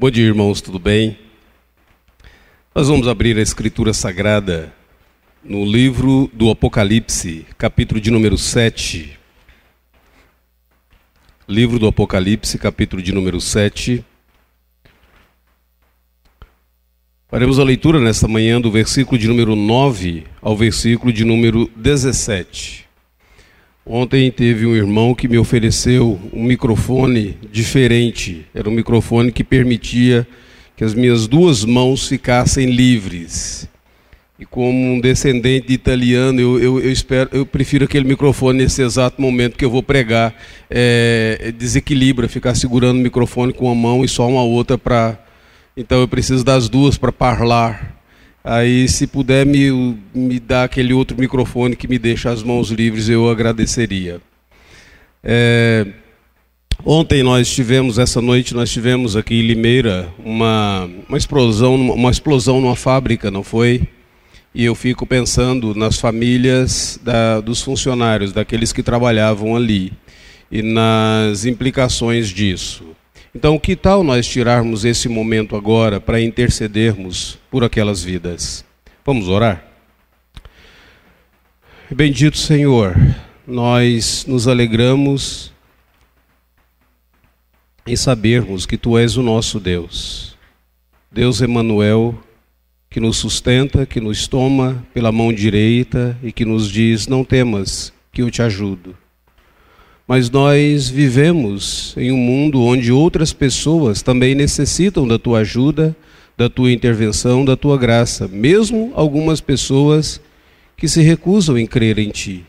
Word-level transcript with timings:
Bom 0.00 0.10
dia, 0.10 0.24
irmãos, 0.24 0.62
tudo 0.62 0.78
bem? 0.78 1.18
Nós 2.74 2.88
vamos 2.88 3.06
abrir 3.06 3.36
a 3.36 3.42
Escritura 3.42 3.92
Sagrada 3.92 4.72
no 5.44 5.62
livro 5.62 6.30
do 6.32 6.48
Apocalipse, 6.48 7.44
capítulo 7.58 8.00
de 8.00 8.10
número 8.10 8.38
7. 8.38 9.18
Livro 11.46 11.78
do 11.78 11.86
Apocalipse, 11.86 12.56
capítulo 12.56 13.02
de 13.02 13.12
número 13.12 13.42
7. 13.42 14.02
Faremos 17.28 17.58
a 17.58 17.62
leitura 17.62 18.00
nesta 18.00 18.26
manhã 18.26 18.58
do 18.58 18.70
versículo 18.70 19.18
de 19.18 19.28
número 19.28 19.54
9 19.54 20.24
ao 20.40 20.56
versículo 20.56 21.12
de 21.12 21.26
número 21.26 21.70
17. 21.76 22.89
Ontem 23.92 24.30
teve 24.30 24.66
um 24.66 24.76
irmão 24.76 25.16
que 25.16 25.26
me 25.26 25.36
ofereceu 25.36 26.16
um 26.32 26.44
microfone 26.44 27.36
diferente. 27.50 28.46
Era 28.54 28.68
um 28.68 28.72
microfone 28.72 29.32
que 29.32 29.42
permitia 29.42 30.24
que 30.76 30.84
as 30.84 30.94
minhas 30.94 31.26
duas 31.26 31.64
mãos 31.64 32.06
ficassem 32.06 32.70
livres. 32.70 33.68
E 34.38 34.46
como 34.46 34.78
um 34.78 35.00
descendente 35.00 35.66
de 35.66 35.74
italiano, 35.74 36.40
eu, 36.40 36.60
eu, 36.60 36.80
eu, 36.80 36.92
espero, 36.92 37.30
eu 37.32 37.44
prefiro 37.44 37.84
aquele 37.84 38.06
microfone 38.06 38.62
nesse 38.62 38.80
exato 38.80 39.20
momento 39.20 39.58
que 39.58 39.64
eu 39.64 39.70
vou 39.70 39.82
pregar. 39.82 40.36
É, 40.70 41.52
desequilibra, 41.58 42.28
ficar 42.28 42.54
segurando 42.54 43.00
o 43.00 43.02
microfone 43.02 43.52
com 43.52 43.64
uma 43.64 43.74
mão 43.74 44.04
e 44.04 44.08
só 44.08 44.28
uma 44.28 44.44
outra 44.44 44.78
para. 44.78 45.18
Então 45.76 45.98
eu 45.98 46.06
preciso 46.06 46.44
das 46.44 46.68
duas 46.68 46.96
para 46.96 47.10
falar. 47.10 47.99
Aí, 48.42 48.88
se 48.88 49.06
puder 49.06 49.44
me, 49.44 49.98
me 50.14 50.40
dar 50.40 50.64
aquele 50.64 50.94
outro 50.94 51.16
microfone 51.16 51.76
que 51.76 51.86
me 51.86 51.98
deixa 51.98 52.30
as 52.30 52.42
mãos 52.42 52.70
livres, 52.70 53.08
eu 53.08 53.28
agradeceria. 53.28 54.20
É, 55.22 55.86
ontem 56.82 57.22
nós 57.22 57.50
tivemos, 57.50 57.98
essa 57.98 58.22
noite 58.22 58.54
nós 58.54 58.70
tivemos 58.70 59.14
aqui 59.14 59.34
em 59.34 59.46
Limeira 59.46 60.08
uma, 60.24 60.88
uma 61.06 61.18
explosão, 61.18 61.74
uma 61.74 62.10
explosão 62.10 62.62
numa 62.62 62.76
fábrica, 62.76 63.30
não 63.30 63.42
foi? 63.42 63.86
E 64.54 64.64
eu 64.64 64.74
fico 64.74 65.06
pensando 65.06 65.74
nas 65.74 65.98
famílias 66.00 66.98
da, 67.02 67.40
dos 67.40 67.62
funcionários, 67.62 68.32
daqueles 68.32 68.72
que 68.72 68.82
trabalhavam 68.82 69.54
ali, 69.54 69.92
e 70.50 70.62
nas 70.62 71.44
implicações 71.44 72.28
disso. 72.28 72.84
Então, 73.34 73.58
que 73.58 73.76
tal 73.76 74.02
nós 74.02 74.26
tirarmos 74.26 74.84
esse 74.84 75.08
momento 75.08 75.54
agora 75.54 76.00
para 76.00 76.20
intercedermos 76.20 77.38
por 77.50 77.64
aquelas 77.64 78.02
vidas? 78.02 78.64
Vamos 79.04 79.28
orar? 79.28 79.64
Bendito 81.90 82.38
Senhor, 82.38 82.94
nós 83.46 84.24
nos 84.26 84.46
alegramos 84.46 85.52
em 87.86 87.96
sabermos 87.96 88.66
que 88.66 88.76
Tu 88.76 88.96
és 88.96 89.16
o 89.16 89.22
nosso 89.22 89.58
Deus, 89.58 90.36
Deus 91.10 91.40
Emanuel, 91.40 92.16
que 92.88 93.00
nos 93.00 93.16
sustenta, 93.16 93.84
que 93.84 94.00
nos 94.00 94.28
toma 94.28 94.86
pela 94.94 95.10
mão 95.10 95.32
direita 95.32 96.16
e 96.22 96.30
que 96.30 96.44
nos 96.44 96.70
diz: 96.70 97.08
Não 97.08 97.24
temas, 97.24 97.92
que 98.12 98.22
eu 98.22 98.30
te 98.30 98.42
ajudo. 98.42 98.96
Mas 100.06 100.28
nós 100.28 100.88
vivemos 100.88 101.94
em 101.96 102.10
um 102.10 102.16
mundo 102.16 102.60
onde 102.62 102.90
outras 102.90 103.32
pessoas 103.32 104.02
também 104.02 104.34
necessitam 104.34 105.06
da 105.06 105.18
tua 105.18 105.40
ajuda, 105.40 105.96
da 106.40 106.48
tua 106.48 106.72
intervenção, 106.72 107.44
da 107.44 107.54
tua 107.54 107.76
graça, 107.76 108.26
mesmo 108.26 108.92
algumas 108.94 109.42
pessoas 109.42 110.18
que 110.74 110.88
se 110.88 111.02
recusam 111.02 111.58
em 111.58 111.66
crer 111.66 111.98
em 111.98 112.08
ti. 112.08 112.46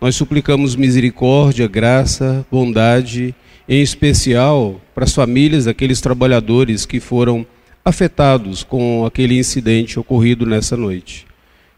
Nós 0.00 0.16
suplicamos 0.16 0.74
misericórdia, 0.74 1.68
graça, 1.68 2.44
bondade, 2.50 3.32
em 3.68 3.80
especial 3.80 4.80
para 4.92 5.04
as 5.04 5.14
famílias 5.14 5.66
daqueles 5.66 6.00
trabalhadores 6.00 6.84
que 6.84 6.98
foram 6.98 7.46
afetados 7.84 8.64
com 8.64 9.06
aquele 9.06 9.38
incidente 9.38 10.00
ocorrido 10.00 10.44
nessa 10.44 10.76
noite. 10.76 11.28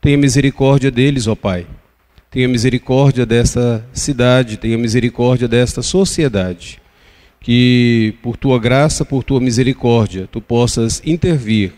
Tenha 0.01 0.17
misericórdia 0.17 0.91
deles, 0.91 1.27
ó 1.27 1.35
Pai. 1.35 1.67
Tenha 2.31 2.49
misericórdia 2.49 3.27
desta 3.27 3.87
cidade, 3.93 4.57
tenha 4.57 4.79
misericórdia 4.79 5.47
desta 5.47 5.83
sociedade. 5.83 6.81
Que 7.41 8.15
por 8.23 8.37
tua 8.37 8.59
graça, 8.59 9.05
por 9.05 9.23
tua 9.23 9.41
misericórdia, 9.41 10.29
tu 10.31 10.41
possas 10.41 11.01
intervir 11.05 11.73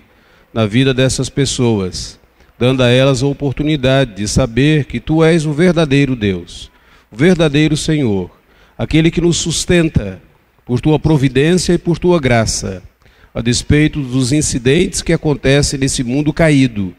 na 0.52 0.66
vida 0.66 0.92
dessas 0.92 1.28
pessoas, 1.28 2.18
dando 2.58 2.82
a 2.82 2.88
elas 2.88 3.22
a 3.22 3.26
oportunidade 3.26 4.14
de 4.14 4.26
saber 4.26 4.86
que 4.86 4.98
tu 4.98 5.22
és 5.22 5.46
o 5.46 5.52
verdadeiro 5.52 6.16
Deus, 6.16 6.70
o 7.10 7.16
verdadeiro 7.16 7.76
Senhor, 7.76 8.30
aquele 8.76 9.10
que 9.10 9.20
nos 9.20 9.36
sustenta 9.36 10.20
por 10.64 10.80
tua 10.80 10.98
providência 10.98 11.74
e 11.74 11.78
por 11.78 11.98
tua 11.98 12.18
graça, 12.18 12.82
a 13.34 13.40
despeito 13.40 14.00
dos 14.00 14.32
incidentes 14.32 15.02
que 15.02 15.12
acontecem 15.12 15.78
nesse 15.78 16.02
mundo 16.02 16.32
caído. 16.32 16.94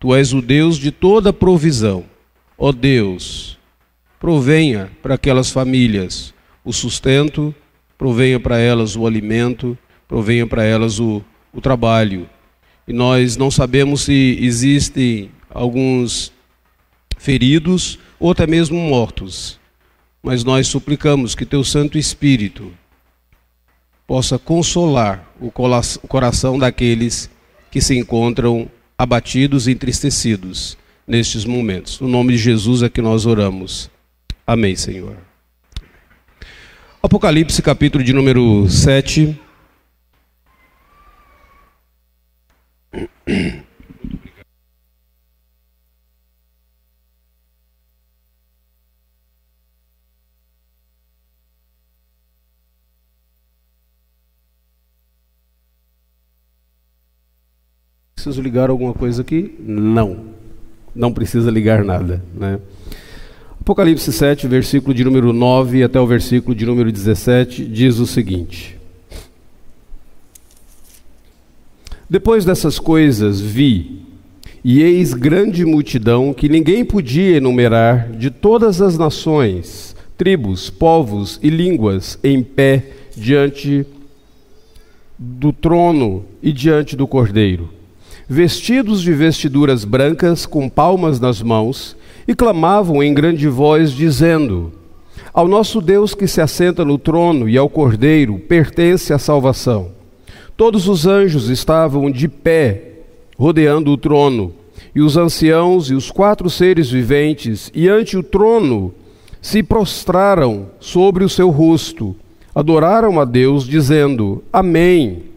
Tu 0.00 0.14
és 0.14 0.32
o 0.32 0.40
Deus 0.40 0.76
de 0.76 0.90
toda 0.90 1.32
provisão 1.32 2.04
Ó 2.60 2.72
Deus, 2.72 3.56
provenha 4.18 4.90
para 5.00 5.14
aquelas 5.14 5.48
famílias 5.48 6.34
o 6.64 6.72
sustento, 6.72 7.54
provenha 7.98 8.38
para 8.38 8.58
elas 8.58 8.94
o 8.94 9.06
alimento, 9.06 9.76
provenha 10.06 10.46
para 10.46 10.62
elas 10.62 11.00
o, 11.00 11.22
o 11.52 11.60
trabalho. 11.60 12.30
E 12.86 12.92
nós 12.92 13.36
não 13.36 13.50
sabemos 13.50 14.02
se 14.02 14.38
existem 14.40 15.30
alguns 15.50 16.32
feridos 17.18 17.98
ou 18.18 18.30
até 18.30 18.46
mesmo 18.46 18.78
mortos, 18.78 19.58
mas 20.22 20.44
nós 20.44 20.68
suplicamos 20.68 21.34
que 21.34 21.44
Teu 21.44 21.64
Santo 21.64 21.98
Espírito 21.98 22.72
possa 24.06 24.38
consolar 24.38 25.30
o 25.38 25.50
coração 25.50 26.58
daqueles 26.58 27.28
que 27.70 27.80
se 27.80 27.96
encontram 27.96 28.70
abatidos 28.96 29.68
e 29.68 29.72
entristecidos 29.72 30.78
nestes 31.06 31.44
momentos. 31.44 32.00
No 32.00 32.08
nome 32.08 32.32
de 32.32 32.38
Jesus 32.38 32.82
é 32.82 32.88
que 32.88 33.02
nós 33.02 33.26
oramos. 33.26 33.90
Amém, 34.46 34.74
Senhor. 34.74 35.27
Apocalipse, 37.02 37.62
capítulo 37.62 38.02
de 38.02 38.12
número 38.12 38.68
7. 38.68 39.40
Preciso 58.14 58.42
ligar 58.42 58.70
alguma 58.70 58.92
coisa 58.92 59.22
aqui? 59.22 59.56
Não 59.60 60.36
não 60.98 61.12
precisa 61.12 61.50
ligar 61.50 61.84
nada. 61.84 62.22
Né? 62.34 62.58
Apocalipse 63.68 64.10
7, 64.10 64.48
versículo 64.48 64.94
de 64.94 65.04
número 65.04 65.30
9 65.30 65.82
até 65.82 66.00
o 66.00 66.06
versículo 66.06 66.54
de 66.54 66.64
número 66.64 66.90
17, 66.90 67.66
diz 67.66 67.98
o 67.98 68.06
seguinte: 68.06 68.78
Depois 72.08 72.46
dessas 72.46 72.78
coisas 72.78 73.42
vi, 73.42 74.00
e 74.64 74.80
eis 74.80 75.12
grande 75.12 75.66
multidão 75.66 76.32
que 76.32 76.48
ninguém 76.48 76.82
podia 76.82 77.36
enumerar, 77.36 78.10
de 78.12 78.30
todas 78.30 78.80
as 78.80 78.96
nações, 78.96 79.94
tribos, 80.16 80.70
povos 80.70 81.38
e 81.42 81.50
línguas, 81.50 82.18
em 82.24 82.42
pé 82.42 82.86
diante 83.14 83.84
do 85.18 85.52
trono 85.52 86.24
e 86.42 86.54
diante 86.54 86.96
do 86.96 87.06
cordeiro 87.06 87.76
vestidos 88.28 89.00
de 89.00 89.12
vestiduras 89.14 89.84
brancas, 89.84 90.44
com 90.44 90.68
palmas 90.68 91.18
nas 91.18 91.40
mãos, 91.40 91.96
e 92.28 92.34
clamavam 92.34 93.02
em 93.02 93.14
grande 93.14 93.48
voz, 93.48 93.90
dizendo: 93.90 94.70
Ao 95.32 95.48
nosso 95.48 95.80
Deus 95.80 96.14
que 96.14 96.26
se 96.26 96.42
assenta 96.42 96.84
no 96.84 96.98
trono 96.98 97.48
e 97.48 97.56
ao 97.56 97.70
Cordeiro 97.70 98.38
pertence 98.38 99.14
a 99.14 99.18
salvação. 99.18 99.92
Todos 100.54 100.86
os 100.88 101.06
anjos 101.06 101.48
estavam 101.48 102.10
de 102.10 102.28
pé, 102.28 102.82
rodeando 103.38 103.90
o 103.90 103.96
trono, 103.96 104.52
e 104.94 105.00
os 105.00 105.16
anciãos 105.16 105.90
e 105.90 105.94
os 105.94 106.10
quatro 106.10 106.50
seres 106.50 106.90
viventes, 106.90 107.70
e 107.74 107.88
ante 107.88 108.18
o 108.18 108.22
trono, 108.22 108.92
se 109.40 109.62
prostraram 109.62 110.66
sobre 110.80 111.24
o 111.24 111.28
seu 111.28 111.48
rosto, 111.48 112.14
adoraram 112.54 113.18
a 113.18 113.24
Deus, 113.24 113.64
dizendo: 113.64 114.42
Amém. 114.52 115.27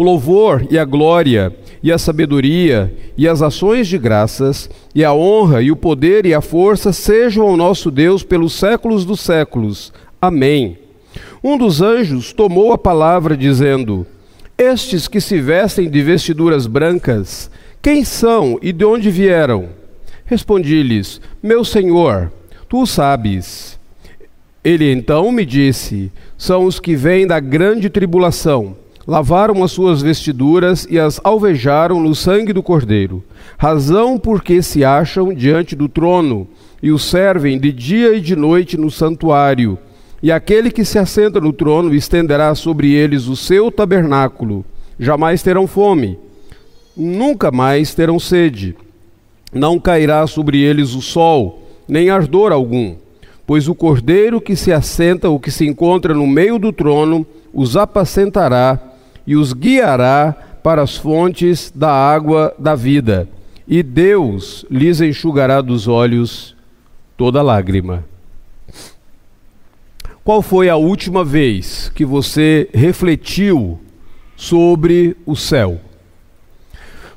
O 0.00 0.02
louvor 0.02 0.66
e 0.70 0.78
a 0.78 0.84
glória 0.86 1.54
e 1.82 1.92
a 1.92 1.98
sabedoria 1.98 2.90
e 3.18 3.28
as 3.28 3.42
ações 3.42 3.86
de 3.86 3.98
graças 3.98 4.70
e 4.94 5.04
a 5.04 5.12
honra 5.12 5.60
e 5.60 5.70
o 5.70 5.76
poder 5.76 6.24
e 6.24 6.32
a 6.32 6.40
força 6.40 6.90
sejam 6.90 7.46
ao 7.46 7.54
nosso 7.54 7.90
Deus 7.90 8.22
pelos 8.22 8.54
séculos 8.54 9.04
dos 9.04 9.20
séculos. 9.20 9.92
Amém. 10.18 10.78
Um 11.44 11.58
dos 11.58 11.82
anjos 11.82 12.32
tomou 12.32 12.72
a 12.72 12.78
palavra 12.78 13.36
dizendo: 13.36 14.06
Estes 14.56 15.06
que 15.06 15.20
se 15.20 15.38
vestem 15.38 15.90
de 15.90 16.02
vestiduras 16.02 16.66
brancas, 16.66 17.50
quem 17.82 18.02
são 18.02 18.58
e 18.62 18.72
de 18.72 18.86
onde 18.86 19.10
vieram? 19.10 19.68
Respondi-lhes: 20.24 21.20
Meu 21.42 21.62
Senhor, 21.62 22.32
tu 22.70 22.86
sabes. 22.86 23.78
Ele 24.64 24.90
então 24.90 25.30
me 25.30 25.44
disse: 25.44 26.10
São 26.38 26.64
os 26.64 26.80
que 26.80 26.96
vêm 26.96 27.26
da 27.26 27.38
grande 27.38 27.90
tribulação 27.90 28.76
lavaram 29.10 29.64
as 29.64 29.72
suas 29.72 30.00
vestiduras 30.00 30.86
e 30.88 30.96
as 30.96 31.20
alvejaram 31.24 31.98
no 32.00 32.14
sangue 32.14 32.52
do 32.52 32.62
Cordeiro, 32.62 33.24
razão 33.58 34.16
porque 34.16 34.62
se 34.62 34.84
acham 34.84 35.34
diante 35.34 35.74
do 35.74 35.88
trono 35.88 36.46
e 36.80 36.92
o 36.92 36.98
servem 36.98 37.58
de 37.58 37.72
dia 37.72 38.14
e 38.14 38.20
de 38.20 38.36
noite 38.36 38.76
no 38.76 38.88
santuário. 38.88 39.76
E 40.22 40.30
aquele 40.30 40.70
que 40.70 40.84
se 40.84 40.96
assenta 40.96 41.40
no 41.40 41.52
trono 41.52 41.92
estenderá 41.92 42.54
sobre 42.54 42.92
eles 42.92 43.26
o 43.26 43.34
seu 43.34 43.68
tabernáculo. 43.72 44.64
Jamais 44.96 45.42
terão 45.42 45.66
fome, 45.66 46.16
nunca 46.96 47.50
mais 47.50 47.92
terão 47.92 48.20
sede. 48.20 48.76
Não 49.52 49.80
cairá 49.80 50.24
sobre 50.28 50.60
eles 50.60 50.94
o 50.94 51.02
sol, 51.02 51.68
nem 51.88 52.10
ardor 52.10 52.52
algum, 52.52 52.94
pois 53.44 53.66
o 53.66 53.74
cordeiro 53.74 54.40
que 54.40 54.54
se 54.54 54.72
assenta, 54.72 55.28
o 55.28 55.40
que 55.40 55.50
se 55.50 55.66
encontra 55.66 56.14
no 56.14 56.28
meio 56.28 56.60
do 56.60 56.72
trono, 56.72 57.26
os 57.52 57.76
apacentará 57.76 58.89
e 59.26 59.36
os 59.36 59.52
guiará 59.52 60.34
para 60.62 60.82
as 60.82 60.96
fontes 60.96 61.72
da 61.74 61.90
água 61.90 62.54
da 62.58 62.74
vida, 62.74 63.28
e 63.66 63.82
Deus 63.82 64.64
lhes 64.70 65.00
enxugará 65.00 65.60
dos 65.60 65.88
olhos 65.88 66.56
toda 67.16 67.42
lágrima. 67.42 68.04
Qual 70.22 70.42
foi 70.42 70.68
a 70.68 70.76
última 70.76 71.24
vez 71.24 71.90
que 71.94 72.04
você 72.04 72.68
refletiu 72.74 73.80
sobre 74.36 75.16
o 75.24 75.34
céu? 75.34 75.80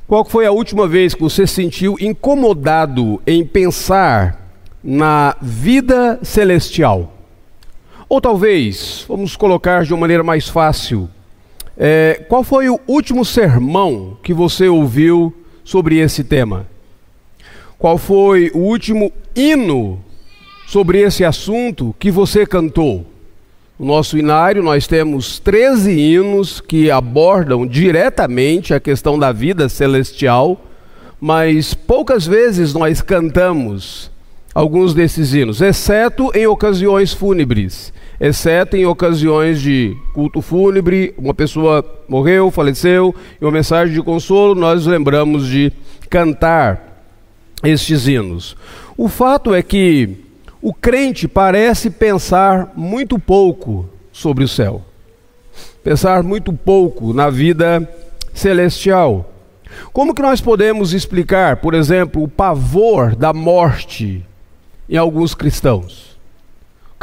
Qual 0.08 0.26
foi 0.26 0.46
a 0.46 0.52
última 0.52 0.88
vez 0.88 1.14
que 1.14 1.22
você 1.22 1.48
se 1.48 1.54
sentiu 1.54 1.96
incomodado 2.00 3.22
em 3.26 3.46
pensar 3.46 4.52
na 4.84 5.36
vida 5.42 6.20
celestial? 6.24 7.14
Ou 8.08 8.22
talvez, 8.22 9.06
vamos 9.08 9.36
colocar 9.36 9.84
de 9.84 9.94
uma 9.94 10.02
maneira 10.02 10.24
mais 10.24 10.48
fácil, 10.48 11.10
é, 11.78 12.24
qual 12.30 12.44
foi 12.44 12.70
o 12.70 12.80
último 12.88 13.26
sermão 13.26 14.18
que 14.22 14.34
você 14.34 14.68
ouviu 14.68 15.34
sobre 15.64 15.98
esse 15.98 16.24
tema? 16.24 16.68
Qual 17.80 17.98
foi 17.98 18.52
o 18.54 18.60
último 18.60 19.12
hino 19.36 20.00
sobre 20.68 21.00
esse 21.00 21.26
assunto 21.26 21.96
que 22.00 22.12
você 22.12 22.46
cantou? 22.46 23.06
No 23.78 23.88
nosso 23.88 24.18
inário, 24.18 24.62
nós 24.62 24.86
temos 24.86 25.40
13 25.40 25.92
hinos 25.92 26.62
que 26.62 26.92
abordam 26.92 27.66
diretamente 27.66 28.74
a 28.74 28.80
questão 28.80 29.18
da 29.18 29.32
vida 29.32 29.68
celestial, 29.68 30.62
mas 31.20 31.74
poucas 31.74 32.26
vezes 32.28 32.74
nós 32.74 33.02
cantamos 33.02 34.12
alguns 34.54 34.94
desses 34.94 35.34
hinos, 35.34 35.60
exceto 35.60 36.30
em 36.36 36.46
ocasiões 36.46 37.14
fúnebres 37.14 37.92
exceto 38.24 38.78
em 38.78 38.86
ocasiões 38.86 39.60
de 39.60 39.98
culto 40.14 40.42
fúnebre, 40.42 41.14
uma 41.18 41.34
pessoa 41.34 41.84
morreu, 42.08 42.50
faleceu, 42.50 43.14
e 43.40 43.44
uma 43.44 43.52
mensagem 43.52 43.94
de 43.94 44.02
consolo, 44.02 44.56
nós 44.56 44.86
lembramos 44.86 45.46
de 45.46 45.74
cantar 46.10 47.04
estes 47.62 48.08
hinos. 48.08 48.56
O 48.96 49.10
fato 49.10 49.54
é 49.54 49.62
que 49.62 50.24
o 50.62 50.74
crente 50.74 51.28
parece 51.28 51.90
pensar 51.90 52.72
muito 52.78 53.20
pouco 53.20 53.90
sobre 54.10 54.46
o 54.46 54.48
céu, 54.48 54.82
pensar 55.84 56.24
muito 56.24 56.54
pouco 56.54 57.14
na 57.14 57.30
vida 57.30 57.86
celestial. 58.34 59.30
Como 59.92 60.16
que 60.16 60.22
nós 60.22 60.40
podemos 60.40 60.94
explicar, 60.94 61.58
por 61.58 61.74
exemplo, 61.74 62.24
o 62.24 62.30
pavor 62.30 63.18
da 63.18 63.34
morte 63.34 64.26
em 64.88 64.96
alguns 64.96 65.36
cristãos? 65.36 66.13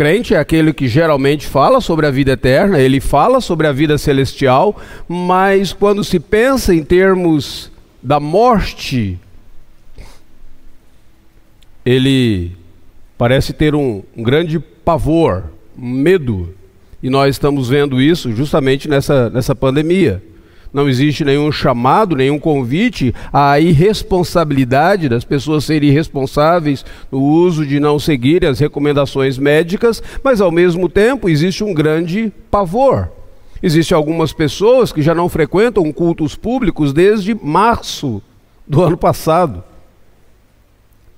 Crente 0.00 0.34
é 0.34 0.38
aquele 0.38 0.72
que 0.72 0.88
geralmente 0.88 1.46
fala 1.46 1.78
sobre 1.78 2.06
a 2.06 2.10
vida 2.10 2.32
eterna, 2.32 2.80
ele 2.80 3.00
fala 3.00 3.38
sobre 3.38 3.66
a 3.66 3.72
vida 3.72 3.98
celestial, 3.98 4.80
mas 5.06 5.74
quando 5.74 6.02
se 6.02 6.18
pensa 6.18 6.74
em 6.74 6.82
termos 6.82 7.70
da 8.02 8.18
morte, 8.18 9.18
ele 11.84 12.52
parece 13.18 13.52
ter 13.52 13.74
um, 13.74 14.02
grande 14.16 14.58
pavor, 14.58 15.44
medo. 15.76 16.54
E 17.02 17.10
nós 17.10 17.34
estamos 17.34 17.68
vendo 17.68 18.00
isso 18.00 18.32
justamente 18.32 18.88
nessa, 18.88 19.28
nessa 19.28 19.54
pandemia 19.54 20.22
não 20.72 20.88
existe 20.88 21.24
nenhum 21.24 21.50
chamado, 21.50 22.16
nenhum 22.16 22.38
convite 22.38 23.14
à 23.32 23.58
irresponsabilidade 23.58 25.08
das 25.08 25.24
pessoas 25.24 25.64
serem 25.64 25.90
irresponsáveis 25.90 26.84
no 27.10 27.20
uso 27.20 27.66
de 27.66 27.80
não 27.80 27.98
seguir 27.98 28.44
as 28.44 28.58
recomendações 28.58 29.38
médicas, 29.38 30.02
mas 30.22 30.40
ao 30.40 30.50
mesmo 30.50 30.88
tempo 30.88 31.28
existe 31.28 31.64
um 31.64 31.74
grande 31.74 32.32
pavor. 32.50 33.10
Existem 33.62 33.94
algumas 33.96 34.32
pessoas 34.32 34.92
que 34.92 35.02
já 35.02 35.14
não 35.14 35.28
frequentam 35.28 35.92
cultos 35.92 36.34
públicos 36.34 36.92
desde 36.92 37.34
março 37.34 38.22
do 38.66 38.82
ano 38.82 38.96
passado 38.96 39.64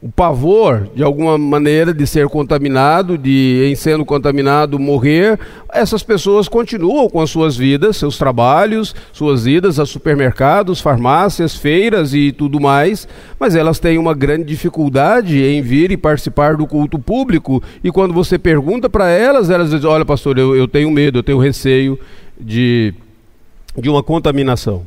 o 0.02 0.10
pavor, 0.10 0.88
de 0.96 1.04
alguma 1.04 1.38
maneira, 1.38 1.94
de 1.94 2.04
ser 2.08 2.26
contaminado, 2.26 3.16
de, 3.16 3.68
em 3.70 3.76
sendo 3.76 4.04
contaminado, 4.04 4.76
morrer, 4.76 5.38
essas 5.72 6.02
pessoas 6.02 6.48
continuam 6.48 7.08
com 7.08 7.20
as 7.20 7.30
suas 7.30 7.56
vidas, 7.56 7.98
seus 7.98 8.18
trabalhos, 8.18 8.96
suas 9.12 9.46
idas 9.46 9.78
a 9.78 9.86
supermercados, 9.86 10.80
farmácias, 10.80 11.54
feiras 11.54 12.12
e 12.14 12.32
tudo 12.32 12.58
mais, 12.58 13.06
mas 13.38 13.54
elas 13.54 13.78
têm 13.78 13.96
uma 13.96 14.12
grande 14.12 14.42
dificuldade 14.42 15.40
em 15.40 15.62
vir 15.62 15.92
e 15.92 15.96
participar 15.96 16.56
do 16.56 16.66
culto 16.66 16.98
público. 16.98 17.62
E 17.84 17.92
quando 17.92 18.12
você 18.12 18.36
pergunta 18.36 18.90
para 18.90 19.08
elas, 19.08 19.50
elas 19.50 19.70
dizem: 19.70 19.88
Olha, 19.88 20.04
pastor, 20.04 20.36
eu, 20.36 20.56
eu 20.56 20.66
tenho 20.66 20.90
medo, 20.90 21.20
eu 21.20 21.22
tenho 21.22 21.38
receio 21.38 21.96
de, 22.40 22.92
de 23.78 23.88
uma 23.88 24.02
contaminação. 24.02 24.84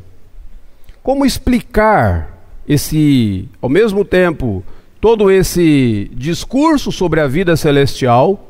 Como 1.02 1.26
explicar 1.26 2.38
esse, 2.68 3.48
ao 3.62 3.70
mesmo 3.70 4.04
tempo, 4.04 4.62
todo 5.06 5.30
esse 5.30 6.10
discurso 6.16 6.92
sobre 6.92 7.22
a 7.22 7.28
vida 7.28 7.56
celestial 7.56 8.50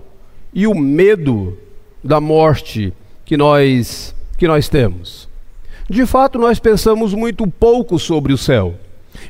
e 0.54 0.66
o 0.66 0.74
medo 0.74 1.58
da 2.02 2.22
morte 2.22 2.94
que 3.26 3.36
nós 3.36 4.16
que 4.38 4.48
nós 4.48 4.70
temos. 4.70 5.28
De 5.90 6.06
fato, 6.06 6.40
nós 6.40 6.58
pensamos 6.58 7.14
muito 7.14 7.46
pouco 7.46 8.00
sobre 8.00 8.32
o 8.32 8.38
céu. 8.38 8.76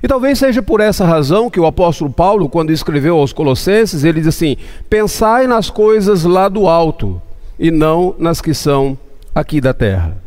E 0.03 0.07
talvez 0.07 0.37
seja 0.37 0.61
por 0.61 0.79
essa 0.79 1.03
razão 1.03 1.49
que 1.49 1.59
o 1.59 1.65
apóstolo 1.65 2.11
Paulo, 2.11 2.47
quando 2.47 2.71
escreveu 2.71 3.17
aos 3.17 3.33
Colossenses, 3.33 4.03
ele 4.03 4.19
diz 4.19 4.27
assim: 4.27 4.55
Pensai 4.87 5.47
nas 5.47 5.67
coisas 5.67 6.25
lá 6.25 6.47
do 6.47 6.67
alto 6.67 7.19
e 7.57 7.71
não 7.71 8.13
nas 8.19 8.39
que 8.39 8.53
são 8.53 8.95
aqui 9.33 9.59
da 9.59 9.73
terra. 9.73 10.24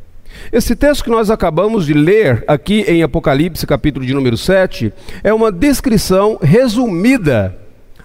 Esse 0.53 0.75
texto 0.75 1.05
que 1.05 1.11
nós 1.11 1.31
acabamos 1.31 1.87
de 1.87 1.93
ler 1.93 2.45
aqui 2.47 2.85
em 2.89 3.03
Apocalipse, 3.03 3.67
capítulo 3.67 4.05
de 4.05 4.15
número 4.15 4.37
7, 4.37 4.93
é 5.23 5.33
uma 5.33 5.53
descrição 5.53 6.39
resumida 6.41 7.57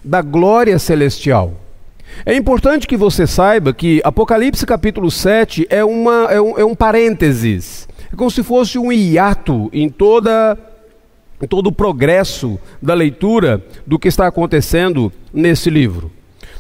da 0.03 0.21
glória 0.21 0.77
celestial. 0.77 1.53
É 2.25 2.35
importante 2.35 2.87
que 2.87 2.97
você 2.97 3.25
saiba 3.25 3.73
que 3.73 4.01
Apocalipse 4.03 4.65
capítulo 4.65 5.09
7 5.09 5.67
é, 5.69 5.83
uma, 5.83 6.27
é, 6.29 6.39
um, 6.39 6.59
é 6.59 6.65
um 6.65 6.75
parênteses, 6.75 7.87
é 8.11 8.15
como 8.15 8.29
se 8.29 8.43
fosse 8.43 8.77
um 8.77 8.91
hiato 8.91 9.69
em 9.73 9.89
toda 9.89 10.57
em 11.41 11.47
todo 11.47 11.67
o 11.67 11.71
progresso 11.73 12.57
da 12.81 12.93
leitura 12.93 13.61
do 13.85 13.99
que 13.99 14.07
está 14.07 14.27
acontecendo 14.27 15.11
nesse 15.33 15.69
livro. 15.69 16.09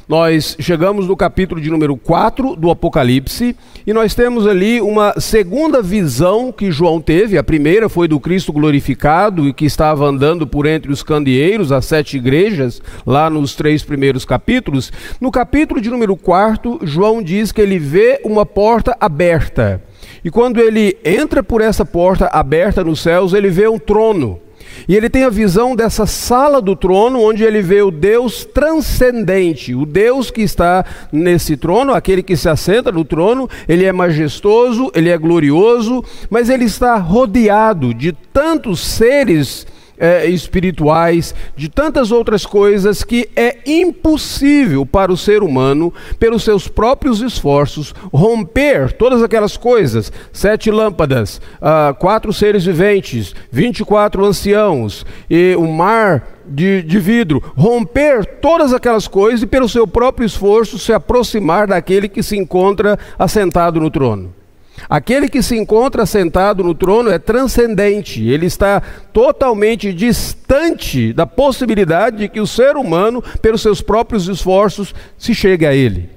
Nós 0.07 0.57
chegamos 0.59 1.07
no 1.07 1.15
capítulo 1.15 1.61
de 1.61 1.69
número 1.69 1.95
4 1.95 2.57
do 2.57 2.69
Apocalipse 2.69 3.55
e 3.87 3.93
nós 3.93 4.13
temos 4.13 4.45
ali 4.45 4.81
uma 4.81 5.13
segunda 5.17 5.81
visão 5.81 6.51
que 6.51 6.71
João 6.71 6.99
teve. 6.99 7.37
A 7.37 7.43
primeira 7.43 7.87
foi 7.87 8.05
do 8.05 8.19
Cristo 8.19 8.51
glorificado 8.51 9.47
e 9.47 9.53
que 9.53 9.63
estava 9.63 10.05
andando 10.05 10.45
por 10.45 10.65
entre 10.65 10.91
os 10.91 11.01
candeeiros, 11.01 11.71
as 11.71 11.85
sete 11.85 12.17
igrejas, 12.17 12.81
lá 13.05 13.29
nos 13.29 13.55
três 13.55 13.81
primeiros 13.81 14.25
capítulos. 14.25 14.91
No 15.21 15.31
capítulo 15.31 15.79
de 15.79 15.89
número 15.89 16.17
4, 16.17 16.81
João 16.83 17.23
diz 17.23 17.53
que 17.53 17.61
ele 17.61 17.79
vê 17.79 18.19
uma 18.25 18.45
porta 18.45 18.97
aberta. 18.99 19.81
E 20.21 20.29
quando 20.29 20.59
ele 20.59 20.97
entra 21.05 21.41
por 21.41 21.61
essa 21.61 21.85
porta 21.85 22.27
aberta 22.27 22.83
nos 22.83 22.99
céus, 22.99 23.33
ele 23.33 23.49
vê 23.49 23.69
um 23.69 23.79
trono. 23.79 24.41
E 24.87 24.95
ele 24.95 25.09
tem 25.09 25.23
a 25.23 25.29
visão 25.29 25.75
dessa 25.75 26.05
sala 26.05 26.61
do 26.61 26.75
trono, 26.75 27.21
onde 27.21 27.43
ele 27.43 27.61
vê 27.61 27.81
o 27.81 27.91
Deus 27.91 28.45
transcendente, 28.45 29.73
o 29.73 29.85
Deus 29.85 30.29
que 30.29 30.41
está 30.41 30.85
nesse 31.11 31.55
trono, 31.57 31.93
aquele 31.93 32.23
que 32.23 32.35
se 32.35 32.49
assenta 32.49 32.91
no 32.91 33.05
trono. 33.05 33.49
Ele 33.67 33.85
é 33.85 33.91
majestoso, 33.91 34.91
ele 34.93 35.09
é 35.09 35.17
glorioso, 35.17 36.03
mas 36.29 36.49
ele 36.49 36.65
está 36.65 36.97
rodeado 36.97 37.93
de 37.93 38.11
tantos 38.11 38.79
seres 38.79 39.65
é, 40.03 40.25
espirituais, 40.25 41.33
de 41.55 41.69
tantas 41.69 42.11
outras 42.11 42.45
coisas 42.45 43.05
que 43.05 43.29
é 43.37 43.59
impossível 43.65 44.85
para 44.85 45.13
o 45.13 45.15
ser 45.15 45.41
humano, 45.41 45.93
pelos 46.19 46.43
seus 46.43 46.67
próprios 46.67 47.21
esforços, 47.21 47.95
romper 48.13 48.91
todas 48.91 49.23
aquelas 49.23 49.55
coisas. 49.55 50.11
Sete 50.33 50.69
lâmpadas, 50.69 51.39
uh, 51.61 51.95
quatro 51.95 52.33
seres 52.33 52.65
viventes, 52.65 53.33
24 53.49 54.25
anciãos 54.25 55.05
e 55.29 55.55
o 55.57 55.65
mar 55.65 56.27
de, 56.45 56.81
de, 56.81 56.99
vidro, 56.99 57.41
romper 57.55 58.25
todas 58.25 58.73
aquelas 58.73 59.07
coisas 59.07 59.43
e, 59.43 59.47
pelo 59.47 59.69
seu 59.69 59.87
próprio 59.87 60.25
esforço, 60.25 60.77
se 60.77 60.91
aproximar 60.91 61.65
daquele 61.65 62.09
que 62.09 62.21
se 62.21 62.35
encontra 62.35 62.99
assentado 63.17 63.79
no 63.79 63.89
trono. 63.89 64.42
Aquele 64.89 65.29
que 65.29 65.41
se 65.41 65.55
encontra 65.57 66.05
sentado 66.05 66.63
no 66.63 66.73
trono 66.73 67.09
é 67.09 67.19
transcendente, 67.19 68.27
ele 68.27 68.45
está 68.45 68.81
totalmente 69.11 69.93
distante 69.93 71.13
da 71.13 71.25
possibilidade 71.25 72.17
de 72.17 72.29
que 72.29 72.39
o 72.39 72.47
ser 72.47 72.75
humano, 72.75 73.23
pelos 73.41 73.61
seus 73.61 73.81
próprios 73.81 74.27
esforços, 74.27 74.93
se 75.17 75.33
chegue 75.33 75.65
a 75.65 75.73
ele. 75.73 76.09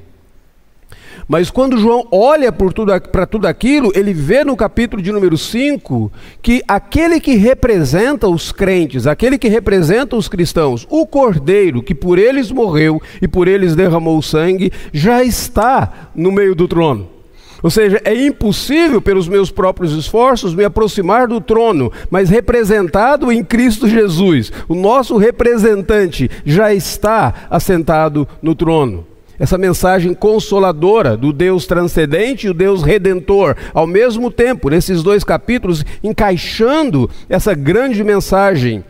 Mas 1.29 1.51
quando 1.51 1.79
João 1.79 2.07
olha 2.13 2.53
para 2.53 3.27
tudo 3.27 3.47
aquilo, 3.47 3.91
ele 3.97 4.13
vê 4.13 4.45
no 4.45 4.57
capítulo 4.57 5.03
de 5.03 5.11
número 5.11 5.37
5 5.37 6.13
que 6.41 6.63
aquele 6.69 7.19
que 7.19 7.35
representa 7.35 8.29
os 8.29 8.53
crentes, 8.53 9.09
aquele 9.09 9.37
que 9.37 9.49
representa 9.49 10.15
os 10.15 10.29
cristãos, 10.29 10.87
o 10.89 11.05
cordeiro 11.05 11.83
que 11.83 11.97
por 11.97 12.17
eles 12.17 12.53
morreu 12.53 13.03
e 13.21 13.27
por 13.27 13.49
eles 13.49 13.75
derramou 13.75 14.23
sangue, 14.23 14.73
já 14.93 15.25
está 15.25 16.11
no 16.15 16.31
meio 16.31 16.55
do 16.55 16.69
trono. 16.69 17.16
Ou 17.63 17.71
seja, 17.71 18.01
é 18.05 18.15
impossível 18.15 19.01
pelos 19.01 19.29
meus 19.29 19.51
próprios 19.51 19.93
esforços 19.93 20.55
me 20.55 20.65
aproximar 20.65 21.27
do 21.27 21.41
trono, 21.41 21.91
mas 22.11 22.29
representado 22.29 23.33
em 23.33 23.43
Cristo 23.43 23.89
Jesus, 23.89 24.53
o 24.69 24.75
nosso 24.75 25.17
representante 25.17 26.31
já 26.45 26.73
está 26.75 27.47
assentado 27.51 28.29
no 28.43 28.55
trono 28.55 29.07
essa 29.39 29.59
mensagem 29.59 30.15
consoladora 30.15 31.17
do 31.17 31.33
Deus 31.33 31.67
transcendente 31.67 32.47
e 32.47 32.51
o 32.51 32.55
Deus 32.55 32.83
redentor, 32.83 33.57
ao 33.75 33.87
mesmo 33.87 34.31
tempo, 34.31 34.71
nesses 34.71 35.03
dois 35.03 35.23
capítulos, 35.23 35.85
encaixando 36.03 37.11
essa 37.29 37.55
grande 37.55 38.03
mensagem 38.03 38.85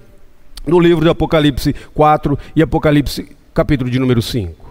no 0.67 0.79
livro 0.79 1.05
de 1.05 1.11
Apocalipse 1.11 1.75
4 1.95 2.39
e 2.55 2.63
Apocalipse 2.63 3.29
capítulo 3.55 3.91
de 3.91 3.99
número 3.99 4.21
5. 4.21 4.66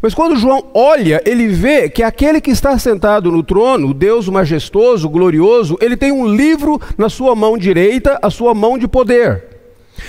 Mas 0.00 0.14
quando 0.14 0.36
João 0.36 0.64
olha, 0.74 1.22
ele 1.24 1.48
vê 1.48 1.88
que 1.88 2.02
aquele 2.02 2.40
que 2.40 2.50
está 2.50 2.78
sentado 2.78 3.30
no 3.30 3.42
trono, 3.42 3.92
Deus 3.92 4.28
majestoso, 4.28 5.08
glorioso, 5.08 5.76
ele 5.80 5.96
tem 5.96 6.12
um 6.12 6.26
livro 6.26 6.80
na 6.96 7.08
sua 7.08 7.34
mão 7.34 7.58
direita, 7.58 8.18
a 8.22 8.30
sua 8.30 8.54
mão 8.54 8.78
de 8.78 8.86
poder. 8.86 9.44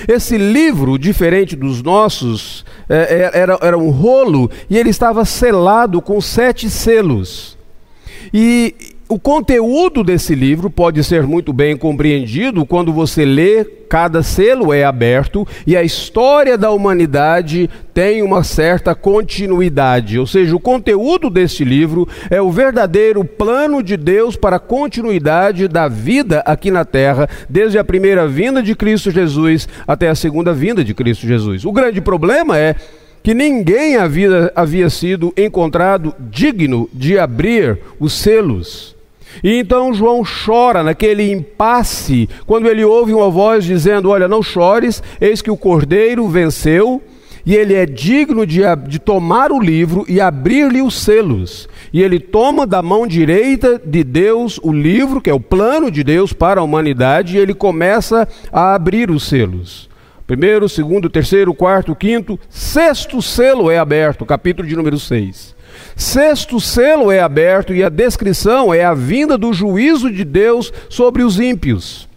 Esse 0.07 0.37
livro, 0.37 0.97
diferente 0.97 1.55
dos 1.55 1.81
nossos, 1.81 2.65
é, 2.87 3.31
é, 3.33 3.39
era, 3.39 3.57
era 3.61 3.77
um 3.77 3.89
rolo 3.89 4.49
e 4.69 4.77
ele 4.77 4.89
estava 4.89 5.25
selado 5.25 6.01
com 6.01 6.19
sete 6.21 6.69
selos. 6.69 7.57
E 8.33 8.90
o 9.11 9.19
conteúdo 9.19 10.05
desse 10.05 10.33
livro 10.33 10.69
pode 10.69 11.03
ser 11.03 11.23
muito 11.23 11.51
bem 11.51 11.75
compreendido 11.75 12.65
quando 12.65 12.93
você 12.93 13.25
lê, 13.25 13.65
cada 13.89 14.23
selo 14.23 14.73
é 14.73 14.85
aberto 14.85 15.45
e 15.67 15.75
a 15.75 15.83
história 15.83 16.57
da 16.57 16.71
humanidade 16.71 17.69
tem 17.93 18.21
uma 18.21 18.41
certa 18.41 18.95
continuidade. 18.95 20.17
Ou 20.17 20.25
seja, 20.25 20.55
o 20.55 20.61
conteúdo 20.61 21.29
deste 21.29 21.65
livro 21.65 22.07
é 22.29 22.41
o 22.41 22.49
verdadeiro 22.49 23.25
plano 23.25 23.83
de 23.83 23.97
Deus 23.97 24.37
para 24.37 24.55
a 24.55 24.59
continuidade 24.59 25.67
da 25.67 25.89
vida 25.89 26.39
aqui 26.45 26.71
na 26.71 26.85
terra, 26.85 27.27
desde 27.49 27.77
a 27.77 27.83
primeira 27.83 28.25
vinda 28.29 28.63
de 28.63 28.73
Cristo 28.73 29.11
Jesus 29.11 29.67
até 29.85 30.07
a 30.07 30.15
segunda 30.15 30.53
vinda 30.53 30.85
de 30.85 30.93
Cristo 30.93 31.27
Jesus. 31.27 31.65
O 31.65 31.73
grande 31.73 31.99
problema 31.99 32.57
é 32.57 32.77
que 33.21 33.33
ninguém 33.33 33.97
havia, 33.97 34.53
havia 34.55 34.89
sido 34.89 35.33
encontrado 35.35 36.15
digno 36.17 36.89
de 36.93 37.19
abrir 37.19 37.77
os 37.99 38.13
selos. 38.13 39.00
E 39.43 39.57
então 39.57 39.93
João 39.93 40.23
chora 40.23 40.83
naquele 40.83 41.31
impasse, 41.31 42.29
quando 42.45 42.67
ele 42.67 42.83
ouve 42.83 43.13
uma 43.13 43.29
voz 43.29 43.65
dizendo: 43.65 44.09
Olha, 44.09 44.27
não 44.27 44.43
chores, 44.43 45.01
eis 45.19 45.41
que 45.41 45.51
o 45.51 45.57
cordeiro 45.57 46.27
venceu, 46.27 47.01
e 47.45 47.55
ele 47.55 47.73
é 47.73 47.85
digno 47.85 48.45
de, 48.45 48.61
de 48.87 48.99
tomar 48.99 49.51
o 49.51 49.59
livro 49.59 50.05
e 50.07 50.21
abrir-lhe 50.21 50.81
os 50.81 50.95
selos. 50.95 51.67
E 51.91 52.01
ele 52.01 52.19
toma 52.19 52.67
da 52.67 52.81
mão 52.81 53.07
direita 53.07 53.81
de 53.83 54.03
Deus 54.03 54.59
o 54.61 54.71
livro, 54.71 55.19
que 55.19 55.29
é 55.29 55.33
o 55.33 55.39
plano 55.39 55.89
de 55.89 56.03
Deus 56.03 56.33
para 56.33 56.61
a 56.61 56.63
humanidade, 56.63 57.35
e 57.35 57.39
ele 57.39 57.53
começa 57.53 58.27
a 58.51 58.75
abrir 58.75 59.09
os 59.09 59.23
selos. 59.23 59.89
Primeiro, 60.27 60.69
segundo, 60.69 61.09
terceiro, 61.09 61.53
quarto, 61.53 61.95
quinto, 61.95 62.39
sexto 62.49 63.21
selo 63.21 63.69
é 63.69 63.77
aberto, 63.77 64.25
capítulo 64.25 64.67
de 64.67 64.75
número 64.75 64.97
6. 64.97 65.55
Sexto 66.01 66.59
selo 66.59 67.11
é 67.11 67.19
aberto 67.19 67.75
e 67.75 67.83
a 67.83 67.87
descrição 67.87 68.73
é 68.73 68.83
a 68.83 68.91
vinda 68.91 69.37
do 69.37 69.53
juízo 69.53 70.11
de 70.11 70.23
Deus 70.23 70.73
sobre 70.89 71.21
os 71.21 71.39
ímpios. 71.39 72.09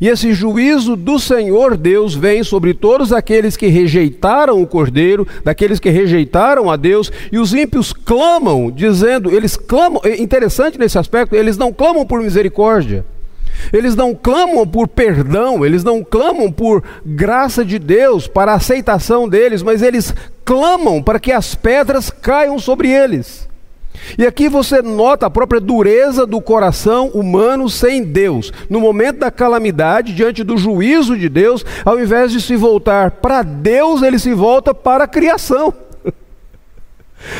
E 0.00 0.08
esse 0.08 0.32
juízo 0.32 0.96
do 0.96 1.18
Senhor 1.18 1.76
Deus 1.76 2.14
vem 2.14 2.42
sobre 2.42 2.72
todos 2.72 3.12
aqueles 3.12 3.54
que 3.54 3.66
rejeitaram 3.66 4.62
o 4.62 4.66
Cordeiro, 4.66 5.28
daqueles 5.44 5.78
que 5.78 5.90
rejeitaram 5.90 6.70
a 6.70 6.76
Deus, 6.76 7.12
e 7.30 7.38
os 7.38 7.52
ímpios 7.52 7.92
clamam, 7.92 8.70
dizendo, 8.70 9.30
eles 9.30 9.58
clamam, 9.58 10.00
é 10.02 10.16
interessante 10.16 10.78
nesse 10.78 10.98
aspecto, 10.98 11.36
eles 11.36 11.58
não 11.58 11.74
clamam 11.74 12.06
por 12.06 12.22
misericórdia. 12.22 13.04
Eles 13.72 13.94
não 13.94 14.14
clamam 14.14 14.66
por 14.66 14.88
perdão, 14.88 15.64
eles 15.64 15.84
não 15.84 16.02
clamam 16.02 16.50
por 16.50 16.82
graça 17.04 17.64
de 17.64 17.78
Deus 17.78 18.26
para 18.26 18.54
aceitação 18.54 19.28
deles, 19.28 19.62
mas 19.62 19.82
eles 19.82 20.14
clamam 20.44 21.02
para 21.02 21.20
que 21.20 21.32
as 21.32 21.54
pedras 21.54 22.10
caiam 22.10 22.58
sobre 22.58 22.90
eles. 22.90 23.48
E 24.18 24.26
aqui 24.26 24.48
você 24.48 24.82
nota 24.82 25.26
a 25.26 25.30
própria 25.30 25.60
dureza 25.60 26.26
do 26.26 26.40
coração 26.40 27.08
humano 27.08 27.68
sem 27.68 28.02
Deus. 28.02 28.52
No 28.68 28.80
momento 28.80 29.18
da 29.18 29.30
calamidade, 29.30 30.14
diante 30.14 30.42
do 30.42 30.56
juízo 30.56 31.16
de 31.16 31.28
Deus, 31.28 31.64
ao 31.84 31.98
invés 31.98 32.32
de 32.32 32.40
se 32.40 32.56
voltar 32.56 33.12
para 33.12 33.42
Deus, 33.42 34.02
ele 34.02 34.18
se 34.18 34.32
volta 34.32 34.74
para 34.74 35.04
a 35.04 35.08
criação. 35.08 35.72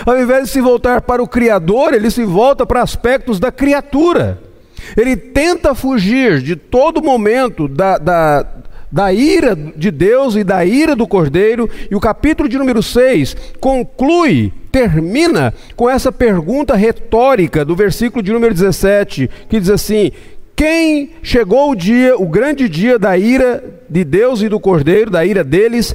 ao 0.05 0.21
invés 0.21 0.45
de 0.45 0.50
se 0.50 0.61
voltar 0.61 1.00
para 1.00 1.23
o 1.23 1.29
Criador, 1.29 1.95
ele 1.95 2.11
se 2.11 2.25
volta 2.25 2.67
para 2.67 2.83
aspectos 2.83 3.41
da 3.41 3.50
criatura. 3.50 4.50
Ele 4.97 5.17
tenta 5.17 5.75
fugir 5.75 6.41
de 6.41 6.57
todo 6.57 7.03
momento 7.03 7.69
da, 7.69 7.99
da, 7.99 8.47
da 8.91 9.13
ira 9.13 9.55
de 9.55 9.91
Deus 9.91 10.35
e 10.35 10.43
da 10.43 10.65
ira 10.65 10.97
do 10.97 11.07
Cordeiro, 11.07 11.71
e 11.91 11.95
o 11.95 12.01
capítulo 12.01 12.49
de 12.49 12.59
número 12.59 12.83
6 12.83 13.37
conclui, 13.61 14.53
termina 14.73 15.55
com 15.77 15.89
essa 15.89 16.11
pergunta 16.11 16.75
retórica 16.75 17.65
do 17.65 17.77
versículo 17.77 18.23
de 18.23 18.33
número 18.33 18.53
17, 18.53 19.31
que 19.49 19.61
diz 19.61 19.71
assim: 19.71 20.11
Quem 20.57 21.11
chegou 21.23 21.71
o 21.71 21.77
dia, 21.77 22.17
o 22.17 22.27
grande 22.27 22.69
dia 22.69 22.99
da 22.99 23.17
ira 23.17 23.63
de 23.89 24.05
Deus 24.05 24.43
e 24.43 24.49
do 24.49 24.59
Cordeiro, 24.59 25.11
da 25.11 25.25
ira 25.25 25.45
deles, 25.45 25.95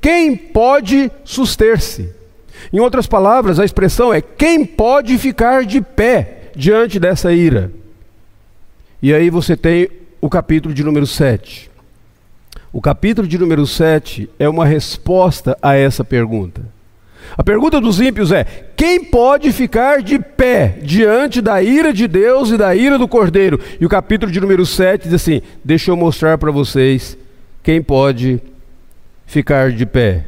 quem 0.00 0.36
pode 0.36 1.10
suster-se? 1.24 2.10
Em 2.72 2.80
outras 2.80 3.06
palavras, 3.06 3.58
a 3.58 3.64
expressão 3.64 4.12
é: 4.12 4.20
quem 4.20 4.64
pode 4.64 5.16
ficar 5.18 5.64
de 5.64 5.80
pé 5.80 6.50
diante 6.54 6.98
dessa 7.00 7.32
ira? 7.32 7.72
E 9.00 9.14
aí 9.14 9.30
você 9.30 9.56
tem 9.56 9.88
o 10.20 10.28
capítulo 10.28 10.74
de 10.74 10.82
número 10.82 11.06
7. 11.06 11.70
O 12.72 12.80
capítulo 12.80 13.26
de 13.26 13.38
número 13.38 13.66
7 13.66 14.28
é 14.38 14.48
uma 14.48 14.66
resposta 14.66 15.56
a 15.62 15.74
essa 15.74 16.04
pergunta. 16.04 16.62
A 17.36 17.44
pergunta 17.44 17.80
dos 17.80 18.00
ímpios 18.00 18.32
é: 18.32 18.44
quem 18.76 19.04
pode 19.04 19.52
ficar 19.52 20.02
de 20.02 20.18
pé 20.18 20.78
diante 20.82 21.40
da 21.40 21.62
ira 21.62 21.92
de 21.92 22.08
Deus 22.08 22.50
e 22.50 22.56
da 22.56 22.74
ira 22.74 22.98
do 22.98 23.06
Cordeiro? 23.06 23.60
E 23.80 23.86
o 23.86 23.88
capítulo 23.88 24.32
de 24.32 24.40
número 24.40 24.66
7 24.66 25.04
diz 25.04 25.14
assim: 25.14 25.42
deixa 25.64 25.90
eu 25.90 25.96
mostrar 25.96 26.36
para 26.38 26.50
vocês 26.50 27.16
quem 27.62 27.82
pode 27.82 28.40
ficar 29.26 29.72
de 29.72 29.86
pé. 29.86 30.24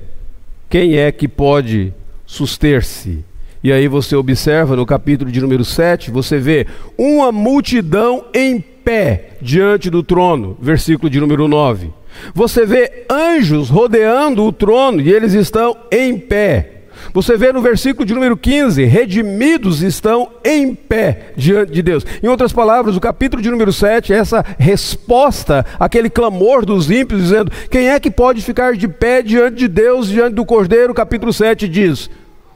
Quem 0.68 0.96
é 0.96 1.10
que 1.10 1.26
pode 1.26 1.92
suster-se? 2.26 3.24
E 3.62 3.70
aí 3.70 3.88
você 3.88 4.16
observa 4.16 4.74
no 4.74 4.86
capítulo 4.86 5.30
de 5.30 5.38
número 5.38 5.64
7, 5.64 6.10
você 6.10 6.38
vê 6.38 6.66
uma 6.96 7.30
multidão 7.30 8.24
em 8.32 8.58
pé 8.58 9.32
diante 9.42 9.90
do 9.90 10.02
trono, 10.02 10.56
versículo 10.60 11.10
de 11.10 11.20
número 11.20 11.46
9. 11.46 11.92
Você 12.34 12.64
vê 12.64 13.04
anjos 13.10 13.68
rodeando 13.68 14.44
o 14.44 14.52
trono 14.52 15.00
e 15.02 15.12
eles 15.12 15.34
estão 15.34 15.76
em 15.92 16.18
pé. 16.18 16.76
Você 17.12 17.36
vê 17.36 17.52
no 17.52 17.60
versículo 17.60 18.06
de 18.06 18.14
número 18.14 18.34
15: 18.34 18.82
redimidos 18.84 19.82
estão 19.82 20.30
em 20.42 20.74
pé 20.74 21.32
diante 21.36 21.72
de 21.72 21.82
Deus. 21.82 22.04
Em 22.22 22.28
outras 22.28 22.54
palavras, 22.54 22.96
o 22.96 23.00
capítulo 23.00 23.42
de 23.42 23.50
número 23.50 23.72
7 23.72 24.12
é 24.12 24.16
essa 24.16 24.44
resposta 24.58 25.66
àquele 25.78 26.08
clamor 26.08 26.64
dos 26.64 26.90
ímpios, 26.90 27.22
dizendo: 27.22 27.52
quem 27.70 27.90
é 27.90 28.00
que 28.00 28.10
pode 28.10 28.40
ficar 28.42 28.74
de 28.74 28.88
pé 28.88 29.22
diante 29.22 29.56
de 29.56 29.68
Deus, 29.68 30.08
diante 30.08 30.34
do 30.34 30.46
Cordeiro? 30.46 30.94
Capítulo 30.94 31.32
7 31.32 31.68
diz: 31.68 32.10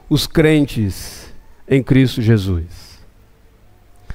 os 0.09 0.27
crentes 0.27 1.33
em 1.67 1.81
Cristo 1.81 2.21
Jesus. 2.21 2.95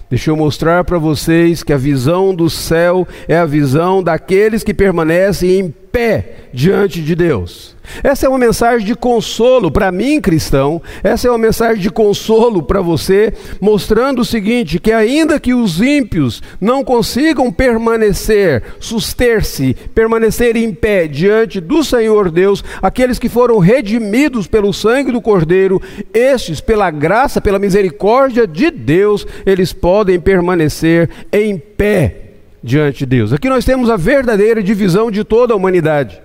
Deixa 0.08 0.30
eu 0.30 0.36
mostrar 0.36 0.82
para 0.82 0.98
vocês 0.98 1.62
que 1.62 1.72
a 1.72 1.76
visão 1.76 2.34
do 2.34 2.50
céu 2.50 3.06
é 3.28 3.38
a 3.38 3.46
visão 3.46 4.02
daqueles 4.02 4.64
que 4.64 4.74
permanecem 4.74 5.60
em 5.60 5.70
pé 5.92 6.48
diante 6.52 7.00
de 7.00 7.14
Deus. 7.14 7.76
Essa 8.02 8.26
é 8.26 8.28
uma 8.28 8.38
mensagem 8.38 8.86
de 8.86 8.94
consolo 8.94 9.70
para 9.70 9.90
mim, 9.90 10.20
cristão. 10.20 10.80
Essa 11.02 11.28
é 11.28 11.30
uma 11.30 11.38
mensagem 11.38 11.82
de 11.82 11.90
consolo 11.90 12.62
para 12.62 12.80
você, 12.80 13.32
mostrando 13.60 14.20
o 14.20 14.24
seguinte: 14.24 14.78
que 14.78 14.92
ainda 14.92 15.40
que 15.40 15.52
os 15.52 15.80
ímpios 15.80 16.42
não 16.60 16.84
consigam 16.84 17.50
permanecer, 17.50 18.62
suster-se, 18.78 19.74
permanecer 19.94 20.56
em 20.56 20.72
pé 20.72 21.06
diante 21.08 21.60
do 21.60 21.82
Senhor 21.82 22.30
Deus, 22.30 22.62
aqueles 22.80 23.18
que 23.18 23.28
foram 23.28 23.58
redimidos 23.58 24.46
pelo 24.46 24.72
sangue 24.72 25.12
do 25.12 25.20
Cordeiro, 25.20 25.80
estes, 26.14 26.60
pela 26.60 26.90
graça, 26.90 27.40
pela 27.40 27.58
misericórdia 27.58 28.46
de 28.46 28.70
Deus, 28.70 29.26
eles 29.44 29.72
podem 29.72 30.20
permanecer 30.20 31.10
em 31.32 31.58
pé 31.58 32.29
diante 32.62 33.00
de 33.00 33.06
Deus. 33.06 33.32
Aqui 33.32 33.48
nós 33.48 33.64
temos 33.64 33.90
a 33.90 33.96
verdadeira 33.96 34.62
divisão 34.62 35.10
de 35.10 35.24
toda 35.24 35.54
a 35.54 35.56
humanidade. 35.56 36.20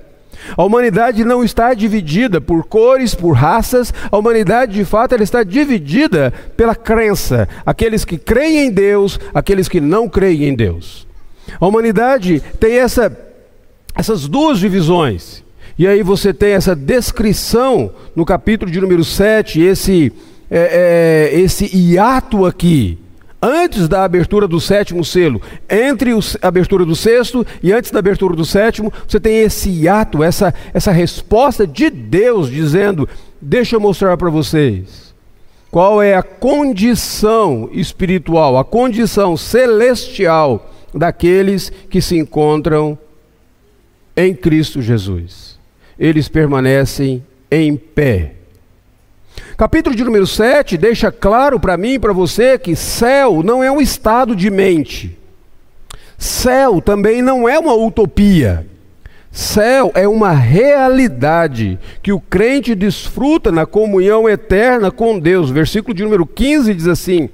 A 0.55 0.63
humanidade 0.63 1.23
não 1.23 1.43
está 1.43 1.73
dividida 1.73 2.39
por 2.39 2.65
cores, 2.65 3.15
por 3.15 3.31
raças. 3.31 3.93
A 4.11 4.17
humanidade, 4.17 4.73
de 4.73 4.85
fato, 4.85 5.13
ela 5.13 5.23
está 5.23 5.43
dividida 5.43 6.31
pela 6.55 6.75
crença. 6.75 7.47
Aqueles 7.65 8.05
que 8.05 8.17
creem 8.17 8.67
em 8.67 8.71
Deus, 8.71 9.19
aqueles 9.33 9.67
que 9.67 9.79
não 9.79 10.07
creem 10.07 10.49
em 10.49 10.55
Deus. 10.55 11.07
A 11.59 11.65
humanidade 11.65 12.41
tem 12.59 12.77
essa, 12.77 13.15
essas 13.95 14.27
duas 14.27 14.59
divisões. 14.59 15.43
E 15.77 15.87
aí 15.87 16.03
você 16.03 16.33
tem 16.33 16.53
essa 16.53 16.75
descrição 16.75 17.91
no 18.15 18.25
capítulo 18.25 18.71
de 18.71 18.79
número 18.79 19.03
7, 19.03 19.61
esse, 19.61 20.11
é, 20.49 21.31
é, 21.33 21.39
esse 21.39 21.65
hiato 21.75 22.45
aqui 22.45 22.97
antes 23.45 23.87
da 23.87 24.03
abertura 24.03 24.47
do 24.47 24.59
sétimo 24.59 25.05
selo, 25.05 25.39
entre 25.69 26.11
a 26.41 26.47
abertura 26.47 26.83
do 26.83 26.95
sexto 26.95 27.45
e 27.61 27.71
antes 27.71 27.91
da 27.91 27.99
abertura 27.99 28.35
do 28.35 28.43
sétimo, 28.43 28.91
você 29.07 29.19
tem 29.19 29.37
esse 29.41 29.87
ato, 29.87 30.23
essa, 30.23 30.51
essa 30.73 30.91
resposta 30.91 31.67
de 31.67 31.91
Deus 31.91 32.49
dizendo: 32.49 33.07
Deixa 33.39 33.75
eu 33.75 33.79
mostrar 33.79 34.17
para 34.17 34.31
vocês 34.31 35.13
qual 35.69 36.01
é 36.01 36.15
a 36.15 36.23
condição 36.23 37.69
espiritual, 37.71 38.57
a 38.57 38.65
condição 38.65 39.37
celestial 39.37 40.71
daqueles 40.93 41.69
que 41.89 42.01
se 42.01 42.17
encontram 42.17 42.97
em 44.17 44.33
Cristo 44.33 44.81
Jesus. 44.81 45.59
Eles 45.99 46.27
permanecem 46.27 47.23
em 47.51 47.75
pé 47.75 48.34
Capítulo 49.57 49.95
de 49.95 50.03
número 50.03 50.27
7 50.27 50.77
deixa 50.77 51.09
claro 51.13 51.57
para 51.57 51.77
mim 51.77 51.93
e 51.93 51.99
para 51.99 52.11
você 52.11 52.59
que 52.59 52.75
céu 52.75 53.41
não 53.41 53.63
é 53.63 53.71
um 53.71 53.79
estado 53.79 54.35
de 54.35 54.51
mente. 54.51 55.17
Céu 56.17 56.81
também 56.81 57.21
não 57.21 57.47
é 57.47 57.57
uma 57.57 57.73
utopia. 57.73 58.67
Céu 59.31 59.91
é 59.95 60.05
uma 60.07 60.31
realidade 60.31 61.79
que 62.03 62.11
o 62.11 62.19
crente 62.19 62.75
desfruta 62.75 63.49
na 63.49 63.65
comunhão 63.65 64.27
eterna 64.27 64.91
com 64.91 65.17
Deus. 65.17 65.49
Versículo 65.49 65.93
de 65.93 66.03
número 66.03 66.25
15 66.25 66.73
diz 66.73 66.87
assim: 66.87 67.29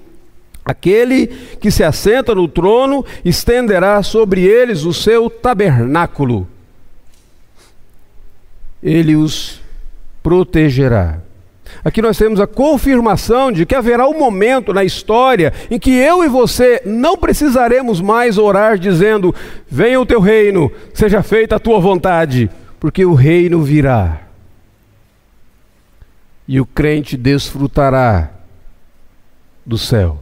Aquele 0.64 1.26
que 1.60 1.72
se 1.72 1.84
assenta 1.84 2.36
no 2.36 2.48
trono 2.48 3.04
estenderá 3.26 4.02
sobre 4.04 4.42
eles 4.42 4.84
o 4.84 4.94
seu 4.94 5.28
tabernáculo. 5.28 6.48
Ele 8.82 9.16
os 9.16 9.60
protegerá. 10.22 11.20
Aqui 11.84 12.02
nós 12.02 12.18
temos 12.18 12.40
a 12.40 12.48
confirmação 12.48 13.52
de 13.52 13.66
que 13.66 13.76
haverá 13.76 14.08
um 14.08 14.18
momento 14.18 14.74
na 14.74 14.84
história 14.84 15.54
em 15.70 15.80
que 15.80 15.92
eu 15.92 16.24
e 16.24 16.28
você 16.28 16.82
não 16.86 17.18
precisaremos 17.18 18.00
mais 18.00 18.38
orar 18.38 18.78
dizendo: 18.78 19.34
Venha 19.70 20.00
o 20.00 20.06
teu 20.06 20.20
reino, 20.20 20.72
seja 20.94 21.24
feita 21.24 21.56
a 21.56 21.60
tua 21.60 21.80
vontade, 21.80 22.50
porque 22.80 23.04
o 23.06 23.14
reino 23.14 23.62
virá. 23.62 24.22
E 26.48 26.60
o 26.60 26.66
crente 26.66 27.16
desfrutará 27.16 28.30
do 29.66 29.78
céu. 29.78 30.20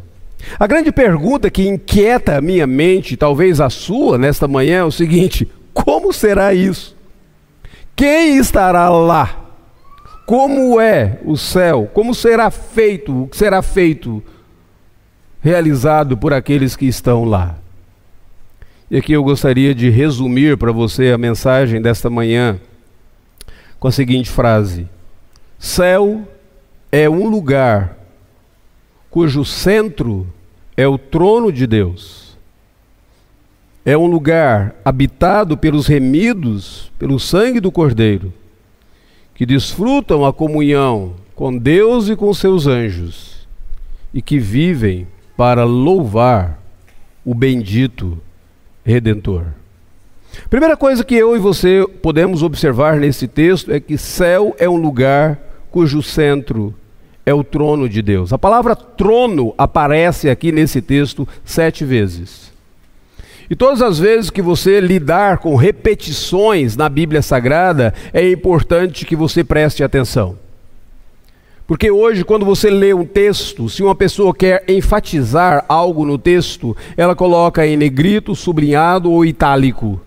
A 0.59 0.67
grande 0.67 0.91
pergunta 0.91 1.49
que 1.49 1.67
inquieta 1.67 2.37
a 2.37 2.41
minha 2.41 2.65
mente, 2.65 3.17
talvez 3.17 3.59
a 3.59 3.69
sua, 3.69 4.17
nesta 4.17 4.47
manhã 4.47 4.79
é 4.79 4.83
o 4.83 4.91
seguinte: 4.91 5.49
como 5.73 6.13
será 6.13 6.53
isso? 6.53 6.95
Quem 7.95 8.37
estará 8.37 8.89
lá? 8.89 9.48
Como 10.29 10.79
é 10.79 11.17
o 11.25 11.35
céu, 11.35 11.89
como 11.91 12.13
será 12.13 12.51
feito, 12.51 13.23
o 13.23 13.27
que 13.27 13.35
será 13.35 13.63
feito, 13.63 14.23
realizado 15.41 16.15
por 16.15 16.33
aqueles 16.33 16.75
que 16.75 16.85
estão 16.85 17.25
lá. 17.25 17.57
E 18.91 18.97
aqui 18.97 19.11
eu 19.11 19.23
gostaria 19.23 19.73
de 19.73 19.89
resumir 19.89 20.55
para 20.55 20.71
você 20.71 21.09
a 21.09 21.17
mensagem 21.17 21.81
desta 21.81 22.11
manhã 22.11 22.59
com 23.79 23.87
a 23.87 23.91
seguinte 23.91 24.29
frase: 24.29 24.87
Céu 25.57 26.21
é 26.91 27.09
um 27.09 27.27
lugar 27.27 27.97
cujo 29.09 29.43
centro 29.43 30.27
é 30.77 30.87
o 30.87 30.99
trono 30.99 31.51
de 31.51 31.65
Deus. 31.65 32.37
É 33.83 33.97
um 33.97 34.05
lugar 34.05 34.75
habitado 34.85 35.57
pelos 35.57 35.87
remidos 35.87 36.91
pelo 36.99 37.19
sangue 37.19 37.59
do 37.59 37.71
Cordeiro 37.71 38.31
que 39.39 39.45
desfrutam 39.45 40.25
a 40.25 40.33
comunhão 40.33 41.13
com 41.33 41.57
Deus 41.57 42.09
e 42.09 42.15
com 42.17 42.33
seus 42.33 42.67
anjos 42.67 43.47
e 44.13 44.21
que 44.21 44.37
vivem 44.37 45.07
para 45.37 45.63
louvar 45.63 46.61
o 47.23 47.33
bendito 47.33 48.17
Redentor. 48.83 49.45
Primeira 50.49 50.75
coisa 50.75 51.05
que 51.05 51.15
eu 51.15 51.37
e 51.37 51.39
você 51.39 51.87
podemos 52.01 52.43
observar 52.43 52.97
nesse 52.97 53.29
texto 53.29 53.71
é 53.71 53.79
que 53.79 53.97
céu 53.97 54.53
é 54.59 54.67
um 54.67 54.75
lugar 54.75 55.39
cujo 55.71 56.03
centro 56.03 56.75
é 57.25 57.33
o 57.33 57.41
trono 57.41 57.87
de 57.87 58.01
Deus. 58.01 58.33
A 58.33 58.37
palavra 58.37 58.75
trono 58.75 59.53
aparece 59.57 60.29
aqui 60.29 60.51
nesse 60.51 60.81
texto 60.81 61.25
sete 61.45 61.85
vezes. 61.85 62.48
E 63.49 63.55
todas 63.55 63.81
as 63.81 63.97
vezes 63.97 64.29
que 64.29 64.41
você 64.41 64.79
lidar 64.79 65.39
com 65.39 65.55
repetições 65.55 66.77
na 66.77 66.87
Bíblia 66.87 67.21
Sagrada, 67.21 67.93
é 68.13 68.29
importante 68.29 69.05
que 69.05 69.15
você 69.15 69.43
preste 69.43 69.83
atenção. 69.83 70.37
Porque 71.65 71.89
hoje, 71.89 72.23
quando 72.23 72.45
você 72.45 72.69
lê 72.69 72.93
um 72.93 73.05
texto, 73.05 73.69
se 73.69 73.81
uma 73.83 73.95
pessoa 73.95 74.33
quer 74.33 74.63
enfatizar 74.67 75.65
algo 75.67 76.05
no 76.05 76.17
texto, 76.17 76.75
ela 76.97 77.15
coloca 77.15 77.65
em 77.65 77.77
negrito, 77.77 78.35
sublinhado 78.35 79.11
ou 79.11 79.25
itálico. 79.25 80.01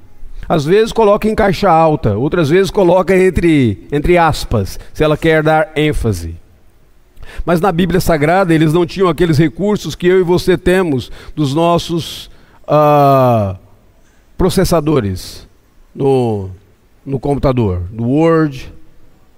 Às 0.48 0.64
vezes 0.64 0.92
coloca 0.92 1.28
em 1.28 1.34
caixa 1.34 1.70
alta, 1.70 2.16
outras 2.16 2.48
vezes 2.48 2.70
coloca 2.70 3.16
entre, 3.16 3.86
entre 3.92 4.18
aspas, 4.18 4.78
se 4.92 5.04
ela 5.04 5.16
quer 5.16 5.42
dar 5.42 5.70
ênfase. 5.76 6.36
Mas 7.44 7.60
na 7.60 7.72
Bíblia 7.72 8.00
Sagrada 8.00 8.52
eles 8.52 8.72
não 8.72 8.84
tinham 8.84 9.08
aqueles 9.08 9.38
recursos 9.38 9.94
que 9.94 10.06
eu 10.06 10.20
e 10.20 10.24
você 10.24 10.58
temos 10.58 11.10
dos 11.34 11.54
nossos 11.54 12.28
uh, 12.64 13.56
processadores 14.36 15.46
no, 15.94 16.50
no 17.04 17.18
computador, 17.18 17.82
no 17.92 18.08
Word 18.08 18.72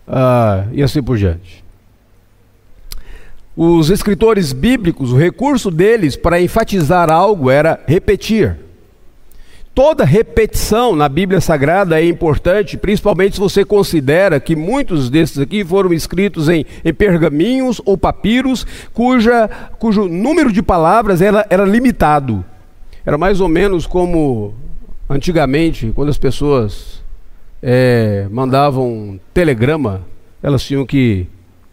uh, 0.09 0.69
e 0.73 0.83
assim 0.83 1.03
por 1.03 1.17
diante. 1.17 1.65
Os 3.57 3.89
escritores 3.89 4.53
bíblicos, 4.53 5.13
o 5.13 5.17
recurso 5.17 5.71
deles 5.71 6.17
para 6.17 6.41
enfatizar 6.41 7.11
algo 7.11 7.51
era 7.51 7.81
repetir. 7.87 8.59
Toda 9.73 10.05
repetição 10.05 10.95
na 10.95 11.09
Bíblia 11.09 11.41
Sagrada 11.41 12.01
é 12.01 12.07
importante, 12.07 12.77
principalmente 12.77 13.35
se 13.35 13.41
você 13.41 13.65
considera 13.65 14.39
que 14.39 14.55
muitos 14.55 15.11
desses 15.11 15.39
aqui 15.39 15.65
foram 15.65 15.93
escritos 15.93 16.49
em, 16.49 16.65
em 16.85 16.95
pergaminhos 16.95 17.83
ou 17.85 17.99
papiros, 17.99 18.65
cuja, 18.93 19.49
cujo 19.79 20.09
número 20.09 20.53
de 20.53 20.63
palavras 20.63 21.21
era, 21.21 21.45
era 21.51 21.65
limitado. 21.65 22.45
Era 23.07 23.19
mais 23.19 23.41
ou 23.41 23.49
menos 23.49 23.87
como 23.87 24.55
antigamente, 25.09 25.93
quando 25.95 26.09
as 26.09 26.19
pessoas 26.19 27.03
é, 27.63 28.27
mandavam 28.31 28.87
um 28.87 29.21
telegrama, 29.33 30.03
elas 30.43 30.63
tinham 30.63 30.87
que 30.87 31.27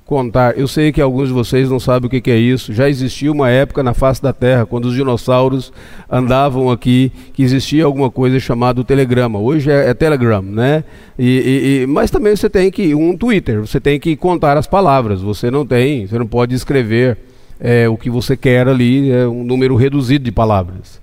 contar. 0.06 0.58
Eu 0.58 0.68
sei 0.68 0.92
que 0.92 1.00
alguns 1.00 1.30
de 1.30 1.34
vocês 1.34 1.70
não 1.70 1.80
sabem 1.80 2.08
o 2.08 2.10
que, 2.10 2.30
é 2.30 2.36
isso. 2.36 2.74
Já 2.74 2.90
existia 2.90 3.32
uma 3.32 3.50
época 3.50 3.82
na 3.82 3.94
face 3.94 4.22
da 4.22 4.34
Terra, 4.34 4.66
quando 4.66 4.86
os 4.86 4.94
dinossauros 4.94 5.72
andavam 6.10 6.70
aqui, 6.70 7.14
que 7.34 7.44
existia 7.44 7.86
alguma 7.86 8.12
coisa 8.12 8.38
chamada 8.38 8.84
telegrama. 8.84 9.40
Hoje 9.40 9.72
é, 9.72 9.90
é 9.90 9.94
Telegram, 9.94 10.42
né? 10.42 10.84
E, 11.18 11.28
e, 11.28 11.84
e, 11.84 11.88
mas 11.88 12.12
também 12.12 12.36
você 12.36 12.50
tem 12.50 12.70
que 12.70 12.94
um 12.94 13.16
Twitter. 13.16 13.62
Você 13.62 13.80
tem 13.80 13.98
que 14.02 14.18
contar 14.18 14.58
as 14.58 14.68
palavras. 14.68 15.22
Você 15.22 15.50
não 15.50 15.66
tem, 15.66 16.06
você 16.06 16.20
não 16.20 16.28
pode 16.28 16.54
escrever 16.54 17.18
é, 17.58 17.88
o 17.88 17.96
que 17.96 18.10
você 18.10 18.36
quer 18.36 18.68
ali, 18.68 19.10
é 19.10 19.26
um 19.26 19.46
número 19.46 19.78
reduzido 19.78 20.26
de 20.26 20.32
palavras. 20.32 21.00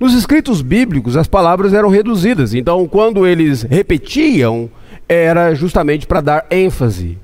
Nos 0.00 0.14
escritos 0.14 0.62
bíblicos, 0.62 1.14
as 1.14 1.26
palavras 1.26 1.74
eram 1.74 1.90
reduzidas, 1.90 2.54
então, 2.54 2.88
quando 2.88 3.26
eles 3.26 3.60
repetiam, 3.64 4.70
era 5.06 5.52
justamente 5.52 6.06
para 6.06 6.22
dar 6.22 6.46
ênfase. 6.50 7.18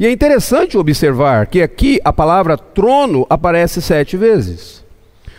E 0.00 0.06
é 0.06 0.10
interessante 0.10 0.78
observar 0.78 1.46
que 1.46 1.60
aqui 1.60 2.00
a 2.02 2.10
palavra 2.10 2.56
trono 2.56 3.26
aparece 3.28 3.82
sete 3.82 4.16
vezes. 4.16 4.82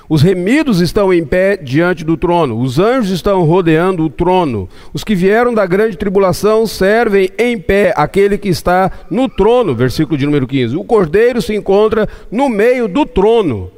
Os 0.07 0.21
remidos 0.21 0.81
estão 0.81 1.11
em 1.11 1.25
pé 1.25 1.57
diante 1.57 2.03
do 2.03 2.15
trono, 2.15 2.59
os 2.59 2.77
anjos 2.77 3.09
estão 3.09 3.41
rodeando 3.43 4.05
o 4.05 4.09
trono. 4.09 4.69
Os 4.93 5.03
que 5.03 5.15
vieram 5.15 5.51
da 5.51 5.65
grande 5.65 5.97
tribulação 5.97 6.67
servem 6.67 7.27
em 7.39 7.57
pé 7.57 7.91
aquele 7.97 8.37
que 8.37 8.49
está 8.49 8.91
no 9.09 9.27
trono, 9.27 9.73
versículo 9.73 10.15
de 10.15 10.27
número 10.27 10.45
15. 10.45 10.77
O 10.77 10.83
cordeiro 10.83 11.41
se 11.41 11.55
encontra 11.55 12.07
no 12.29 12.49
meio 12.49 12.87
do 12.87 13.03
trono. 13.03 13.71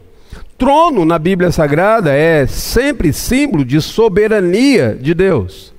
Trono 0.58 1.04
na 1.04 1.20
Bíblia 1.20 1.52
Sagrada 1.52 2.14
é 2.14 2.48
sempre 2.48 3.12
símbolo 3.12 3.66
de 3.66 3.82
soberania 3.82 4.98
de 5.00 5.14
Deus. 5.14 5.74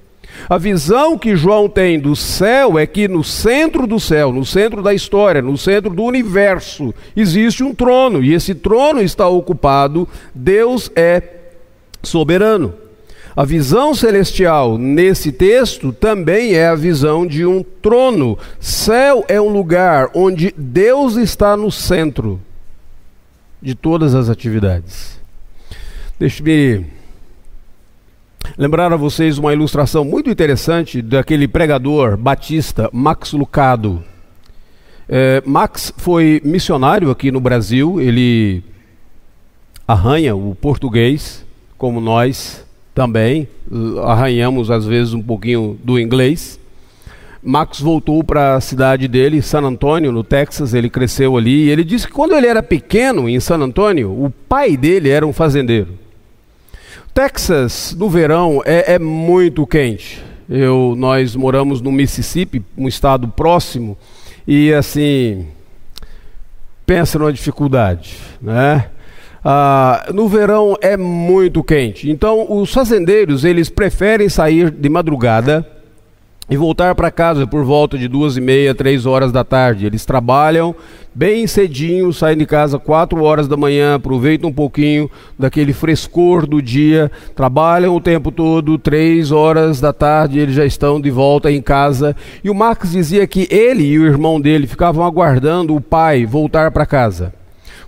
A 0.50 0.58
visão 0.58 1.16
que 1.16 1.34
João 1.34 1.66
tem 1.66 1.98
do 1.98 2.14
céu 2.14 2.78
é 2.78 2.86
que 2.86 3.08
no 3.08 3.24
centro 3.24 3.86
do 3.86 3.98
céu, 3.98 4.30
no 4.30 4.44
centro 4.44 4.82
da 4.82 4.92
história, 4.92 5.40
no 5.40 5.56
centro 5.56 5.94
do 5.94 6.02
universo, 6.02 6.94
existe 7.16 7.64
um 7.64 7.74
trono, 7.74 8.22
e 8.22 8.34
esse 8.34 8.54
trono 8.54 9.00
está 9.00 9.26
ocupado, 9.26 10.06
Deus 10.34 10.90
é 10.94 11.22
soberano. 12.02 12.74
A 13.34 13.46
visão 13.46 13.94
celestial 13.94 14.76
nesse 14.76 15.32
texto 15.32 15.90
também 15.90 16.52
é 16.52 16.68
a 16.68 16.74
visão 16.74 17.26
de 17.26 17.46
um 17.46 17.62
trono. 17.62 18.38
Céu 18.60 19.24
é 19.26 19.40
um 19.40 19.48
lugar 19.48 20.10
onde 20.14 20.54
Deus 20.56 21.16
está 21.16 21.56
no 21.56 21.70
centro 21.70 22.40
de 23.60 23.74
todas 23.74 24.14
as 24.14 24.28
atividades. 24.28 25.20
Deixe-me 26.18 26.86
lembrar 28.56 28.92
a 28.92 28.96
vocês 28.96 29.38
uma 29.38 29.52
ilustração 29.52 30.04
muito 30.04 30.30
interessante 30.30 31.02
daquele 31.02 31.48
pregador 31.48 32.16
batista 32.16 32.88
Max 32.92 33.32
Lucado. 33.32 34.02
É, 35.08 35.42
Max 35.44 35.92
foi 35.96 36.40
missionário 36.44 37.10
aqui 37.10 37.30
no 37.30 37.40
Brasil, 37.40 38.00
ele 38.00 38.62
arranha 39.86 40.34
o 40.34 40.54
português, 40.54 41.44
como 41.78 42.00
nós 42.00 42.64
também, 42.94 43.46
arranhamos 44.04 44.70
às 44.70 44.86
vezes 44.86 45.12
um 45.12 45.22
pouquinho 45.22 45.78
do 45.84 46.00
inglês. 46.00 46.58
Max 47.46 47.78
voltou 47.78 48.24
para 48.24 48.56
a 48.56 48.60
cidade 48.60 49.06
dele, 49.06 49.40
San 49.40 49.60
Antônio, 49.60 50.10
no 50.10 50.24
Texas, 50.24 50.74
ele 50.74 50.90
cresceu 50.90 51.36
ali, 51.36 51.66
e 51.66 51.70
ele 51.70 51.84
disse 51.84 52.08
que 52.08 52.12
quando 52.12 52.34
ele 52.34 52.48
era 52.48 52.60
pequeno 52.60 53.28
em 53.28 53.38
San 53.38 53.58
Antônio, 53.58 54.10
o 54.10 54.30
pai 54.48 54.76
dele 54.76 55.10
era 55.10 55.24
um 55.24 55.32
fazendeiro. 55.32 55.96
Texas, 57.14 57.94
no 57.96 58.10
verão, 58.10 58.62
é, 58.64 58.94
é 58.94 58.98
muito 58.98 59.64
quente. 59.64 60.20
Eu, 60.50 60.94
nós 60.98 61.36
moramos 61.36 61.80
no 61.80 61.92
Mississippi, 61.92 62.64
um 62.76 62.88
estado 62.88 63.28
próximo, 63.28 63.96
e 64.44 64.72
assim, 64.72 65.46
pensa 66.84 67.16
numa 67.16 67.32
dificuldade, 67.32 68.16
né? 68.42 68.86
Ah, 69.44 70.06
no 70.12 70.26
verão 70.26 70.76
é 70.80 70.96
muito 70.96 71.62
quente. 71.62 72.10
Então, 72.10 72.44
os 72.50 72.72
fazendeiros 72.72 73.44
eles 73.44 73.70
preferem 73.70 74.28
sair 74.28 74.68
de 74.68 74.88
madrugada 74.88 75.75
e 76.48 76.56
voltar 76.56 76.94
para 76.94 77.10
casa 77.10 77.46
por 77.46 77.64
volta 77.64 77.98
de 77.98 78.06
duas 78.06 78.36
e 78.36 78.40
meia, 78.40 78.74
três 78.74 79.04
horas 79.04 79.32
da 79.32 79.42
tarde. 79.42 79.86
Eles 79.86 80.04
trabalham 80.04 80.74
bem 81.14 81.46
cedinho, 81.46 82.12
saem 82.12 82.36
de 82.36 82.46
casa 82.46 82.78
quatro 82.78 83.22
horas 83.22 83.48
da 83.48 83.56
manhã, 83.56 83.94
aproveitam 83.94 84.50
um 84.50 84.52
pouquinho 84.52 85.10
daquele 85.38 85.72
frescor 85.72 86.46
do 86.46 86.62
dia, 86.62 87.10
trabalham 87.34 87.96
o 87.96 88.00
tempo 88.00 88.30
todo, 88.30 88.78
três 88.78 89.32
horas 89.32 89.80
da 89.80 89.92
tarde 89.92 90.38
eles 90.38 90.54
já 90.54 90.64
estão 90.64 91.00
de 91.00 91.10
volta 91.10 91.50
em 91.50 91.60
casa. 91.60 92.14
E 92.44 92.50
o 92.50 92.54
Max 92.54 92.92
dizia 92.92 93.26
que 93.26 93.48
ele 93.50 93.84
e 93.84 93.98
o 93.98 94.06
irmão 94.06 94.40
dele 94.40 94.66
ficavam 94.66 95.04
aguardando 95.04 95.74
o 95.74 95.80
pai 95.80 96.24
voltar 96.24 96.70
para 96.70 96.86
casa. 96.86 97.32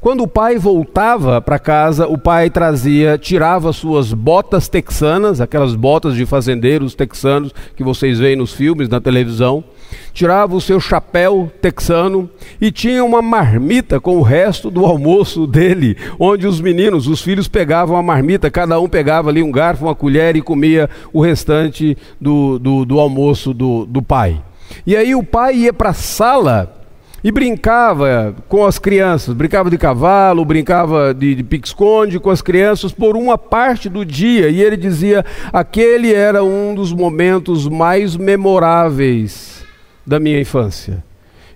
Quando 0.00 0.22
o 0.22 0.28
pai 0.28 0.58
voltava 0.58 1.40
para 1.40 1.58
casa, 1.58 2.06
o 2.06 2.16
pai 2.16 2.48
trazia, 2.50 3.18
tirava 3.18 3.72
suas 3.72 4.12
botas 4.12 4.68
texanas, 4.68 5.40
aquelas 5.40 5.74
botas 5.74 6.14
de 6.14 6.24
fazendeiros 6.24 6.94
texanos 6.94 7.52
que 7.74 7.82
vocês 7.82 8.20
veem 8.20 8.36
nos 8.36 8.52
filmes, 8.52 8.88
na 8.88 9.00
televisão, 9.00 9.64
tirava 10.12 10.54
o 10.54 10.60
seu 10.60 10.78
chapéu 10.78 11.50
texano 11.60 12.30
e 12.60 12.70
tinha 12.70 13.04
uma 13.04 13.20
marmita 13.20 13.98
com 13.98 14.18
o 14.18 14.22
resto 14.22 14.70
do 14.70 14.86
almoço 14.86 15.48
dele, 15.48 15.96
onde 16.16 16.46
os 16.46 16.60
meninos, 16.60 17.08
os 17.08 17.20
filhos 17.20 17.48
pegavam 17.48 17.96
a 17.96 18.02
marmita, 18.02 18.48
cada 18.52 18.78
um 18.78 18.88
pegava 18.88 19.30
ali 19.30 19.42
um 19.42 19.50
garfo, 19.50 19.86
uma 19.86 19.96
colher 19.96 20.36
e 20.36 20.42
comia 20.42 20.88
o 21.12 21.20
restante 21.20 21.98
do, 22.20 22.56
do, 22.60 22.84
do 22.84 23.00
almoço 23.00 23.52
do, 23.52 23.84
do 23.84 24.00
pai. 24.00 24.40
E 24.86 24.94
aí 24.94 25.14
o 25.14 25.24
pai 25.24 25.56
ia 25.56 25.72
para 25.72 25.90
a 25.90 25.94
sala 25.94 26.77
e 27.22 27.32
brincava 27.32 28.34
com 28.48 28.64
as 28.64 28.78
crianças, 28.78 29.34
brincava 29.34 29.68
de 29.70 29.76
cavalo, 29.76 30.44
brincava 30.44 31.12
de, 31.12 31.34
de 31.34 31.42
pique-esconde 31.42 32.20
com 32.20 32.30
as 32.30 32.40
crianças 32.40 32.92
por 32.92 33.16
uma 33.16 33.36
parte 33.36 33.88
do 33.88 34.04
dia. 34.04 34.48
E 34.48 34.62
ele 34.62 34.76
dizia: 34.76 35.24
aquele 35.52 36.12
era 36.12 36.44
um 36.44 36.74
dos 36.74 36.92
momentos 36.92 37.66
mais 37.68 38.16
memoráveis 38.16 39.64
da 40.06 40.20
minha 40.20 40.40
infância. 40.40 41.02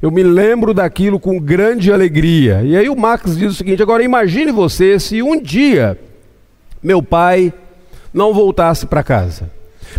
Eu 0.01 0.11
me 0.11 0.23
lembro 0.25 0.75
daquilo 0.75 1.21
com 1.21 1.39
grande 1.39 1.93
alegria. 1.93 2.63
E 2.65 2.77
aí 2.77 2.89
o 2.89 2.97
Max 2.97 3.37
diz 3.37 3.53
o 3.53 3.55
seguinte: 3.55 3.83
agora 3.83 4.03
imagine 4.03 4.51
você 4.51 4.99
se 4.99 5.23
um 5.23 5.41
dia 5.41 5.97
meu 6.83 7.01
pai 7.01 7.53
não 8.13 8.35
voltasse 8.35 8.87
para 8.87 9.05
casa. 9.05 9.49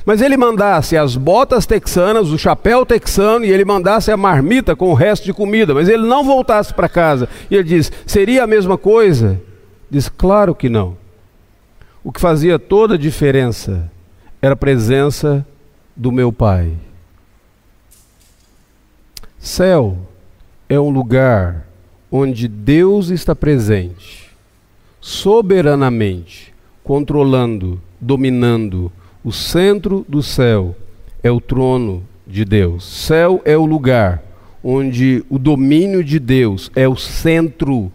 Mas 0.05 0.21
ele 0.21 0.35
mandasse 0.35 0.97
as 0.97 1.15
botas 1.15 1.65
texanas, 1.65 2.29
o 2.29 2.37
chapéu 2.37 2.85
texano, 2.85 3.45
e 3.45 3.51
ele 3.51 3.63
mandasse 3.63 4.11
a 4.11 4.17
marmita 4.17 4.75
com 4.75 4.89
o 4.89 4.93
resto 4.93 5.23
de 5.23 5.33
comida, 5.33 5.73
mas 5.73 5.87
ele 5.87 6.05
não 6.05 6.23
voltasse 6.23 6.73
para 6.73 6.89
casa. 6.89 7.29
E 7.49 7.55
ele 7.55 7.63
diz: 7.63 7.91
seria 8.05 8.43
a 8.43 8.47
mesma 8.47 8.77
coisa? 8.77 9.39
Diz: 9.89 10.09
claro 10.09 10.53
que 10.53 10.67
não. 10.67 10.97
O 12.03 12.11
que 12.11 12.19
fazia 12.19 12.59
toda 12.59 12.95
a 12.95 12.97
diferença 12.97 13.89
era 14.41 14.53
a 14.53 14.57
presença 14.57 15.45
do 15.95 16.11
meu 16.11 16.33
Pai. 16.33 16.73
Céu 19.39 19.97
é 20.67 20.79
um 20.79 20.89
lugar 20.89 21.65
onde 22.11 22.47
Deus 22.47 23.09
está 23.09 23.35
presente, 23.35 24.29
soberanamente, 24.99 26.53
controlando, 26.83 27.81
dominando, 27.99 28.91
o 29.23 29.31
centro 29.31 30.05
do 30.07 30.21
céu 30.21 30.75
é 31.23 31.31
o 31.31 31.39
trono 31.39 32.03
de 32.27 32.43
Deus. 32.43 32.83
Céu 32.83 33.41
é 33.45 33.57
o 33.57 33.65
lugar 33.65 34.21
onde 34.63 35.23
o 35.29 35.37
domínio 35.37 36.03
de 36.03 36.19
Deus 36.19 36.71
é 36.75 36.87
o 36.87 36.95
centro 36.95 37.91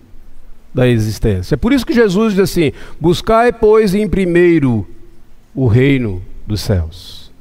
da 0.73 0.89
existência. 0.89 1.55
É 1.55 1.57
por 1.57 1.73
isso 1.73 1.85
que 1.85 1.93
Jesus 1.93 2.35
diz 2.35 2.43
assim: 2.43 2.73
Buscai, 3.01 3.53
pois, 3.53 3.95
em 3.95 4.09
primeiro 4.09 4.87
o 5.55 5.67
reino 5.67 6.23
dos 6.47 6.61
céus, 6.61 7.33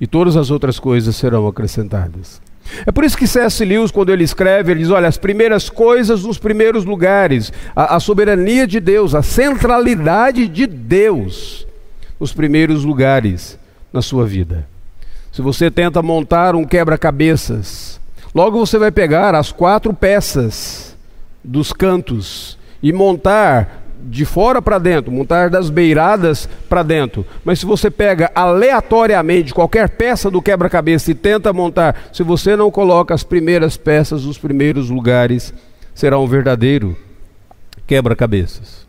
e 0.00 0.06
todas 0.06 0.36
as 0.36 0.50
outras 0.50 0.78
coisas 0.78 1.16
serão 1.16 1.46
acrescentadas. 1.46 2.40
É 2.86 2.92
por 2.92 3.02
isso 3.02 3.16
que 3.16 3.26
C.S. 3.26 3.64
Lewis, 3.64 3.90
quando 3.90 4.12
ele 4.12 4.24
escreve, 4.24 4.72
ele 4.72 4.80
diz: 4.80 4.90
olha, 4.90 5.08
as 5.08 5.16
primeiras 5.16 5.70
coisas 5.70 6.24
nos 6.24 6.38
primeiros 6.38 6.84
lugares, 6.84 7.52
a, 7.74 7.96
a 7.96 8.00
soberania 8.00 8.66
de 8.66 8.78
Deus, 8.78 9.14
a 9.14 9.22
centralidade 9.22 10.46
de 10.46 10.66
Deus 10.66 11.67
os 12.18 12.32
primeiros 12.32 12.84
lugares 12.84 13.58
na 13.92 14.02
sua 14.02 14.26
vida. 14.26 14.66
Se 15.32 15.42
você 15.42 15.70
tenta 15.70 16.02
montar 16.02 16.54
um 16.54 16.64
quebra-cabeças, 16.64 18.00
logo 18.34 18.58
você 18.58 18.78
vai 18.78 18.90
pegar 18.90 19.34
as 19.34 19.52
quatro 19.52 19.92
peças 19.94 20.96
dos 21.44 21.72
cantos 21.72 22.58
e 22.82 22.92
montar 22.92 23.84
de 24.00 24.24
fora 24.24 24.62
para 24.62 24.78
dentro, 24.78 25.10
montar 25.10 25.50
das 25.50 25.70
beiradas 25.70 26.48
para 26.68 26.82
dentro. 26.82 27.26
Mas 27.44 27.58
se 27.58 27.66
você 27.66 27.90
pega 27.90 28.30
aleatoriamente 28.34 29.52
qualquer 29.52 29.88
peça 29.88 30.30
do 30.30 30.40
quebra-cabeça 30.40 31.10
e 31.10 31.14
tenta 31.14 31.52
montar, 31.52 32.08
se 32.12 32.22
você 32.22 32.56
não 32.56 32.70
coloca 32.70 33.14
as 33.14 33.24
primeiras 33.24 33.76
peças 33.76 34.24
nos 34.24 34.38
primeiros 34.38 34.88
lugares, 34.88 35.52
será 35.94 36.18
um 36.18 36.26
verdadeiro 36.26 36.96
quebra-cabeças. 37.86 38.86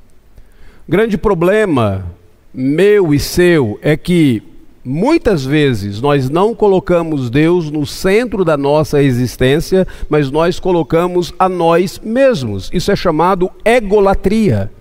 Grande 0.88 1.18
problema 1.18 2.06
meu 2.54 3.14
e 3.14 3.20
seu 3.20 3.80
é 3.82 3.96
que 3.96 4.42
muitas 4.84 5.46
vezes 5.46 6.02
nós 6.02 6.30
não 6.30 6.56
colocamos 6.56 7.30
Deus 7.30 7.70
no 7.70 7.86
centro 7.86 8.44
da 8.44 8.58
nossa 8.58 9.02
existência, 9.04 9.88
mas 10.10 10.32
nós 10.32 10.60
colocamos 10.60 11.34
a 11.38 11.48
nós 11.48 12.00
mesmos. 12.04 12.70
Isso 12.74 12.92
é 12.92 12.96
chamado 12.96 13.52
egolatria. 13.64 14.72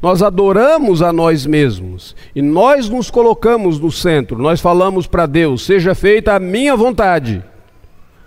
Nós 0.00 0.22
adoramos 0.22 1.02
a 1.02 1.12
nós 1.12 1.44
mesmos 1.44 2.14
e 2.34 2.40
nós 2.40 2.88
nos 2.88 3.10
colocamos 3.10 3.80
no 3.80 3.90
centro. 3.90 4.38
Nós 4.38 4.60
falamos 4.60 5.06
para 5.06 5.26
Deus: 5.26 5.66
seja 5.66 5.94
feita 5.94 6.34
a 6.34 6.38
minha 6.38 6.76
vontade, 6.76 7.42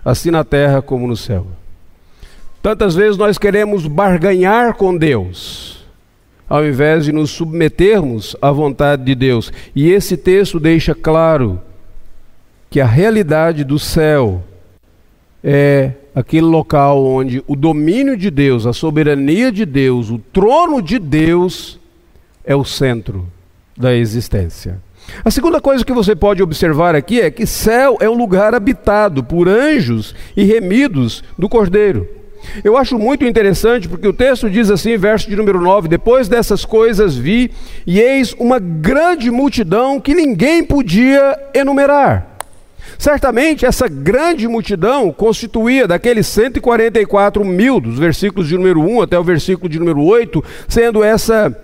assim 0.04 0.30
na 0.30 0.44
terra 0.44 0.82
como 0.82 1.06
no 1.06 1.16
céu. 1.16 1.46
Tantas 2.62 2.94
vezes 2.94 3.16
nós 3.16 3.38
queremos 3.38 3.86
barganhar 3.86 4.74
com 4.74 4.96
Deus 4.96 5.83
ao 6.48 6.64
invés 6.64 7.04
de 7.04 7.12
nos 7.12 7.30
submetermos 7.30 8.36
à 8.40 8.50
vontade 8.50 9.04
de 9.04 9.14
Deus. 9.14 9.52
E 9.74 9.90
esse 9.90 10.16
texto 10.16 10.60
deixa 10.60 10.94
claro 10.94 11.60
que 12.70 12.80
a 12.80 12.86
realidade 12.86 13.64
do 13.64 13.78
céu 13.78 14.42
é 15.42 15.92
aquele 16.14 16.46
local 16.46 17.04
onde 17.04 17.42
o 17.46 17.56
domínio 17.56 18.16
de 18.16 18.30
Deus, 18.30 18.66
a 18.66 18.72
soberania 18.72 19.50
de 19.50 19.64
Deus, 19.64 20.10
o 20.10 20.18
trono 20.18 20.80
de 20.80 20.98
Deus 20.98 21.78
é 22.44 22.54
o 22.54 22.64
centro 22.64 23.26
da 23.76 23.94
existência. 23.94 24.80
A 25.24 25.30
segunda 25.30 25.60
coisa 25.60 25.84
que 25.84 25.92
você 25.92 26.16
pode 26.16 26.42
observar 26.42 26.94
aqui 26.94 27.20
é 27.20 27.30
que 27.30 27.46
céu 27.46 27.98
é 28.00 28.08
um 28.08 28.16
lugar 28.16 28.54
habitado 28.54 29.22
por 29.22 29.48
anjos 29.48 30.14
e 30.36 30.44
remidos 30.44 31.22
do 31.38 31.48
Cordeiro. 31.48 32.08
Eu 32.62 32.76
acho 32.76 32.98
muito 32.98 33.24
interessante 33.24 33.88
porque 33.88 34.06
o 34.06 34.12
texto 34.12 34.48
diz 34.50 34.70
assim, 34.70 34.96
verso 34.96 35.28
de 35.28 35.36
número 35.36 35.60
9: 35.60 35.88
Depois 35.88 36.28
dessas 36.28 36.64
coisas 36.64 37.16
vi, 37.16 37.50
e 37.86 38.00
eis 38.00 38.32
uma 38.38 38.58
grande 38.58 39.30
multidão 39.30 40.00
que 40.00 40.14
ninguém 40.14 40.62
podia 40.62 41.38
enumerar. 41.54 42.38
Certamente 42.98 43.66
essa 43.66 43.88
grande 43.88 44.46
multidão 44.46 45.12
constituía 45.12 45.86
daqueles 45.88 46.26
144 46.26 47.44
mil, 47.44 47.80
dos 47.80 47.98
versículos 47.98 48.48
de 48.48 48.56
número 48.56 48.80
1 48.80 49.02
até 49.02 49.18
o 49.18 49.24
versículo 49.24 49.68
de 49.68 49.78
número 49.78 50.02
8, 50.02 50.44
sendo 50.68 51.02
essa 51.02 51.54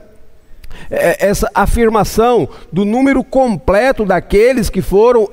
é, 0.90 1.26
essa 1.26 1.50
afirmação 1.54 2.48
do 2.72 2.84
número 2.84 3.22
completo 3.22 4.04
daqueles 4.04 4.70
que 4.70 4.82
foram 4.82 5.28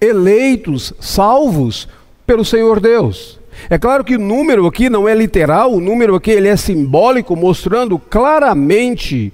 eleitos, 0.00 0.92
salvos 1.00 1.88
pelo 2.26 2.44
Senhor 2.44 2.80
Deus. 2.80 3.38
É 3.70 3.78
claro 3.78 4.04
que 4.04 4.16
o 4.16 4.20
número 4.20 4.66
aqui 4.66 4.90
não 4.90 5.08
é 5.08 5.14
literal, 5.14 5.72
o 5.72 5.80
número 5.80 6.14
aqui 6.14 6.30
ele 6.30 6.48
é 6.48 6.56
simbólico, 6.56 7.36
mostrando 7.36 7.98
claramente 7.98 9.32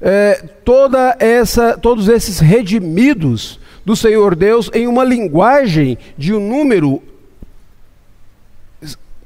é, 0.00 0.42
toda 0.64 1.16
essa, 1.18 1.76
todos 1.76 2.08
esses 2.08 2.38
redimidos 2.38 3.60
do 3.84 3.96
Senhor 3.96 4.34
Deus 4.34 4.70
em 4.72 4.86
uma 4.86 5.04
linguagem 5.04 5.98
de 6.16 6.34
um 6.34 6.40
número 6.40 7.02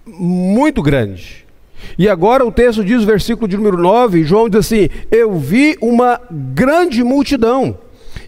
muito 0.07 0.83
grande. 0.83 1.45
E 1.99 2.09
agora 2.09 2.45
o 2.45 2.53
texto 2.53 2.85
diz, 2.85 3.05
versículo 3.05 3.47
de 3.47 3.57
número 3.57 3.77
9, 3.77 4.25
João 4.25 4.49
diz 4.49 4.61
assim: 4.61 4.89
Eu 5.11 5.39
vi 5.39 5.77
uma 5.81 6.21
grande 6.31 7.05
multidão. 7.05 7.79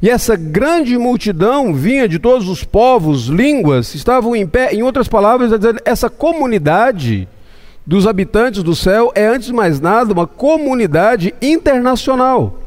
E 0.01 0.11
essa 0.11 0.37
grande 0.37 0.97
multidão 0.99 1.73
vinha 1.73 2.09
de 2.09 2.19
todos 2.19 2.49
os 2.49 2.63
povos, 2.65 3.27
línguas, 3.27 3.95
estavam 3.95 4.37
em 4.37 4.47
pé. 4.47 4.75
Em 4.75 4.83
outras 4.83 5.09
palavras, 5.09 5.53
essa 5.85 6.11
comunidade 6.11 7.27
dos 7.87 8.07
habitantes 8.07 8.63
do 8.63 8.75
céu 8.75 9.13
é, 9.15 9.27
antes 9.27 9.49
de 9.49 9.55
mais 9.55 9.81
nada, 9.81 10.13
uma 10.13 10.27
comunidade 10.27 11.35
internacional. 11.41 12.61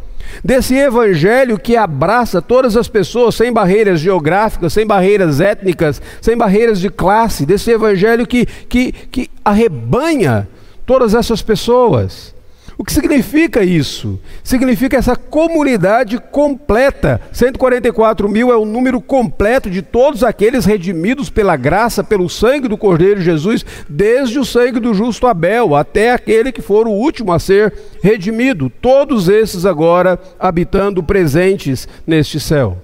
Desse 0.44 0.76
evangelho 0.76 1.60
que 1.60 1.76
abraça 1.76 2.42
todas 2.42 2.78
as 2.78 2.88
pessoas, 2.88 3.36
sem 3.36 3.52
barreiras 3.52 4.00
geográficas, 4.00 4.74
sem 4.74 4.86
barreiras 4.86 5.42
étnicas, 5.42 6.02
sem 6.22 6.38
barreiras 6.38 6.80
de 6.80 6.90
classe, 6.90 7.46
desse 7.46 7.72
evangelho 7.72 8.26
que, 8.26 8.46
que, 8.46 8.92
que 8.92 9.30
arrebanha 9.44 10.48
todas 10.86 11.14
essas 11.14 11.42
pessoas. 11.42 12.34
O 12.80 12.84
que 12.86 12.94
significa 12.94 13.62
isso? 13.62 14.18
Significa 14.42 14.96
essa 14.96 15.14
comunidade 15.14 16.18
completa. 16.18 17.20
144 17.34 18.30
mil 18.30 18.54
é 18.54 18.56
o 18.56 18.64
número 18.64 19.02
completo 19.02 19.70
de 19.70 19.82
todos 19.82 20.24
aqueles 20.24 20.64
redimidos 20.64 21.30
pela 21.30 21.58
graça, 21.58 22.06
pelo 22.06 22.30
sangue 22.30 22.70
do 22.70 22.78
Cordeiro 22.78 23.20
Jesus, 23.20 23.66
desde 23.90 24.40
o 24.40 24.46
sangue 24.46 24.80
do 24.80 24.94
justo 24.94 25.28
Abel 25.28 25.76
até 25.76 26.14
aquele 26.14 26.54
que 26.54 26.62
for 26.62 26.88
o 26.88 26.92
último 26.92 27.34
a 27.34 27.38
ser 27.38 27.74
redimido. 28.02 28.70
Todos 28.70 29.28
esses 29.28 29.66
agora 29.66 30.18
habitando 30.40 31.04
presentes 31.04 31.86
neste 32.08 32.40
céu. 32.40 32.78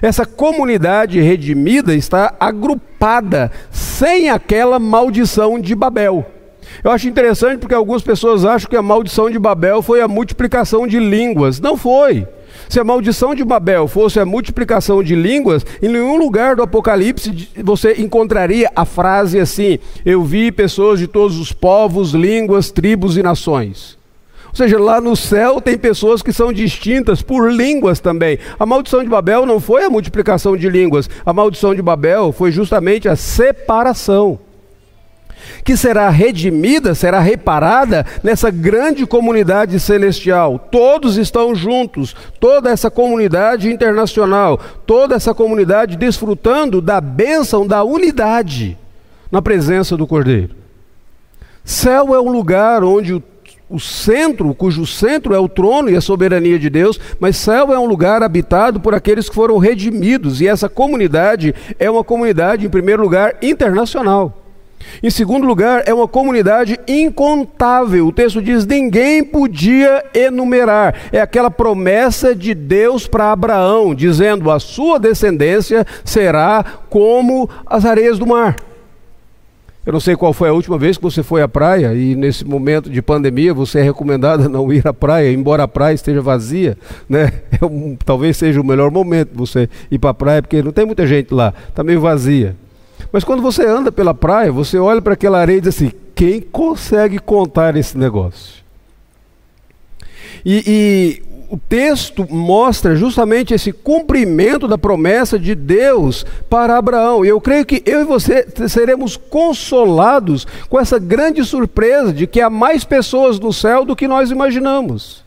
Essa 0.00 0.24
comunidade 0.24 1.20
redimida 1.20 1.92
está 1.92 2.36
agrupada 2.38 3.50
sem 3.72 4.30
aquela 4.30 4.78
maldição 4.78 5.58
de 5.58 5.74
Babel. 5.74 6.24
Eu 6.82 6.90
acho 6.90 7.08
interessante 7.08 7.58
porque 7.58 7.74
algumas 7.74 8.02
pessoas 8.02 8.44
acham 8.44 8.68
que 8.68 8.76
a 8.76 8.82
maldição 8.82 9.30
de 9.30 9.38
Babel 9.38 9.82
foi 9.82 10.00
a 10.00 10.08
multiplicação 10.08 10.86
de 10.86 10.98
línguas. 10.98 11.60
Não 11.60 11.76
foi. 11.76 12.26
Se 12.68 12.78
a 12.78 12.84
maldição 12.84 13.34
de 13.34 13.44
Babel 13.44 13.88
fosse 13.88 14.20
a 14.20 14.24
multiplicação 14.24 15.02
de 15.02 15.14
línguas, 15.14 15.64
em 15.82 15.88
nenhum 15.88 16.16
lugar 16.16 16.56
do 16.56 16.62
Apocalipse 16.62 17.48
você 17.62 17.94
encontraria 18.00 18.70
a 18.74 18.84
frase 18.84 19.38
assim: 19.38 19.78
Eu 20.04 20.22
vi 20.22 20.52
pessoas 20.52 20.98
de 20.98 21.06
todos 21.06 21.38
os 21.38 21.52
povos, 21.52 22.12
línguas, 22.12 22.70
tribos 22.70 23.16
e 23.16 23.22
nações. 23.22 23.98
Ou 24.50 24.56
seja, 24.56 24.78
lá 24.80 25.00
no 25.00 25.14
céu 25.14 25.60
tem 25.60 25.78
pessoas 25.78 26.22
que 26.22 26.32
são 26.32 26.52
distintas 26.52 27.22
por 27.22 27.52
línguas 27.52 28.00
também. 28.00 28.38
A 28.58 28.66
maldição 28.66 29.02
de 29.02 29.08
Babel 29.08 29.46
não 29.46 29.60
foi 29.60 29.84
a 29.84 29.90
multiplicação 29.90 30.56
de 30.56 30.68
línguas, 30.68 31.08
a 31.24 31.32
maldição 31.32 31.74
de 31.74 31.82
Babel 31.82 32.32
foi 32.32 32.50
justamente 32.50 33.08
a 33.08 33.14
separação 33.14 34.38
que 35.64 35.76
será 35.76 36.08
redimida, 36.10 36.94
será 36.94 37.20
reparada 37.20 38.04
nessa 38.22 38.50
grande 38.50 39.06
comunidade 39.06 39.78
celestial. 39.78 40.58
Todos 40.70 41.16
estão 41.16 41.54
juntos, 41.54 42.14
toda 42.38 42.70
essa 42.70 42.90
comunidade 42.90 43.70
internacional, 43.70 44.58
toda 44.86 45.14
essa 45.14 45.34
comunidade 45.34 45.96
desfrutando 45.96 46.80
da 46.80 47.00
bênção 47.00 47.66
da 47.66 47.84
unidade 47.84 48.76
na 49.30 49.40
presença 49.40 49.96
do 49.96 50.06
Cordeiro. 50.06 50.54
Céu 51.64 52.14
é 52.14 52.20
um 52.20 52.30
lugar 52.30 52.82
onde 52.82 53.14
o 53.14 53.22
o 53.70 53.78
centro, 53.78 54.52
cujo 54.52 54.84
centro 54.84 55.32
é 55.32 55.38
o 55.38 55.48
trono 55.48 55.88
e 55.88 55.96
a 55.96 56.00
soberania 56.00 56.58
de 56.58 56.68
Deus, 56.68 56.98
mas 57.20 57.36
céu 57.36 57.72
é 57.72 57.78
um 57.78 57.86
lugar 57.86 58.20
habitado 58.20 58.80
por 58.80 58.94
aqueles 58.94 59.28
que 59.28 59.34
foram 59.34 59.58
redimidos, 59.58 60.40
e 60.40 60.48
essa 60.48 60.68
comunidade 60.68 61.54
é 61.78 61.88
uma 61.88 62.02
comunidade, 62.02 62.66
em 62.66 62.68
primeiro 62.68 63.00
lugar, 63.00 63.36
internacional. 63.40 64.36
Em 65.02 65.10
segundo 65.10 65.46
lugar, 65.46 65.82
é 65.86 65.94
uma 65.94 66.08
comunidade 66.08 66.78
incontável. 66.86 68.06
O 68.06 68.12
texto 68.12 68.42
diz: 68.42 68.66
ninguém 68.66 69.22
podia 69.24 70.04
enumerar. 70.14 70.94
É 71.12 71.20
aquela 71.20 71.50
promessa 71.50 72.34
de 72.34 72.54
Deus 72.54 73.06
para 73.06 73.32
Abraão, 73.32 73.94
dizendo: 73.94 74.50
a 74.50 74.58
sua 74.58 74.98
descendência 74.98 75.86
será 76.04 76.64
como 76.88 77.48
as 77.66 77.84
areias 77.84 78.18
do 78.18 78.26
mar. 78.26 78.56
Eu 79.84 79.94
não 79.94 80.00
sei 80.00 80.14
qual 80.14 80.32
foi 80.34 80.50
a 80.50 80.52
última 80.52 80.76
vez 80.76 80.98
que 80.98 81.02
você 81.02 81.22
foi 81.22 81.40
à 81.40 81.48
praia 81.48 81.94
e 81.94 82.14
nesse 82.14 82.44
momento 82.44 82.90
de 82.90 83.00
pandemia 83.00 83.54
você 83.54 83.78
é 83.78 83.82
recomendado 83.82 84.44
a 84.44 84.48
não 84.48 84.70
ir 84.70 84.86
à 84.86 84.92
praia, 84.92 85.32
embora 85.32 85.62
a 85.62 85.68
praia 85.68 85.94
esteja 85.94 86.20
vazia, 86.20 86.76
né? 87.08 87.32
É 87.60 87.64
um, 87.64 87.96
talvez 88.04 88.36
seja 88.36 88.60
o 88.60 88.64
melhor 88.64 88.90
momento 88.90 89.30
você 89.34 89.68
ir 89.90 89.98
para 89.98 90.10
a 90.10 90.14
praia 90.14 90.42
porque 90.42 90.62
não 90.62 90.70
tem 90.70 90.86
muita 90.86 91.06
gente 91.06 91.32
lá, 91.32 91.52
está 91.68 91.82
meio 91.82 92.00
vazia. 92.00 92.54
Mas 93.12 93.24
quando 93.24 93.42
você 93.42 93.66
anda 93.66 93.90
pela 93.90 94.14
praia, 94.14 94.52
você 94.52 94.78
olha 94.78 95.02
para 95.02 95.14
aquela 95.14 95.38
areia 95.38 95.58
e 95.58 95.60
diz 95.60 95.74
assim: 95.76 95.92
quem 96.14 96.40
consegue 96.40 97.18
contar 97.18 97.76
esse 97.76 97.96
negócio? 97.96 98.60
E, 100.44 100.62
e, 100.66 101.22
o 101.50 101.58
texto 101.58 102.24
mostra 102.30 102.94
justamente 102.94 103.52
esse 103.52 103.72
cumprimento 103.72 104.68
da 104.68 104.78
promessa 104.78 105.36
de 105.36 105.54
Deus 105.54 106.24
para 106.48 106.78
Abraão. 106.78 107.24
E 107.24 107.28
eu 107.28 107.40
creio 107.40 107.66
que 107.66 107.82
eu 107.84 108.02
e 108.02 108.04
você 108.04 108.46
seremos 108.68 109.16
consolados 109.16 110.46
com 110.68 110.78
essa 110.78 110.98
grande 110.98 111.44
surpresa 111.44 112.12
de 112.12 112.28
que 112.28 112.40
há 112.40 112.48
mais 112.48 112.84
pessoas 112.84 113.40
no 113.40 113.52
céu 113.52 113.84
do 113.84 113.96
que 113.96 114.06
nós 114.06 114.30
imaginamos. 114.30 115.24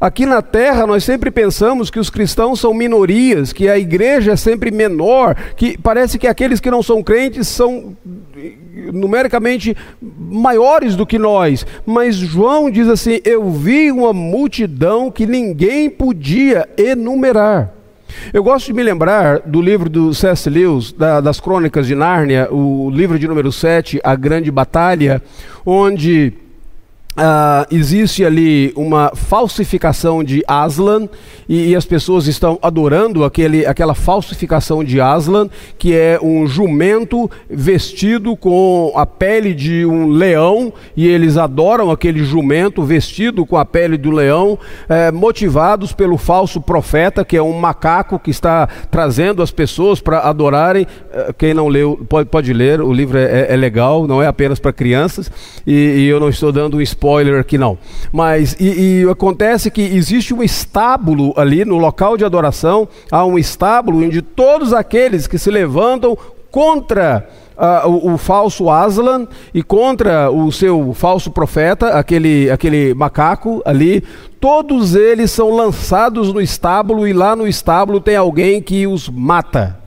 Aqui 0.00 0.26
na 0.26 0.42
terra, 0.42 0.86
nós 0.86 1.04
sempre 1.04 1.30
pensamos 1.30 1.90
que 1.90 1.98
os 1.98 2.10
cristãos 2.10 2.60
são 2.60 2.72
minorias, 2.74 3.52
que 3.52 3.68
a 3.68 3.78
igreja 3.78 4.32
é 4.32 4.36
sempre 4.36 4.70
menor, 4.70 5.34
que 5.56 5.78
parece 5.78 6.18
que 6.18 6.26
aqueles 6.26 6.60
que 6.60 6.70
não 6.70 6.82
são 6.82 7.02
crentes 7.02 7.48
são 7.48 7.96
numericamente 8.92 9.76
maiores 10.00 10.94
do 10.94 11.06
que 11.06 11.18
nós. 11.18 11.66
Mas 11.84 12.16
João 12.16 12.70
diz 12.70 12.88
assim: 12.88 13.20
Eu 13.24 13.50
vi 13.50 13.90
uma 13.90 14.12
multidão 14.12 15.10
que 15.10 15.26
ninguém 15.26 15.90
podia 15.90 16.68
enumerar. 16.76 17.74
Eu 18.32 18.42
gosto 18.42 18.66
de 18.66 18.72
me 18.72 18.82
lembrar 18.82 19.40
do 19.40 19.60
livro 19.60 19.88
do 19.88 20.14
C.S. 20.14 20.48
Lewis, 20.48 20.92
da, 20.92 21.20
das 21.20 21.40
Crônicas 21.40 21.86
de 21.86 21.94
Nárnia, 21.94 22.48
o 22.50 22.90
livro 22.90 23.18
de 23.18 23.28
número 23.28 23.52
7, 23.52 24.00
A 24.02 24.16
Grande 24.16 24.50
Batalha, 24.50 25.22
onde 25.64 26.32
Uh, 27.18 27.66
existe 27.74 28.24
ali 28.24 28.72
uma 28.76 29.10
falsificação 29.12 30.22
de 30.22 30.40
Aslan 30.46 31.08
e, 31.48 31.70
e, 31.70 31.74
as 31.74 31.84
pessoas 31.84 32.28
estão 32.28 32.60
adorando 32.62 33.24
aquele, 33.24 33.66
aquela 33.66 33.92
falsificação 33.92 34.84
de 34.84 35.00
Aslan, 35.00 35.48
que 35.76 35.96
é 35.96 36.16
um 36.22 36.46
jumento 36.46 37.28
vestido 37.50 38.36
com 38.36 38.92
a 38.94 39.04
pele 39.04 39.52
de 39.52 39.84
um 39.84 40.10
leão, 40.10 40.72
e 40.96 41.08
eles 41.08 41.36
adoram 41.36 41.90
aquele 41.90 42.22
jumento 42.22 42.84
vestido 42.84 43.44
com 43.44 43.56
a 43.56 43.64
pele 43.64 43.96
do 43.96 44.12
leão, 44.12 44.56
eh, 44.88 45.10
motivados 45.10 45.92
pelo 45.92 46.18
falso 46.18 46.60
profeta, 46.60 47.24
que 47.24 47.36
é 47.36 47.42
um 47.42 47.58
macaco 47.58 48.18
que 48.18 48.30
está 48.30 48.68
trazendo 48.90 49.42
as 49.42 49.50
pessoas 49.50 50.00
para 50.00 50.20
adorarem. 50.20 50.84
Uh, 50.84 51.32
quem 51.32 51.54
não 51.54 51.66
leu 51.66 51.98
pode, 52.08 52.28
pode 52.28 52.52
ler, 52.52 52.80
o 52.80 52.92
livro 52.92 53.16
é, 53.16 53.24
é, 53.24 53.54
é 53.54 53.56
legal, 53.56 54.06
não 54.06 54.22
é 54.22 54.26
apenas 54.26 54.58
para 54.58 54.72
crianças, 54.72 55.30
e, 55.66 55.72
e 55.72 56.06
eu 56.06 56.20
não 56.20 56.28
estou 56.28 56.52
dando 56.52 56.76
um 56.76 56.80
spoiler 56.82 57.07
spoiler 57.08 57.40
aqui 57.40 57.56
não. 57.56 57.78
Mas 58.12 58.54
e, 58.60 59.02
e, 59.02 59.10
acontece 59.10 59.70
que 59.70 59.80
existe 59.80 60.34
um 60.34 60.42
estábulo 60.42 61.32
ali 61.36 61.64
no 61.64 61.78
local 61.78 62.16
de 62.16 62.24
adoração, 62.24 62.86
há 63.10 63.24
um 63.24 63.38
estábulo 63.38 64.04
onde 64.04 64.20
todos 64.20 64.74
aqueles 64.74 65.26
que 65.26 65.38
se 65.38 65.50
levantam 65.50 66.16
contra 66.50 67.26
uh, 67.56 67.88
o, 67.88 68.14
o, 68.14 68.18
falso 68.18 68.68
Aslan 68.68 69.26
e 69.54 69.62
contra 69.62 70.30
o 70.30 70.52
seu 70.52 70.92
falso 70.92 71.30
profeta, 71.30 71.98
aquele, 71.98 72.50
aquele 72.50 72.92
macaco 72.94 73.62
ali, 73.64 74.02
todos 74.38 74.94
eles 74.94 75.30
são 75.30 75.50
lançados 75.50 76.32
no 76.32 76.40
estábulo 76.40 77.06
e 77.06 77.12
lá 77.12 77.34
no 77.34 77.48
estábulo 77.48 78.00
tem 78.00 78.16
alguém 78.16 78.60
que 78.60 78.86
os 78.86 79.08
mata. 79.08 79.78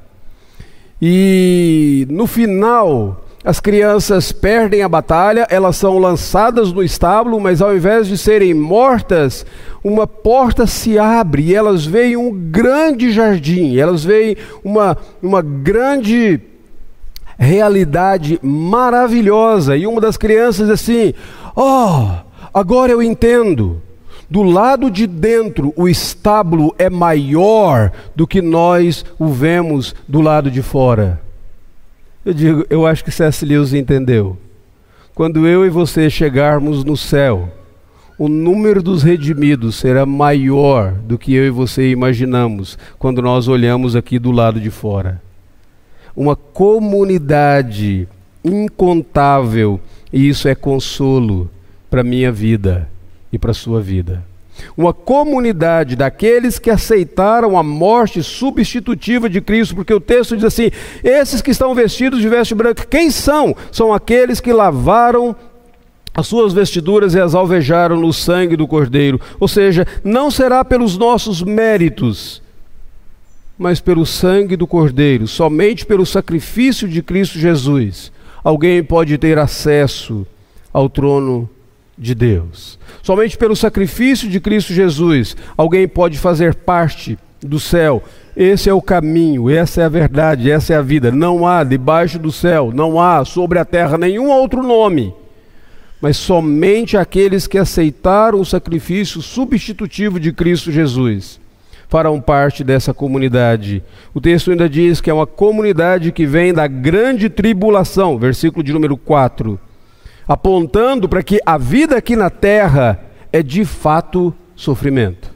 E 1.01 2.05
no 2.09 2.27
final, 2.27 3.25
as 3.43 3.59
crianças 3.59 4.31
perdem 4.31 4.83
a 4.83 4.89
batalha, 4.89 5.47
elas 5.49 5.75
são 5.75 5.97
lançadas 5.97 6.71
no 6.71 6.83
estábulo, 6.83 7.39
mas 7.39 7.59
ao 7.61 7.75
invés 7.75 8.07
de 8.07 8.15
serem 8.15 8.53
mortas, 8.53 9.45
uma 9.83 10.05
porta 10.05 10.67
se 10.67 10.99
abre 10.99 11.43
e 11.43 11.55
elas 11.55 11.83
veem 11.83 12.15
um 12.15 12.31
grande 12.31 13.11
jardim, 13.11 13.77
elas 13.77 14.03
veem 14.03 14.37
uma, 14.63 14.95
uma 15.23 15.41
grande 15.41 16.39
realidade 17.37 18.39
maravilhosa. 18.43 19.75
E 19.75 19.87
uma 19.87 19.99
das 19.99 20.17
crianças 20.17 20.69
assim: 20.69 21.13
Oh, 21.55 22.09
agora 22.53 22.91
eu 22.91 23.01
entendo. 23.01 23.81
Do 24.29 24.43
lado 24.43 24.89
de 24.89 25.07
dentro, 25.07 25.73
o 25.75 25.89
estábulo 25.89 26.73
é 26.77 26.89
maior 26.89 27.91
do 28.15 28.25
que 28.25 28.41
nós 28.41 29.03
o 29.19 29.27
vemos 29.27 29.93
do 30.07 30.21
lado 30.21 30.49
de 30.49 30.61
fora. 30.61 31.19
Eu 32.23 32.33
digo, 32.33 32.65
eu 32.69 32.85
acho 32.85 33.03
que 33.03 33.11
C.S. 33.11 33.43
Lewis 33.43 33.73
entendeu. 33.73 34.37
Quando 35.15 35.47
eu 35.47 35.65
e 35.65 35.69
você 35.69 36.09
chegarmos 36.09 36.83
no 36.83 36.95
céu, 36.95 37.49
o 38.17 38.27
número 38.27 38.83
dos 38.83 39.01
redimidos 39.01 39.75
será 39.75 40.05
maior 40.05 40.93
do 40.93 41.17
que 41.17 41.33
eu 41.33 41.45
e 41.45 41.49
você 41.49 41.89
imaginamos 41.89 42.77
quando 42.99 43.21
nós 43.21 43.47
olhamos 43.47 43.95
aqui 43.95 44.19
do 44.19 44.31
lado 44.31 44.59
de 44.59 44.69
fora. 44.69 45.21
Uma 46.15 46.35
comunidade 46.35 48.07
incontável, 48.43 49.79
e 50.13 50.29
isso 50.29 50.47
é 50.47 50.53
consolo 50.53 51.49
para 51.89 52.03
minha 52.03 52.31
vida 52.31 52.87
e 53.33 53.39
para 53.39 53.53
sua 53.53 53.81
vida 53.81 54.30
uma 54.75 54.93
comunidade 54.93 55.95
daqueles 55.95 56.59
que 56.59 56.69
aceitaram 56.69 57.57
a 57.57 57.63
morte 57.63 58.21
substitutiva 58.23 59.29
de 59.29 59.41
Cristo, 59.41 59.75
porque 59.75 59.93
o 59.93 59.99
texto 59.99 60.35
diz 60.35 60.45
assim: 60.45 60.71
esses 61.03 61.41
que 61.41 61.51
estão 61.51 61.75
vestidos 61.75 62.21
de 62.21 62.29
veste 62.29 62.55
branca, 62.55 62.85
quem 62.85 63.09
são? 63.09 63.55
São 63.71 63.93
aqueles 63.93 64.39
que 64.39 64.53
lavaram 64.53 65.35
as 66.13 66.27
suas 66.27 66.53
vestiduras 66.53 67.13
e 67.13 67.19
as 67.19 67.33
alvejaram 67.33 67.99
no 67.99 68.11
sangue 68.11 68.55
do 68.55 68.67
Cordeiro. 68.67 69.19
Ou 69.39 69.47
seja, 69.47 69.87
não 70.03 70.29
será 70.29 70.63
pelos 70.63 70.97
nossos 70.97 71.41
méritos, 71.41 72.41
mas 73.57 73.79
pelo 73.79 74.05
sangue 74.05 74.55
do 74.55 74.67
Cordeiro, 74.67 75.27
somente 75.27 75.85
pelo 75.85 76.05
sacrifício 76.05 76.87
de 76.87 77.01
Cristo 77.01 77.37
Jesus, 77.37 78.11
alguém 78.43 78.83
pode 78.83 79.17
ter 79.17 79.37
acesso 79.37 80.25
ao 80.73 80.89
trono 80.89 81.49
de 82.01 82.15
Deus. 82.15 82.79
Somente 83.03 83.37
pelo 83.37 83.55
sacrifício 83.55 84.27
de 84.27 84.39
Cristo 84.39 84.73
Jesus, 84.73 85.37
alguém 85.55 85.87
pode 85.87 86.17
fazer 86.17 86.55
parte 86.55 87.15
do 87.39 87.59
céu. 87.59 88.03
Esse 88.35 88.69
é 88.69 88.73
o 88.73 88.81
caminho, 88.81 89.51
essa 89.51 89.81
é 89.81 89.85
a 89.85 89.89
verdade, 89.89 90.49
essa 90.49 90.73
é 90.73 90.77
a 90.77 90.81
vida. 90.81 91.11
Não 91.11 91.45
há 91.45 91.63
debaixo 91.63 92.17
do 92.17 92.31
céu, 92.31 92.71
não 92.73 92.99
há 92.99 93.23
sobre 93.23 93.59
a 93.59 93.65
terra 93.65 93.99
nenhum 93.99 94.31
outro 94.31 94.63
nome, 94.63 95.13
mas 96.01 96.17
somente 96.17 96.97
aqueles 96.97 97.45
que 97.45 97.59
aceitaram 97.59 98.39
o 98.39 98.45
sacrifício 98.45 99.21
substitutivo 99.21 100.19
de 100.19 100.33
Cristo 100.33 100.71
Jesus 100.71 101.39
farão 101.87 102.21
parte 102.21 102.63
dessa 102.63 102.93
comunidade. 102.93 103.83
O 104.13 104.21
texto 104.21 104.49
ainda 104.49 104.69
diz 104.69 105.01
que 105.01 105.09
é 105.09 105.13
uma 105.13 105.27
comunidade 105.27 106.13
que 106.13 106.25
vem 106.25 106.53
da 106.53 106.65
grande 106.65 107.29
tribulação, 107.29 108.17
versículo 108.17 108.63
de 108.63 108.71
número 108.71 108.95
4 108.95 109.59
apontando 110.27 111.09
para 111.09 111.23
que 111.23 111.39
a 111.45 111.57
vida 111.57 111.97
aqui 111.97 112.15
na 112.15 112.29
terra 112.29 112.99
é 113.31 113.41
de 113.41 113.65
fato 113.65 114.33
sofrimento. 114.55 115.31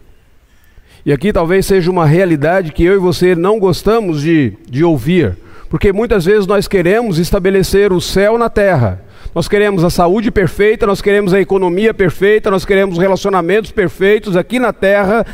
E 1.06 1.13
aqui 1.13 1.32
talvez 1.32 1.65
seja 1.65 1.91
uma 1.91 2.06
realidade 2.06 2.71
que 2.71 2.84
eu 2.84 2.95
e 2.95 3.00
você 3.00 3.36
não 3.36 3.60
gostamos 3.60 4.21
de, 4.21 4.54
de 4.67 4.84
ouvir, 4.84 5.38
porque 5.69 5.93
muitas 5.93 6.26
vezes 6.26 6.48
nós 6.48 6.67
queremos 6.67 7.19
estabelecer 7.19 7.93
o 7.93 8.02
céu 8.02 8.38
na 8.38 8.50
terra. 8.50 9.02
Nós 9.34 9.48
queremos 9.48 9.84
a 9.84 9.89
saúde 9.89 10.32
perfeita, 10.32 10.88
nós 10.88 11.02
queremos 11.02 11.34
a 11.34 11.41
economia 11.41 11.93
perfeita, 11.93 12.50
nós 12.50 12.65
queremos 12.65 12.98
relacionamentos 12.98 13.71
perfeitos 13.71 14.38
aqui 14.38 14.60
na 14.60 14.71
terra. 14.71 15.26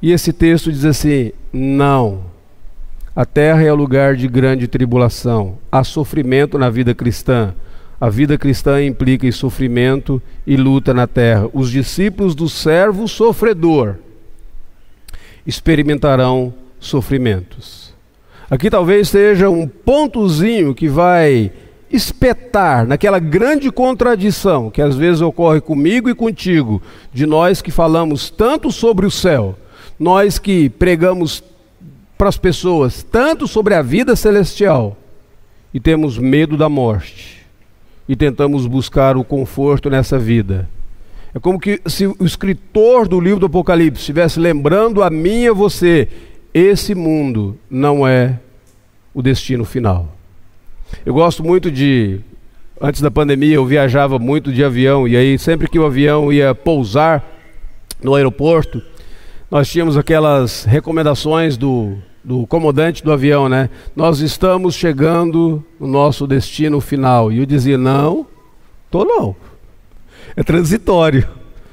E 0.00 0.12
esse 0.12 0.32
texto 0.32 0.72
diz 0.72 0.84
assim: 0.84 1.32
não. 1.52 2.24
A 3.14 3.26
terra 3.26 3.62
é 3.62 3.72
o 3.72 3.76
lugar 3.76 4.16
de 4.16 4.26
grande 4.26 4.66
tribulação, 4.66 5.58
há 5.70 5.84
sofrimento 5.84 6.58
na 6.58 6.70
vida 6.70 6.94
cristã. 6.94 7.54
A 8.02 8.08
vida 8.08 8.36
cristã 8.36 8.84
implica 8.84 9.28
em 9.28 9.30
sofrimento 9.30 10.20
e 10.44 10.56
luta 10.56 10.92
na 10.92 11.06
terra. 11.06 11.48
Os 11.52 11.70
discípulos 11.70 12.34
do 12.34 12.48
servo 12.48 13.06
sofredor 13.06 13.94
experimentarão 15.46 16.52
sofrimentos. 16.80 17.94
Aqui 18.50 18.68
talvez 18.68 19.08
seja 19.08 19.48
um 19.48 19.68
pontozinho 19.68 20.74
que 20.74 20.88
vai 20.88 21.52
espetar 21.92 22.84
naquela 22.88 23.20
grande 23.20 23.70
contradição 23.70 24.68
que 24.68 24.82
às 24.82 24.96
vezes 24.96 25.20
ocorre 25.20 25.60
comigo 25.60 26.10
e 26.10 26.14
contigo, 26.14 26.82
de 27.12 27.24
nós 27.24 27.62
que 27.62 27.70
falamos 27.70 28.30
tanto 28.30 28.72
sobre 28.72 29.06
o 29.06 29.12
céu, 29.12 29.56
nós 29.96 30.40
que 30.40 30.68
pregamos 30.68 31.40
para 32.18 32.28
as 32.28 32.36
pessoas 32.36 33.04
tanto 33.04 33.46
sobre 33.46 33.74
a 33.74 33.80
vida 33.80 34.16
celestial 34.16 34.96
e 35.72 35.78
temos 35.78 36.18
medo 36.18 36.56
da 36.56 36.68
morte 36.68 37.41
e 38.08 38.16
tentamos 38.16 38.66
buscar 38.66 39.16
o 39.16 39.24
conforto 39.24 39.88
nessa 39.88 40.18
vida. 40.18 40.68
É 41.34 41.38
como 41.38 41.58
que 41.58 41.80
se 41.86 42.06
o 42.06 42.16
escritor 42.20 43.08
do 43.08 43.18
livro 43.18 43.40
do 43.40 43.46
Apocalipse 43.46 44.00
estivesse 44.00 44.38
lembrando 44.38 45.02
a 45.02 45.08
mim 45.08 45.42
e 45.42 45.48
a 45.48 45.52
você: 45.52 46.08
esse 46.52 46.94
mundo 46.94 47.58
não 47.70 48.06
é 48.06 48.38
o 49.14 49.22
destino 49.22 49.64
final. 49.64 50.14
Eu 51.04 51.14
gosto 51.14 51.42
muito 51.42 51.70
de. 51.70 52.20
Antes 52.80 53.00
da 53.00 53.10
pandemia, 53.10 53.54
eu 53.54 53.64
viajava 53.64 54.18
muito 54.18 54.52
de 54.52 54.64
avião, 54.64 55.06
e 55.06 55.16
aí, 55.16 55.38
sempre 55.38 55.68
que 55.68 55.78
o 55.78 55.86
avião 55.86 56.32
ia 56.32 56.52
pousar 56.52 57.24
no 58.02 58.16
aeroporto, 58.16 58.82
nós 59.48 59.70
tínhamos 59.70 59.96
aquelas 59.96 60.64
recomendações 60.64 61.56
do 61.56 61.96
do 62.24 62.46
comandante 62.46 63.02
do 63.02 63.12
avião, 63.12 63.48
né? 63.48 63.68
Nós 63.96 64.20
estamos 64.20 64.74
chegando 64.74 65.64
no 65.78 65.86
nosso 65.86 66.26
destino 66.26 66.80
final. 66.80 67.32
E 67.32 67.38
eu 67.38 67.46
dizia: 67.46 67.76
Não, 67.76 68.26
tô 68.90 69.04
não. 69.04 69.34
É 70.36 70.42
transitório. 70.42 71.28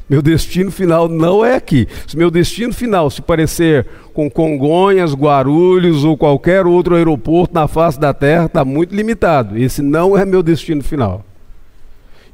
Meu 0.10 0.24
destino 0.24 0.72
final 0.72 1.08
não 1.08 1.46
é 1.46 1.56
aqui. 1.56 1.88
Se 2.08 2.18
meu 2.18 2.32
destino 2.32 2.74
final 2.74 3.12
se 3.12 3.22
parecer 3.22 3.86
com 4.12 4.30
Congonhas, 4.30 5.14
Guarulhos 5.14 6.04
ou 6.04 6.18
qualquer 6.18 6.66
outro 6.66 6.96
aeroporto 6.96 7.54
na 7.54 7.68
face 7.68 8.00
da 8.00 8.12
terra, 8.12 8.46
está 8.46 8.66
muito 8.66 8.96
limitado. 8.96 9.56
Esse 9.56 9.84
não 9.84 10.18
é 10.18 10.26
meu 10.26 10.42
destino 10.42 10.84
final. 10.84 11.24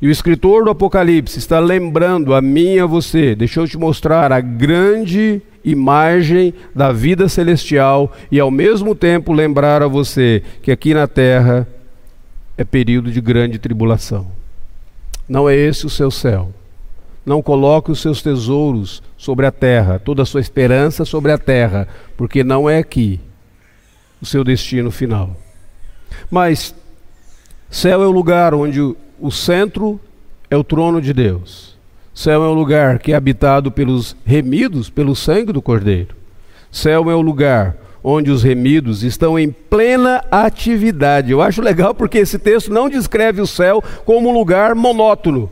E 0.01 0.07
o 0.07 0.11
escritor 0.11 0.63
do 0.63 0.69
Apocalipse 0.69 1.37
está 1.37 1.59
lembrando 1.59 2.33
a 2.33 2.41
mim 2.41 2.75
e 2.75 2.79
a 2.79 2.85
você, 2.85 3.35
deixa 3.35 3.59
eu 3.59 3.67
te 3.67 3.77
mostrar 3.77 4.31
a 4.31 4.39
grande 4.39 5.41
imagem 5.65 6.53
da 6.73 6.91
vida 6.91 7.27
celestial 7.27 8.13
e 8.31 8.39
ao 8.39 8.51
mesmo 8.51 8.93
tempo 8.93 9.33
lembrar 9.33 9.81
a 9.81 9.87
você 9.87 10.43
que 10.61 10.71
aqui 10.71 10.93
na 10.93 11.07
terra 11.07 11.67
é 12.55 12.63
período 12.63 13.11
de 13.11 13.19
grande 13.19 13.57
tribulação. 13.57 14.31
Não 15.27 15.49
é 15.49 15.55
esse 15.55 15.85
o 15.85 15.89
seu 15.89 16.11
céu. 16.11 16.53
Não 17.25 17.41
coloque 17.41 17.91
os 17.91 17.99
seus 17.99 18.21
tesouros 18.21 19.01
sobre 19.17 19.47
a 19.47 19.51
terra, 19.51 19.97
toda 19.97 20.21
a 20.21 20.25
sua 20.25 20.39
esperança 20.39 21.03
sobre 21.03 21.31
a 21.31 21.37
terra, 21.39 21.87
porque 22.15 22.43
não 22.43 22.69
é 22.69 22.77
aqui 22.77 23.19
o 24.21 24.25
seu 24.25 24.43
destino 24.43 24.91
final. 24.91 25.35
Mas 26.29 26.75
céu 27.69 28.03
é 28.03 28.07
o 28.07 28.11
lugar 28.11 28.53
onde 28.53 28.79
o 28.79 29.31
centro 29.31 29.99
é 30.49 30.55
o 30.55 30.63
trono 30.63 31.01
de 31.01 31.11
Deus. 31.11 31.74
Céu 32.15 32.45
é 32.45 32.47
um 32.47 32.53
lugar 32.53 32.97
que 32.97 33.11
é 33.11 33.15
habitado 33.15 33.69
pelos 33.69 34.15
remidos 34.25 34.89
pelo 34.89 35.13
sangue 35.13 35.51
do 35.51 35.61
Cordeiro. 35.61 36.15
Céu 36.71 37.11
é 37.11 37.13
o 37.13 37.19
lugar 37.19 37.75
onde 38.01 38.31
os 38.31 38.41
remidos 38.41 39.03
estão 39.03 39.37
em 39.37 39.51
plena 39.51 40.23
atividade. 40.31 41.33
Eu 41.33 41.41
acho 41.41 41.61
legal 41.61 41.93
porque 41.93 42.19
esse 42.19 42.39
texto 42.39 42.71
não 42.71 42.87
descreve 42.87 43.41
o 43.41 43.47
céu 43.47 43.83
como 44.05 44.29
um 44.29 44.33
lugar 44.33 44.73
monótono. 44.75 45.51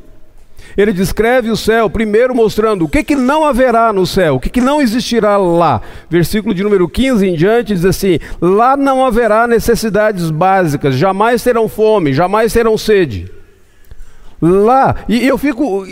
Ele 0.78 0.94
descreve 0.94 1.52
o 1.52 1.58
céu 1.58 1.90
primeiro 1.90 2.34
mostrando 2.34 2.86
o 2.86 2.90
que, 2.90 3.04
que 3.04 3.16
não 3.16 3.46
haverá 3.46 3.92
no 3.92 4.08
céu, 4.08 4.36
o 4.36 4.40
que, 4.40 4.50
que 4.50 4.62
não 4.62 4.82
existirá 4.82 5.36
lá. 5.36 5.82
Versículo 6.10 6.56
de 6.56 6.64
número 6.64 6.88
15 6.88 7.28
em 7.28 7.36
diante 7.36 7.74
diz 7.74 7.84
assim: 7.84 8.20
Lá 8.40 8.78
não 8.78 9.06
haverá 9.06 9.46
necessidades 9.48 10.32
básicas, 10.32 10.96
jamais 10.96 11.44
terão 11.44 11.68
fome, 11.68 12.14
jamais 12.14 12.54
terão 12.54 12.78
sede. 12.78 13.43
Lá, 14.46 14.98
e 15.08 15.26
eu 15.26 15.38
fico 15.38 15.86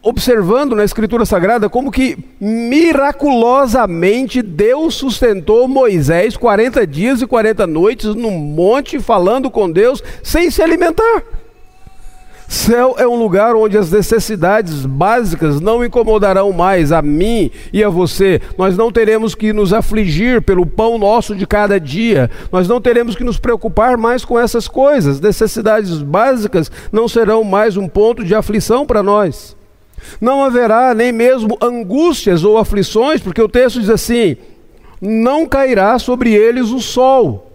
observando 0.00 0.76
na 0.76 0.84
Escritura 0.84 1.26
Sagrada 1.26 1.68
como 1.68 1.90
que 1.90 2.16
miraculosamente 2.40 4.42
Deus 4.42 4.94
sustentou 4.94 5.66
Moisés 5.66 6.36
40 6.36 6.86
dias 6.86 7.20
e 7.20 7.26
40 7.26 7.66
noites 7.66 8.14
num 8.14 8.38
monte 8.38 9.00
falando 9.00 9.50
com 9.50 9.68
Deus 9.68 10.00
sem 10.22 10.52
se 10.52 10.62
alimentar. 10.62 11.24
Céu 12.50 12.96
é 12.98 13.06
um 13.06 13.14
lugar 13.14 13.54
onde 13.54 13.78
as 13.78 13.92
necessidades 13.92 14.84
básicas 14.84 15.60
não 15.60 15.84
incomodarão 15.84 16.50
mais 16.50 16.90
a 16.90 17.00
mim 17.00 17.48
e 17.72 17.84
a 17.84 17.88
você. 17.88 18.42
Nós 18.58 18.76
não 18.76 18.90
teremos 18.90 19.36
que 19.36 19.52
nos 19.52 19.72
afligir 19.72 20.42
pelo 20.42 20.66
pão 20.66 20.98
nosso 20.98 21.36
de 21.36 21.46
cada 21.46 21.78
dia. 21.78 22.28
Nós 22.50 22.66
não 22.66 22.80
teremos 22.80 23.14
que 23.14 23.22
nos 23.22 23.38
preocupar 23.38 23.96
mais 23.96 24.24
com 24.24 24.36
essas 24.36 24.66
coisas. 24.66 25.20
Necessidades 25.20 26.02
básicas 26.02 26.72
não 26.90 27.06
serão 27.06 27.44
mais 27.44 27.76
um 27.76 27.86
ponto 27.86 28.24
de 28.24 28.34
aflição 28.34 28.84
para 28.84 29.00
nós. 29.00 29.56
Não 30.20 30.42
haverá 30.42 30.92
nem 30.92 31.12
mesmo 31.12 31.56
angústias 31.62 32.42
ou 32.42 32.58
aflições, 32.58 33.20
porque 33.20 33.40
o 33.40 33.48
texto 33.48 33.78
diz 33.78 33.88
assim: 33.88 34.36
não 35.00 35.46
cairá 35.46 36.00
sobre 36.00 36.34
eles 36.34 36.70
o 36.70 36.80
sol. 36.80 37.48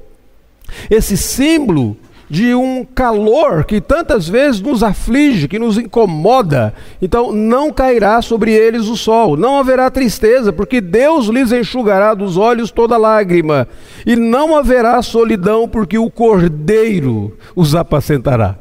Esse 0.90 1.18
símbolo 1.18 1.98
de 2.30 2.56
um 2.56 2.84
calor 2.84 3.64
que 3.66 3.80
tantas 3.80 4.28
vezes 4.28 4.62
nos 4.62 4.84
aflige, 4.84 5.48
que 5.48 5.60
nos 5.60 5.78
incomoda. 5.78 6.74
Então 7.02 7.32
não 7.32 7.72
cairá 7.72 8.22
sobre 8.22 8.52
eles 8.52 8.88
o 8.88 8.98
sol, 8.98 9.38
não 9.38 9.60
haverá 9.60 9.90
tristeza, 9.90 10.52
porque 10.52 10.82
Deus 10.82 11.28
lhes 11.28 11.52
enxugará 11.52 12.14
dos 12.14 12.38
olhos 12.38 12.72
toda 12.72 12.98
lágrima, 12.98 13.68
e 14.06 14.16
não 14.16 14.56
haverá 14.56 15.02
solidão, 15.02 15.68
porque 15.68 15.98
o 15.98 16.10
Cordeiro 16.10 17.38
os 17.56 17.76
apacentará. 17.76 18.58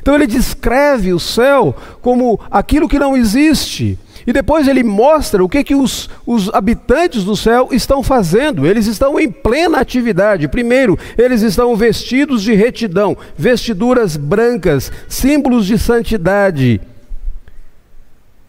Então 0.00 0.14
ele 0.14 0.26
descreve 0.26 1.12
o 1.12 1.18
céu 1.18 1.74
como 2.00 2.38
aquilo 2.50 2.88
que 2.88 2.98
não 2.98 3.16
existe. 3.16 3.98
E 4.26 4.32
depois 4.32 4.68
ele 4.68 4.82
mostra 4.82 5.42
o 5.42 5.48
que, 5.48 5.64
que 5.64 5.74
os, 5.74 6.08
os 6.26 6.52
habitantes 6.52 7.24
do 7.24 7.36
céu 7.36 7.68
estão 7.72 8.02
fazendo. 8.02 8.66
Eles 8.66 8.86
estão 8.86 9.18
em 9.18 9.30
plena 9.30 9.78
atividade. 9.78 10.48
Primeiro, 10.48 10.98
eles 11.16 11.42
estão 11.42 11.74
vestidos 11.76 12.42
de 12.42 12.54
retidão, 12.54 13.16
vestiduras 13.36 14.16
brancas, 14.16 14.92
símbolos 15.08 15.66
de 15.66 15.78
santidade. 15.78 16.80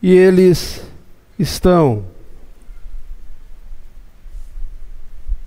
E 0.01 0.11
eles 0.11 0.81
estão 1.37 2.03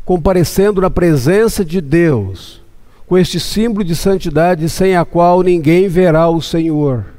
comparecendo 0.04 0.80
na 0.80 0.90
presença 0.90 1.64
de 1.64 1.80
Deus, 1.80 2.60
com 3.06 3.16
este 3.16 3.40
símbolo 3.40 3.84
de 3.84 3.96
santidade 3.96 4.68
sem 4.68 4.96
a 4.96 5.04
qual 5.04 5.42
ninguém 5.42 5.88
verá 5.88 6.28
o 6.28 6.42
Senhor. 6.42 7.13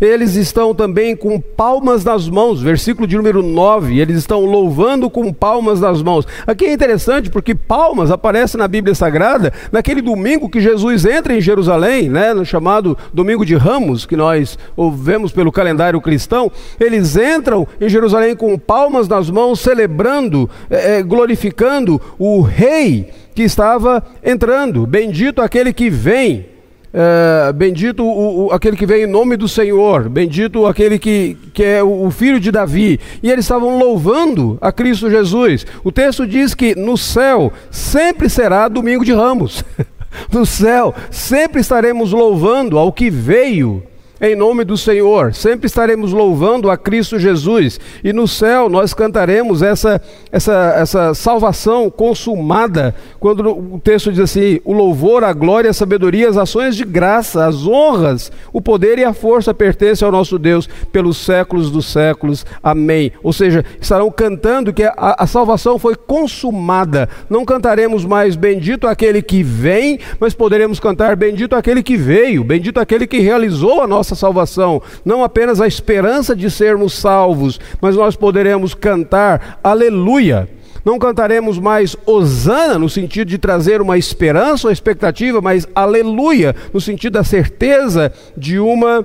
Eles 0.00 0.34
estão 0.36 0.74
também 0.74 1.16
com 1.16 1.40
palmas 1.40 2.04
nas 2.04 2.28
mãos, 2.28 2.62
versículo 2.62 3.06
de 3.06 3.16
número 3.16 3.42
9, 3.42 3.98
eles 3.98 4.18
estão 4.18 4.44
louvando 4.44 5.10
com 5.10 5.32
palmas 5.32 5.80
nas 5.80 6.02
mãos. 6.02 6.26
Aqui 6.46 6.66
é 6.66 6.72
interessante 6.72 7.30
porque 7.30 7.54
palmas 7.54 8.10
aparece 8.10 8.56
na 8.56 8.68
Bíblia 8.68 8.94
Sagrada 8.94 9.52
naquele 9.72 10.00
domingo 10.00 10.48
que 10.48 10.60
Jesus 10.60 11.04
entra 11.04 11.34
em 11.34 11.40
Jerusalém, 11.40 12.08
né, 12.08 12.32
no 12.32 12.44
chamado 12.44 12.96
Domingo 13.12 13.44
de 13.44 13.56
Ramos, 13.56 14.06
que 14.06 14.16
nós 14.16 14.58
ouvemos 14.76 15.32
pelo 15.32 15.52
calendário 15.52 16.00
cristão. 16.00 16.50
Eles 16.78 17.16
entram 17.16 17.66
em 17.80 17.88
Jerusalém 17.88 18.36
com 18.36 18.58
palmas 18.58 19.08
nas 19.08 19.30
mãos, 19.30 19.60
celebrando, 19.60 20.48
é, 20.70 21.02
glorificando 21.02 22.00
o 22.18 22.40
rei 22.40 23.10
que 23.34 23.42
estava 23.42 24.02
entrando. 24.24 24.86
Bendito 24.86 25.40
aquele 25.40 25.72
que 25.72 25.90
vem 25.90 26.57
é, 27.00 27.52
bendito 27.52 28.02
o, 28.02 28.46
o, 28.46 28.52
aquele 28.52 28.76
que 28.76 28.84
vem 28.84 29.04
em 29.04 29.06
nome 29.06 29.36
do 29.36 29.46
Senhor, 29.46 30.08
bendito 30.08 30.66
aquele 30.66 30.98
que, 30.98 31.36
que 31.54 31.62
é 31.62 31.80
o, 31.80 32.06
o 32.06 32.10
filho 32.10 32.40
de 32.40 32.50
Davi. 32.50 32.98
E 33.22 33.30
eles 33.30 33.44
estavam 33.44 33.78
louvando 33.78 34.58
a 34.60 34.72
Cristo 34.72 35.08
Jesus. 35.08 35.64
O 35.84 35.92
texto 35.92 36.26
diz 36.26 36.54
que 36.54 36.74
no 36.74 36.98
céu 36.98 37.52
sempre 37.70 38.28
será 38.28 38.66
domingo 38.66 39.04
de 39.04 39.12
ramos. 39.12 39.64
no 40.32 40.44
céu 40.44 40.92
sempre 41.08 41.60
estaremos 41.60 42.10
louvando 42.10 42.76
ao 42.76 42.92
que 42.92 43.10
veio 43.10 43.80
em 44.20 44.34
nome 44.34 44.64
do 44.64 44.76
Senhor. 44.76 45.34
Sempre 45.34 45.66
estaremos 45.66 46.12
louvando 46.12 46.70
a 46.70 46.76
Cristo 46.76 47.18
Jesus 47.18 47.78
e 48.02 48.12
no 48.12 48.26
céu 48.26 48.68
nós 48.68 48.92
cantaremos 48.92 49.62
essa, 49.62 50.00
essa, 50.32 50.74
essa 50.76 51.14
salvação 51.14 51.90
consumada, 51.90 52.94
quando 53.20 53.46
o 53.48 53.80
texto 53.82 54.10
diz 54.10 54.20
assim: 54.20 54.60
o 54.64 54.72
louvor, 54.72 55.24
a 55.24 55.32
glória, 55.32 55.70
a 55.70 55.74
sabedoria, 55.74 56.28
as 56.28 56.36
ações 56.36 56.76
de 56.76 56.84
graça, 56.84 57.46
as 57.46 57.66
honras, 57.66 58.32
o 58.52 58.60
poder 58.60 58.98
e 58.98 59.04
a 59.04 59.12
força 59.12 59.54
pertencem 59.54 60.04
ao 60.04 60.12
nosso 60.12 60.38
Deus 60.38 60.68
pelos 60.92 61.16
séculos 61.16 61.70
dos 61.70 61.86
séculos. 61.86 62.44
Amém. 62.62 63.12
Ou 63.22 63.32
seja, 63.32 63.64
estarão 63.80 64.10
cantando 64.10 64.72
que 64.72 64.82
a, 64.82 64.94
a 64.96 65.26
salvação 65.26 65.78
foi 65.78 65.94
consumada. 65.94 67.08
Não 67.28 67.44
cantaremos 67.44 68.04
mais 68.04 68.36
bendito 68.36 68.86
aquele 68.86 69.22
que 69.22 69.42
vem, 69.42 69.98
mas 70.18 70.34
poderemos 70.34 70.80
cantar 70.80 71.16
bendito 71.16 71.54
aquele 71.54 71.82
que 71.82 71.96
veio, 71.96 72.44
bendito 72.44 72.80
aquele 72.80 73.06
que 73.06 73.20
realizou 73.20 73.82
a 73.82 73.86
nossa 73.86 74.07
nossa 74.08 74.14
salvação, 74.14 74.80
não 75.04 75.22
apenas 75.22 75.60
a 75.60 75.66
esperança 75.66 76.34
de 76.34 76.50
sermos 76.50 76.94
salvos, 76.94 77.60
mas 77.80 77.96
nós 77.96 78.16
poderemos 78.16 78.74
cantar 78.74 79.58
aleluia. 79.62 80.48
Não 80.84 80.98
cantaremos 80.98 81.58
mais 81.58 81.96
Osana 82.06 82.78
no 82.78 82.88
sentido 82.88 83.28
de 83.28 83.36
trazer 83.36 83.82
uma 83.82 83.98
esperança 83.98 84.68
ou 84.68 84.72
expectativa, 84.72 85.40
mas 85.40 85.66
aleluia 85.74 86.54
no 86.72 86.80
sentido 86.80 87.14
da 87.14 87.24
certeza 87.24 88.12
de 88.36 88.58
uma 88.58 89.04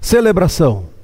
celebração. 0.00 0.95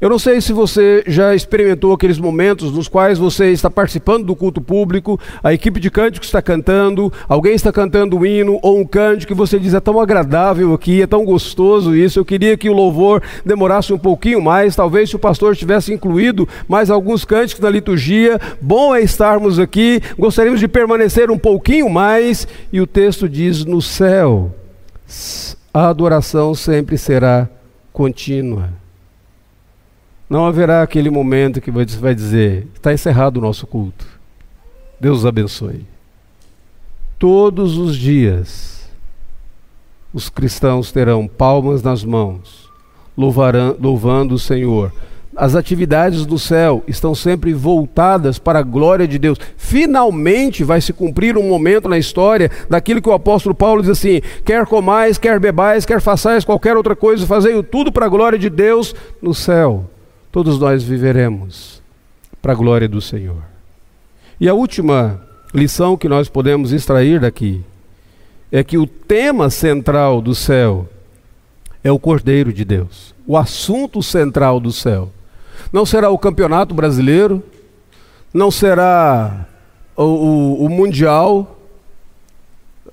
Eu 0.00 0.10
não 0.10 0.18
sei 0.18 0.40
se 0.40 0.52
você 0.52 1.02
já 1.06 1.34
experimentou 1.34 1.92
aqueles 1.92 2.18
momentos 2.18 2.72
nos 2.72 2.88
quais 2.88 3.18
você 3.18 3.52
está 3.52 3.70
participando 3.70 4.24
do 4.24 4.36
culto 4.36 4.60
público, 4.60 5.18
a 5.42 5.52
equipe 5.52 5.78
de 5.80 5.90
cântico 5.90 6.24
está 6.24 6.42
cantando, 6.42 7.12
alguém 7.28 7.54
está 7.54 7.72
cantando 7.72 8.16
um 8.16 8.26
hino 8.26 8.58
ou 8.62 8.78
um 8.78 8.84
cântico 8.84 9.32
que 9.32 9.38
você 9.38 9.58
diz 9.58 9.74
é 9.74 9.80
tão 9.80 10.00
agradável 10.00 10.74
aqui, 10.74 11.02
é 11.02 11.06
tão 11.06 11.24
gostoso 11.24 11.94
isso. 11.94 12.18
Eu 12.18 12.24
queria 12.24 12.56
que 12.56 12.68
o 12.68 12.72
louvor 12.72 13.22
demorasse 13.44 13.92
um 13.92 13.98
pouquinho 13.98 14.40
mais, 14.40 14.76
talvez 14.76 15.10
se 15.10 15.16
o 15.16 15.18
pastor 15.18 15.56
tivesse 15.56 15.92
incluído 15.92 16.48
mais 16.68 16.90
alguns 16.90 17.24
cânticos 17.24 17.62
na 17.62 17.70
liturgia. 17.70 18.40
Bom 18.60 18.94
é 18.94 19.00
estarmos 19.00 19.58
aqui, 19.58 20.00
gostaríamos 20.18 20.60
de 20.60 20.68
permanecer 20.68 21.30
um 21.30 21.38
pouquinho 21.38 21.88
mais. 21.88 22.46
E 22.72 22.80
o 22.80 22.86
texto 22.86 23.28
diz: 23.28 23.64
no 23.64 23.80
céu, 23.80 24.54
a 25.72 25.88
adoração 25.88 26.54
sempre 26.54 26.98
será 26.98 27.48
contínua. 27.92 28.81
Não 30.32 30.46
haverá 30.46 30.80
aquele 30.80 31.10
momento 31.10 31.60
que 31.60 31.70
você 31.70 31.98
vai 31.98 32.14
dizer: 32.14 32.66
está 32.72 32.90
encerrado 32.90 33.36
o 33.36 33.40
nosso 33.42 33.66
culto. 33.66 34.06
Deus 34.98 35.18
os 35.18 35.26
abençoe. 35.26 35.84
Todos 37.18 37.76
os 37.76 37.94
dias, 37.94 38.88
os 40.10 40.30
cristãos 40.30 40.90
terão 40.90 41.28
palmas 41.28 41.82
nas 41.82 42.02
mãos, 42.02 42.70
louvarão, 43.14 43.76
louvando 43.78 44.34
o 44.34 44.38
Senhor. 44.38 44.90
As 45.36 45.54
atividades 45.54 46.24
do 46.24 46.38
céu 46.38 46.82
estão 46.88 47.14
sempre 47.14 47.52
voltadas 47.52 48.38
para 48.38 48.60
a 48.60 48.62
glória 48.62 49.06
de 49.06 49.18
Deus. 49.18 49.36
Finalmente 49.58 50.64
vai 50.64 50.80
se 50.80 50.94
cumprir 50.94 51.36
um 51.36 51.46
momento 51.46 51.90
na 51.90 51.98
história 51.98 52.50
daquilo 52.70 53.02
que 53.02 53.08
o 53.10 53.12
apóstolo 53.12 53.54
Paulo 53.54 53.82
diz 53.82 53.90
assim: 53.90 54.22
quer 54.46 54.64
comais, 54.64 55.18
quer 55.18 55.38
bebais, 55.38 55.84
quer 55.84 56.00
façais 56.00 56.42
qualquer 56.42 56.74
outra 56.74 56.96
coisa, 56.96 57.26
fazei 57.26 57.62
tudo 57.64 57.92
para 57.92 58.06
a 58.06 58.08
glória 58.08 58.38
de 58.38 58.48
Deus 58.48 58.94
no 59.20 59.34
céu 59.34 59.90
todos 60.32 60.58
nós 60.58 60.82
viveremos 60.82 61.82
para 62.40 62.52
a 62.52 62.56
glória 62.56 62.88
do 62.88 63.02
Senhor. 63.02 63.42
E 64.40 64.48
a 64.48 64.54
última 64.54 65.20
lição 65.54 65.96
que 65.96 66.08
nós 66.08 66.28
podemos 66.28 66.72
extrair 66.72 67.20
daqui 67.20 67.62
é 68.50 68.64
que 68.64 68.78
o 68.78 68.86
tema 68.86 69.50
central 69.50 70.22
do 70.22 70.34
céu 70.34 70.88
é 71.84 71.92
o 71.92 71.98
Cordeiro 71.98 72.50
de 72.50 72.64
Deus. 72.64 73.14
O 73.26 73.36
assunto 73.36 74.02
central 74.02 74.58
do 74.58 74.72
céu 74.72 75.10
não 75.70 75.84
será 75.84 76.08
o 76.08 76.18
campeonato 76.18 76.74
brasileiro, 76.74 77.42
não 78.32 78.50
será 78.50 79.46
o, 79.94 80.02
o, 80.02 80.64
o 80.64 80.68
mundial, 80.70 81.58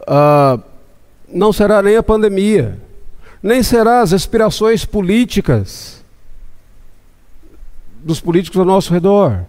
uh, 0.01 0.61
não 1.33 1.53
será 1.53 1.81
nem 1.81 1.95
a 1.95 2.03
pandemia, 2.03 2.77
nem 3.41 3.63
será 3.63 4.01
as 4.01 4.11
aspirações 4.11 4.83
políticas 4.83 5.98
dos 8.03 8.19
políticos 8.19 8.59
ao 8.59 8.65
nosso 8.65 8.93
redor. 8.93 9.45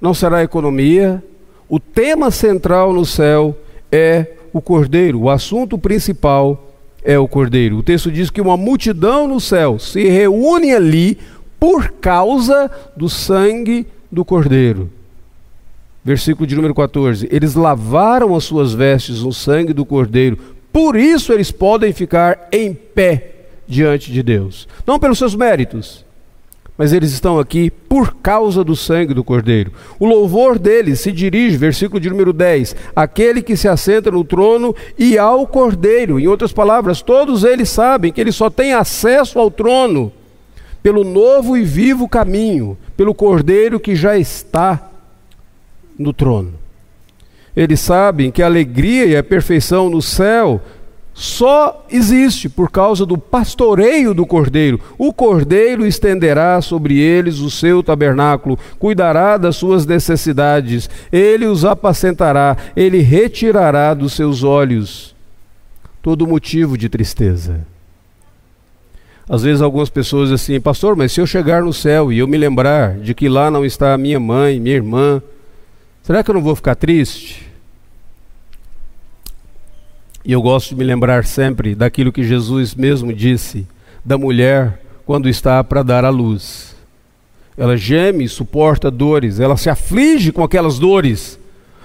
Não 0.00 0.14
será 0.14 0.38
a 0.38 0.44
economia. 0.44 1.22
O 1.68 1.80
tema 1.80 2.30
central 2.30 2.92
no 2.92 3.04
céu 3.04 3.56
é 3.90 4.26
o 4.52 4.60
cordeiro. 4.60 5.22
O 5.22 5.30
assunto 5.30 5.78
principal 5.78 6.72
é 7.02 7.18
o 7.18 7.28
cordeiro. 7.28 7.78
O 7.78 7.82
texto 7.82 8.10
diz 8.10 8.30
que 8.30 8.40
uma 8.40 8.56
multidão 8.56 9.28
no 9.28 9.40
céu 9.40 9.78
se 9.78 10.08
reúne 10.08 10.74
ali 10.74 11.18
por 11.58 11.90
causa 11.90 12.70
do 12.96 13.08
sangue 13.08 13.86
do 14.10 14.24
cordeiro. 14.24 14.90
Versículo 16.04 16.46
de 16.46 16.54
número 16.54 16.74
14: 16.74 17.28
Eles 17.32 17.54
lavaram 17.54 18.36
as 18.36 18.44
suas 18.44 18.72
vestes 18.72 19.22
no 19.22 19.32
sangue 19.32 19.72
do 19.72 19.84
cordeiro, 19.84 20.38
por 20.72 20.96
isso 20.96 21.32
eles 21.32 21.50
podem 21.50 21.92
ficar 21.92 22.48
em 22.52 22.72
pé 22.72 23.32
diante 23.66 24.12
de 24.12 24.22
Deus. 24.22 24.68
Não 24.86 25.00
pelos 25.00 25.18
seus 25.18 25.34
méritos, 25.34 26.05
mas 26.76 26.92
eles 26.92 27.12
estão 27.12 27.38
aqui 27.38 27.70
por 27.70 28.16
causa 28.16 28.62
do 28.62 28.76
sangue 28.76 29.14
do 29.14 29.24
Cordeiro. 29.24 29.72
O 29.98 30.06
louvor 30.06 30.58
deles 30.58 31.00
se 31.00 31.10
dirige, 31.10 31.56
versículo 31.56 31.98
de 31.98 32.10
número 32.10 32.32
10, 32.32 32.76
àquele 32.94 33.42
que 33.42 33.56
se 33.56 33.66
assenta 33.66 34.10
no 34.10 34.24
trono 34.24 34.74
e 34.98 35.16
ao 35.16 35.46
Cordeiro. 35.46 36.20
Em 36.20 36.26
outras 36.26 36.52
palavras, 36.52 37.00
todos 37.00 37.44
eles 37.44 37.68
sabem 37.70 38.12
que 38.12 38.20
eles 38.20 38.34
só 38.34 38.50
têm 38.50 38.74
acesso 38.74 39.38
ao 39.38 39.50
trono 39.50 40.12
pelo 40.82 41.02
novo 41.02 41.56
e 41.56 41.64
vivo 41.64 42.08
caminho, 42.08 42.76
pelo 42.96 43.14
Cordeiro 43.14 43.80
que 43.80 43.96
já 43.96 44.16
está 44.16 44.90
no 45.98 46.12
trono. 46.12 46.54
Eles 47.56 47.80
sabem 47.80 48.30
que 48.30 48.42
a 48.42 48.46
alegria 48.46 49.06
e 49.06 49.16
a 49.16 49.22
perfeição 49.24 49.88
no 49.88 50.02
céu 50.02 50.60
só 51.18 51.86
existe 51.90 52.46
por 52.46 52.70
causa 52.70 53.06
do 53.06 53.16
pastoreio 53.16 54.12
do 54.12 54.26
cordeiro. 54.26 54.78
O 54.98 55.14
cordeiro 55.14 55.86
estenderá 55.86 56.60
sobre 56.60 56.98
eles 56.98 57.38
o 57.38 57.50
seu 57.50 57.82
tabernáculo, 57.82 58.58
cuidará 58.78 59.38
das 59.38 59.56
suas 59.56 59.86
necessidades, 59.86 60.90
ele 61.10 61.46
os 61.46 61.64
apacentará, 61.64 62.54
ele 62.76 63.00
retirará 63.00 63.94
dos 63.94 64.12
seus 64.12 64.42
olhos 64.42 65.16
todo 66.02 66.26
motivo 66.26 66.76
de 66.76 66.86
tristeza. 66.86 67.66
Às 69.26 69.42
vezes 69.42 69.62
algumas 69.62 69.88
pessoas 69.88 70.28
dizem 70.28 70.56
assim, 70.56 70.60
pastor, 70.60 70.94
mas 70.96 71.12
se 71.12 71.20
eu 71.22 71.26
chegar 71.26 71.62
no 71.62 71.72
céu 71.72 72.12
e 72.12 72.18
eu 72.18 72.28
me 72.28 72.36
lembrar 72.36 72.98
de 72.98 73.14
que 73.14 73.26
lá 73.26 73.50
não 73.50 73.64
está 73.64 73.94
a 73.94 73.98
minha 73.98 74.20
mãe, 74.20 74.60
minha 74.60 74.76
irmã, 74.76 75.22
será 76.02 76.22
que 76.22 76.30
eu 76.30 76.34
não 76.34 76.42
vou 76.42 76.54
ficar 76.54 76.74
triste? 76.74 77.45
E 80.26 80.32
eu 80.32 80.42
gosto 80.42 80.70
de 80.70 80.74
me 80.74 80.82
lembrar 80.82 81.24
sempre 81.24 81.72
daquilo 81.72 82.10
que 82.10 82.24
Jesus 82.24 82.74
mesmo 82.74 83.12
disse 83.12 83.64
da 84.04 84.18
mulher 84.18 84.80
quando 85.04 85.28
está 85.28 85.62
para 85.62 85.84
dar 85.84 86.04
à 86.04 86.08
luz. 86.08 86.74
Ela 87.56 87.76
geme, 87.76 88.28
suporta 88.28 88.90
dores, 88.90 89.38
ela 89.38 89.56
se 89.56 89.70
aflige 89.70 90.32
com 90.32 90.42
aquelas 90.42 90.80
dores, 90.80 91.38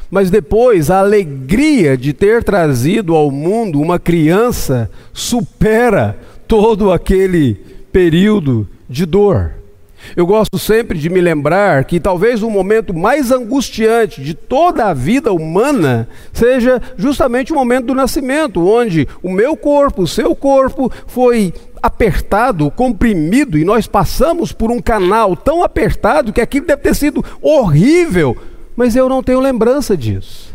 mas 0.09 0.31
depois 0.31 0.89
a 0.89 1.01
alegria 1.01 1.95
de 1.95 2.13
ter 2.13 2.43
trazido 2.43 3.15
ao 3.15 3.29
mundo 3.29 3.79
uma 3.79 3.99
criança 3.99 4.89
supera 5.13 6.17
todo 6.47 6.91
aquele 6.91 7.53
período 7.93 8.67
de 8.89 9.05
dor. 9.05 9.51
Eu 10.15 10.25
gosto 10.25 10.59
sempre 10.59 10.97
de 10.97 11.09
me 11.09 11.21
lembrar 11.21 11.85
que 11.85 11.99
talvez 11.99 12.43
o 12.43 12.49
momento 12.49 12.93
mais 12.93 13.31
angustiante 13.31 14.21
de 14.21 14.33
toda 14.33 14.85
a 14.85 14.93
vida 14.93 15.31
humana 15.31 16.07
seja 16.33 16.81
justamente 16.97 17.51
o 17.51 17.55
momento 17.55 17.87
do 17.87 17.95
nascimento, 17.95 18.67
onde 18.67 19.07
o 19.23 19.31
meu 19.31 19.55
corpo, 19.55 20.03
o 20.03 20.07
seu 20.07 20.35
corpo 20.35 20.91
foi 21.07 21.53
apertado, 21.81 22.69
comprimido, 22.69 23.57
e 23.57 23.65
nós 23.65 23.87
passamos 23.87 24.51
por 24.51 24.69
um 24.69 24.79
canal 24.79 25.35
tão 25.35 25.63
apertado 25.63 26.31
que 26.31 26.41
aquilo 26.41 26.67
deve 26.67 26.83
ter 26.83 26.95
sido 26.95 27.23
horrível, 27.41 28.37
mas 28.75 28.95
eu 28.95 29.09
não 29.09 29.23
tenho 29.23 29.39
lembrança 29.39 29.97
disso 29.97 30.50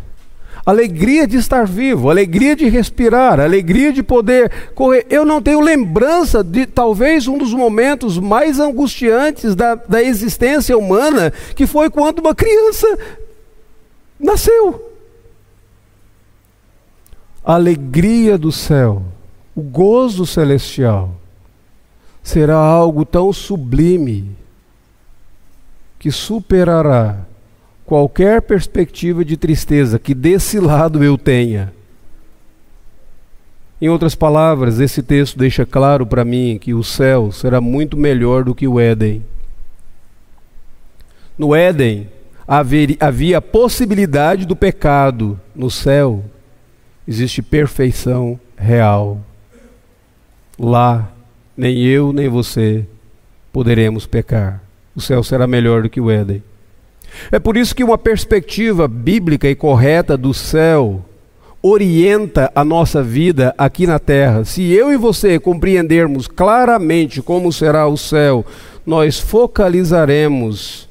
alegria 0.67 1.25
de 1.25 1.37
estar 1.37 1.65
vivo, 1.65 2.09
alegria 2.09 2.53
de 2.53 2.67
respirar, 2.67 3.39
alegria 3.39 3.93
de 3.93 4.03
poder 4.03 4.51
correr. 4.75 5.07
Eu 5.09 5.23
não 5.23 5.41
tenho 5.41 5.61
lembrança 5.61 6.43
de 6.43 6.65
talvez 6.65 7.25
um 7.25 7.37
dos 7.37 7.53
momentos 7.53 8.19
mais 8.19 8.59
angustiantes 8.59 9.55
da, 9.55 9.75
da 9.75 10.03
existência 10.03 10.77
humana, 10.77 11.31
que 11.55 11.65
foi 11.65 11.89
quando 11.89 12.19
uma 12.19 12.35
criança 12.35 12.85
nasceu. 14.19 14.91
A 17.45 17.53
alegria 17.53 18.37
do 18.37 18.51
céu, 18.51 19.03
o 19.55 19.61
gozo 19.61 20.25
celestial, 20.25 21.15
será 22.21 22.57
algo 22.57 23.05
tão 23.05 23.31
sublime 23.31 24.35
que 25.97 26.11
superará 26.11 27.26
qualquer 27.87 28.41
perspectiva 28.41 29.23
de 29.23 29.37
tristeza 29.37 29.97
que 29.97 30.13
desse 30.13 30.59
lado 30.59 31.01
eu 31.01 31.17
tenha. 31.17 31.73
Em 33.81 33.87
outras 33.87 34.13
palavras, 34.13 34.81
esse 34.81 35.01
texto 35.01 35.39
deixa 35.39 35.65
claro 35.65 36.05
para 36.05 36.25
mim 36.25 36.59
que 36.59 36.73
o 36.73 36.83
céu 36.83 37.31
será 37.31 37.61
muito 37.61 37.95
melhor 37.95 38.43
do 38.43 38.53
que 38.53 38.67
o 38.67 38.77
Éden. 38.77 39.23
No 41.37 41.55
Éden 41.55 42.09
havia 42.99 43.37
a 43.37 43.41
possibilidade 43.41 44.45
do 44.45 44.55
pecado, 44.55 45.39
no 45.55 45.71
céu 45.71 46.25
existe 47.07 47.41
perfeição 47.41 48.37
real. 48.57 49.21
Lá, 50.59 51.09
nem 51.55 51.85
eu 51.85 52.11
nem 52.11 52.27
você 52.27 52.85
poderemos 53.53 54.05
pecar. 54.05 54.61
O 54.93 54.99
céu 54.99 55.23
será 55.23 55.47
melhor 55.47 55.83
do 55.83 55.89
que 55.89 56.01
o 56.01 56.11
Éden. 56.11 56.43
É 57.31 57.39
por 57.39 57.57
isso 57.57 57.75
que 57.75 57.83
uma 57.83 57.97
perspectiva 57.97 58.87
bíblica 58.87 59.49
e 59.49 59.55
correta 59.55 60.17
do 60.17 60.33
céu 60.33 61.03
orienta 61.61 62.51
a 62.55 62.63
nossa 62.63 63.03
vida 63.03 63.53
aqui 63.57 63.87
na 63.87 63.99
terra. 63.99 64.45
Se 64.45 64.71
eu 64.71 64.91
e 64.91 64.97
você 64.97 65.39
compreendermos 65.39 66.27
claramente 66.27 67.21
como 67.21 67.51
será 67.51 67.87
o 67.87 67.97
céu, 67.97 68.45
nós 68.85 69.19
focalizaremos 69.19 70.87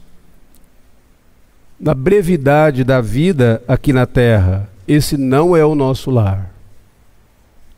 na 1.79 1.95
brevidade 1.95 2.85
da 2.85 3.01
vida 3.01 3.63
aqui 3.69 3.93
na 3.93 4.07
terra. 4.07 4.69
Esse 4.89 5.17
não 5.17 5.57
é 5.57 5.65
o 5.65 5.75
nosso 5.75 6.11
lar. 6.11 6.51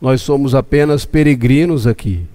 Nós 0.00 0.20
somos 0.20 0.54
apenas 0.54 1.04
peregrinos 1.04 1.86
aqui. 1.86 2.26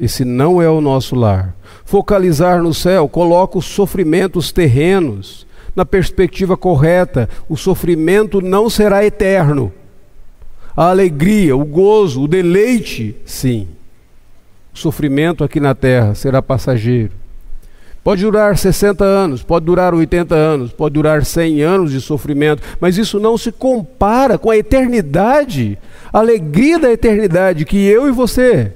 Esse 0.00 0.24
não 0.24 0.62
é 0.62 0.70
o 0.70 0.80
nosso 0.80 1.14
lar. 1.14 1.54
Focalizar 1.84 2.62
no 2.62 2.72
céu 2.72 3.06
coloca 3.06 3.58
os 3.58 3.66
sofrimentos 3.66 4.50
terrenos 4.50 5.46
na 5.76 5.84
perspectiva 5.84 6.56
correta. 6.56 7.28
O 7.46 7.56
sofrimento 7.56 8.40
não 8.40 8.70
será 8.70 9.04
eterno. 9.04 9.70
A 10.74 10.88
alegria, 10.88 11.54
o 11.54 11.66
gozo, 11.66 12.22
o 12.22 12.28
deleite, 12.28 13.14
sim. 13.26 13.68
O 14.72 14.78
sofrimento 14.78 15.44
aqui 15.44 15.60
na 15.60 15.74
terra 15.74 16.14
será 16.14 16.40
passageiro. 16.40 17.12
Pode 18.02 18.22
durar 18.22 18.56
60 18.56 19.04
anos, 19.04 19.42
pode 19.42 19.66
durar 19.66 19.92
80 19.92 20.34
anos, 20.34 20.72
pode 20.72 20.94
durar 20.94 21.22
100 21.22 21.60
anos 21.60 21.92
de 21.92 22.00
sofrimento, 22.00 22.62
mas 22.80 22.96
isso 22.96 23.20
não 23.20 23.36
se 23.36 23.52
compara 23.52 24.38
com 24.38 24.50
a 24.50 24.56
eternidade, 24.56 25.76
a 26.10 26.20
alegria 26.20 26.78
da 26.78 26.90
eternidade 26.90 27.66
que 27.66 27.76
eu 27.76 28.08
e 28.08 28.10
você 28.10 28.72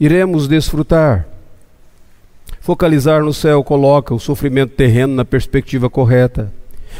iremos 0.00 0.48
desfrutar. 0.48 1.28
Focalizar 2.60 3.22
no 3.22 3.32
céu 3.32 3.62
coloca 3.62 4.14
o 4.14 4.18
sofrimento 4.18 4.72
terreno 4.74 5.14
na 5.14 5.24
perspectiva 5.24 5.90
correta. 5.90 6.52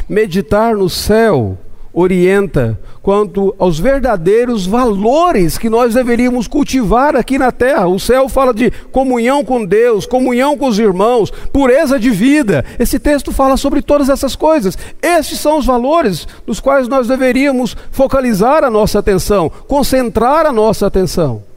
Meditar 0.09 0.77
no 0.77 0.89
céu 0.89 1.59
orienta 1.93 2.79
quanto 3.03 3.55
aos 3.59 3.79
verdadeiros 3.79 4.67
valores 4.67 5.59
que 5.59 5.69
nós 5.69 5.95
deveríamos 5.95 6.47
cultivar 6.47 7.17
aqui 7.17 7.39
na 7.39 7.51
terra. 7.51 7.89
O 7.89 7.99
céu 7.99 8.29
fala 8.29 8.55
de 8.55 8.71
comunhão 8.93 9.45
com 9.45 9.65
Deus, 9.65 10.07
comunhão 10.07 10.57
com 10.57 10.69
os 10.69 10.79
irmãos, 10.79 11.31
pureza 11.53 11.99
de 11.99 12.11
vida. 12.11 12.65
Esse 12.79 12.99
texto 12.99 13.33
fala 13.33 13.57
sobre 13.57 13.83
todas 13.83 14.09
essas 14.09 14.37
coisas. 14.37 14.79
Estes 15.03 15.41
são 15.41 15.59
os 15.59 15.67
valores 15.67 16.29
nos 16.47 16.61
quais 16.61 16.89
nós 16.89 17.09
deveríamos 17.09 17.77
focalizar 17.91 18.63
a 18.63 18.71
nossa 18.71 18.99
atenção, 18.99 19.51
concentrar 19.67 20.47
a 20.47 20.53
nossa 20.53 20.87
atenção. 20.87 21.50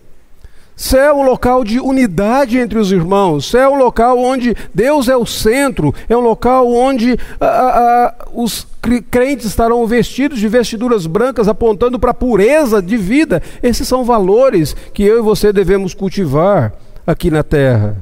Céu 0.75 1.01
é 1.01 1.13
um 1.13 1.23
local 1.23 1.63
de 1.63 1.79
unidade 1.79 2.57
entre 2.57 2.79
os 2.79 2.91
irmãos. 2.91 3.49
Céu 3.49 3.71
é 3.71 3.75
um 3.75 3.77
local 3.77 4.17
onde 4.17 4.55
Deus 4.73 5.07
é 5.07 5.15
o 5.15 5.25
centro. 5.25 5.93
É 6.09 6.17
um 6.17 6.21
local 6.21 6.71
onde 6.71 7.17
ah, 7.39 7.45
ah, 7.45 8.15
ah 8.17 8.25
os 8.33 8.67
crentes 9.09 9.45
estarão 9.45 9.85
vestidos 9.85 10.39
de 10.39 10.47
vestiduras 10.47 11.05
brancas, 11.05 11.47
apontando 11.47 11.99
para 11.99 12.11
a 12.11 12.15
pureza 12.15 12.81
de 12.81 12.97
vida. 12.97 13.41
Esses 13.61 13.87
são 13.87 14.03
valores 14.03 14.75
que 14.93 15.03
eu 15.03 15.19
e 15.19 15.21
você 15.21 15.53
devemos 15.53 15.93
cultivar 15.93 16.73
aqui 17.05 17.29
na 17.29 17.43
terra. 17.43 17.95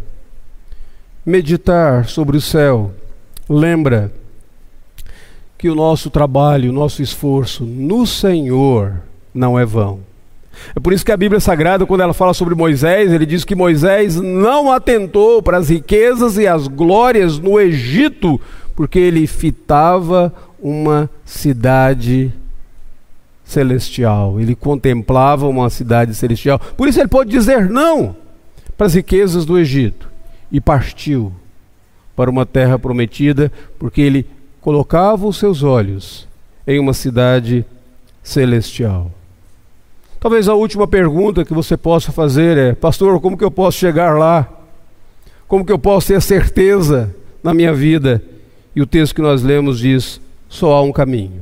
Meditar 1.26 2.08
sobre 2.08 2.38
o 2.38 2.42
céu. 2.42 2.92
Lembra 3.50 4.12
que 5.58 5.70
o 5.70 5.76
nosso 5.76 6.10
trabalho, 6.10 6.72
o 6.72 6.74
nosso 6.74 7.04
esforço 7.04 7.66
no 7.66 8.08
Senhor 8.08 9.02
não 9.34 9.60
é 9.60 9.66
vão. 9.66 10.11
É 10.76 10.80
por 10.80 10.94
isso 10.94 11.06
que 11.06 11.12
a 11.12 11.18
Bíblia 11.18 11.40
Sagrada, 11.40 11.86
quando 11.86 12.02
ela 12.02 12.14
fala 12.14 12.34
sobre 12.34 12.56
Moisés, 12.56 13.12
ele 13.12 13.26
diz 13.26 13.44
que 13.44 13.56
Moisés 13.56 14.16
não 14.16 14.72
atentou 14.72 15.42
para 15.42 15.58
as 15.58 15.70
riquezas 15.70 16.38
e 16.38 16.48
as 16.48 16.68
glórias 16.68 17.40
no 17.40 17.60
Egito, 17.60 18.40
porque 18.76 19.00
ele 19.00 19.28
fitava 19.28 20.34
uma 20.62 21.10
cidade 21.26 22.32
celestial. 23.44 24.40
Ele 24.40 24.56
contemplava 24.56 25.48
uma 25.48 25.70
cidade 25.70 26.16
celestial. 26.16 26.60
Por 26.78 26.88
isso 26.88 27.00
ele 27.00 27.10
pode 27.10 27.30
dizer 27.30 27.70
não 27.70 28.16
para 28.78 28.88
as 28.88 28.94
riquezas 28.94 29.46
do 29.46 29.60
Egito 29.60 30.10
e 30.52 30.60
partiu 30.60 31.32
para 32.16 32.30
uma 32.30 32.46
terra 32.46 32.78
prometida, 32.78 33.52
porque 33.78 34.02
ele 34.02 34.26
colocava 34.60 35.28
os 35.28 35.38
seus 35.38 35.64
olhos 35.64 36.28
em 36.68 36.80
uma 36.80 36.94
cidade 36.94 37.66
celestial. 38.22 39.12
Talvez 40.22 40.48
a 40.48 40.54
última 40.54 40.88
pergunta 40.88 41.44
que 41.44 41.52
você 41.52 41.76
possa 41.76 42.12
fazer 42.12 42.56
é: 42.56 42.74
Pastor, 42.76 43.20
como 43.20 43.36
que 43.36 43.44
eu 43.44 43.50
posso 43.50 43.80
chegar 43.80 44.20
lá? 44.20 44.48
Como 45.48 45.66
que 45.66 45.72
eu 45.72 45.80
posso 45.80 46.10
ter 46.10 46.22
certeza 46.22 47.14
na 47.44 47.56
minha 47.56 47.74
vida? 47.74 48.24
E 48.76 48.84
o 48.84 48.86
texto 48.86 49.16
que 49.16 49.22
nós 49.22 49.42
lemos 49.42 49.80
diz: 49.80 50.22
só 50.48 50.74
há 50.74 50.82
um 50.84 50.92
caminho. 50.92 51.42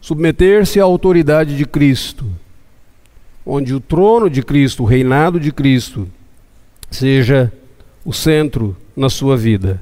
Submeter-se 0.00 0.80
à 0.80 0.82
autoridade 0.82 1.56
de 1.56 1.64
Cristo, 1.64 2.26
onde 3.46 3.72
o 3.74 3.78
trono 3.78 4.28
de 4.28 4.42
Cristo, 4.42 4.82
o 4.82 4.86
reinado 4.86 5.38
de 5.38 5.52
Cristo, 5.52 6.08
seja 6.90 7.52
o 8.04 8.12
centro 8.12 8.76
na 8.96 9.08
sua 9.08 9.36
vida. 9.36 9.80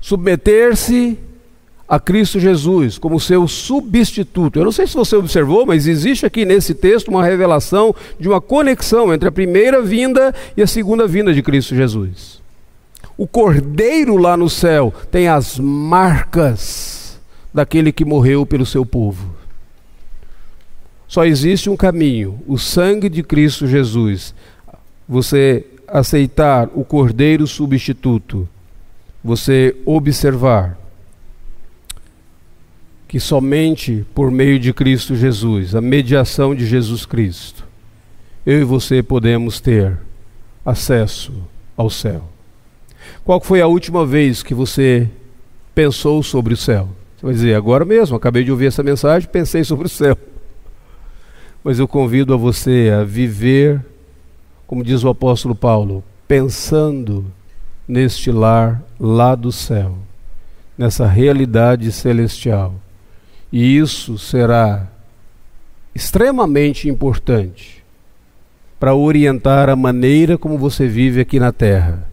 Submeter-se 0.00 1.16
a 1.90 1.98
Cristo 1.98 2.38
Jesus 2.38 2.98
como 2.98 3.18
seu 3.18 3.48
substituto. 3.48 4.60
Eu 4.60 4.64
não 4.64 4.70
sei 4.70 4.86
se 4.86 4.94
você 4.94 5.16
observou, 5.16 5.66
mas 5.66 5.88
existe 5.88 6.24
aqui 6.24 6.44
nesse 6.44 6.72
texto 6.72 7.08
uma 7.08 7.24
revelação 7.24 7.92
de 8.16 8.28
uma 8.28 8.40
conexão 8.40 9.12
entre 9.12 9.28
a 9.28 9.32
primeira 9.32 9.82
vinda 9.82 10.32
e 10.56 10.62
a 10.62 10.68
segunda 10.68 11.08
vinda 11.08 11.34
de 11.34 11.42
Cristo 11.42 11.74
Jesus. 11.74 12.40
O 13.18 13.26
cordeiro 13.26 14.16
lá 14.16 14.36
no 14.36 14.48
céu 14.48 14.94
tem 15.10 15.26
as 15.26 15.58
marcas 15.58 17.20
daquele 17.52 17.90
que 17.90 18.04
morreu 18.04 18.46
pelo 18.46 18.64
seu 18.64 18.86
povo. 18.86 19.34
Só 21.08 21.24
existe 21.24 21.68
um 21.68 21.76
caminho, 21.76 22.40
o 22.46 22.56
sangue 22.56 23.08
de 23.08 23.24
Cristo 23.24 23.66
Jesus. 23.66 24.32
Você 25.08 25.66
aceitar 25.88 26.70
o 26.72 26.84
cordeiro 26.84 27.48
substituto, 27.48 28.48
você 29.24 29.74
observar 29.84 30.79
que 33.10 33.18
somente 33.18 34.06
por 34.14 34.30
meio 34.30 34.56
de 34.56 34.72
Cristo 34.72 35.16
Jesus, 35.16 35.74
a 35.74 35.80
mediação 35.80 36.54
de 36.54 36.64
Jesus 36.64 37.04
Cristo, 37.04 37.66
eu 38.46 38.60
e 38.60 38.64
você 38.64 39.02
podemos 39.02 39.58
ter 39.58 39.98
acesso 40.64 41.32
ao 41.76 41.90
céu. 41.90 42.22
Qual 43.24 43.40
foi 43.40 43.60
a 43.60 43.66
última 43.66 44.06
vez 44.06 44.44
que 44.44 44.54
você 44.54 45.10
pensou 45.74 46.22
sobre 46.22 46.54
o 46.54 46.56
céu? 46.56 46.88
Você 47.16 47.26
vai 47.26 47.34
dizer, 47.34 47.54
agora 47.56 47.84
mesmo, 47.84 48.14
acabei 48.14 48.44
de 48.44 48.52
ouvir 48.52 48.66
essa 48.66 48.80
mensagem, 48.80 49.28
pensei 49.28 49.64
sobre 49.64 49.86
o 49.86 49.90
céu. 49.90 50.16
Mas 51.64 51.80
eu 51.80 51.88
convido 51.88 52.32
a 52.32 52.36
você 52.36 52.92
a 52.96 53.02
viver, 53.02 53.84
como 54.68 54.84
diz 54.84 55.02
o 55.02 55.08
apóstolo 55.08 55.56
Paulo, 55.56 56.04
pensando 56.28 57.26
neste 57.88 58.30
lar 58.30 58.80
lá 59.00 59.34
do 59.34 59.50
céu, 59.50 59.98
nessa 60.78 61.08
realidade 61.08 61.90
celestial 61.90 62.72
e 63.52 63.76
isso 63.76 64.18
será 64.18 64.86
extremamente 65.94 66.88
importante 66.88 67.84
para 68.78 68.94
orientar 68.94 69.68
a 69.68 69.76
maneira 69.76 70.38
como 70.38 70.56
você 70.56 70.86
vive 70.86 71.20
aqui 71.20 71.38
na 71.38 71.52
Terra, 71.52 72.08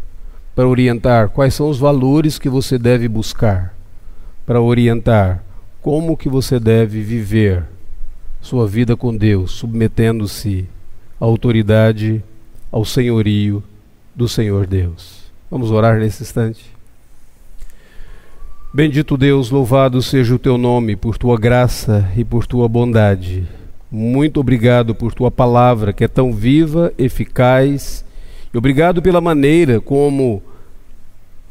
para 0.55 0.67
orientar 0.67 1.29
quais 1.29 1.53
são 1.53 1.69
os 1.69 1.79
valores 1.79 2.38
que 2.38 2.49
você 2.49 2.77
deve 2.77 3.07
buscar, 3.07 3.73
para 4.45 4.61
orientar 4.61 5.43
como 5.81 6.17
que 6.17 6.27
você 6.27 6.59
deve 6.59 7.01
viver 7.01 7.63
sua 8.41 8.67
vida 8.67 8.95
com 8.95 9.15
Deus, 9.15 9.51
submetendo-se 9.51 10.67
à 11.19 11.25
autoridade, 11.25 12.23
ao 12.71 12.83
senhorio 12.83 13.63
do 14.15 14.27
Senhor 14.27 14.67
Deus. 14.67 15.31
Vamos 15.49 15.71
orar 15.71 15.99
nesse 15.99 16.23
instante. 16.23 16.76
Bendito 18.78 19.17
Deus, 19.17 19.49
louvado 19.49 20.03
seja 20.03 20.36
o 20.36 20.38
teu 20.38 20.55
nome 20.55 20.95
por 20.95 21.17
tua 21.17 21.36
graça 21.36 22.11
e 22.15 22.23
por 22.23 22.45
tua 22.45 22.69
bondade. 22.69 23.43
Muito 23.89 24.39
obrigado 24.39 24.93
por 24.93 25.15
tua 25.15 25.32
palavra 25.32 25.91
que 25.91 26.03
é 26.03 26.07
tão 26.07 26.32
viva, 26.32 26.93
eficaz, 26.95 28.05
e 28.53 28.55
obrigado 28.55 29.01
pela 29.01 29.19
maneira 29.19 29.82
como 29.82 30.43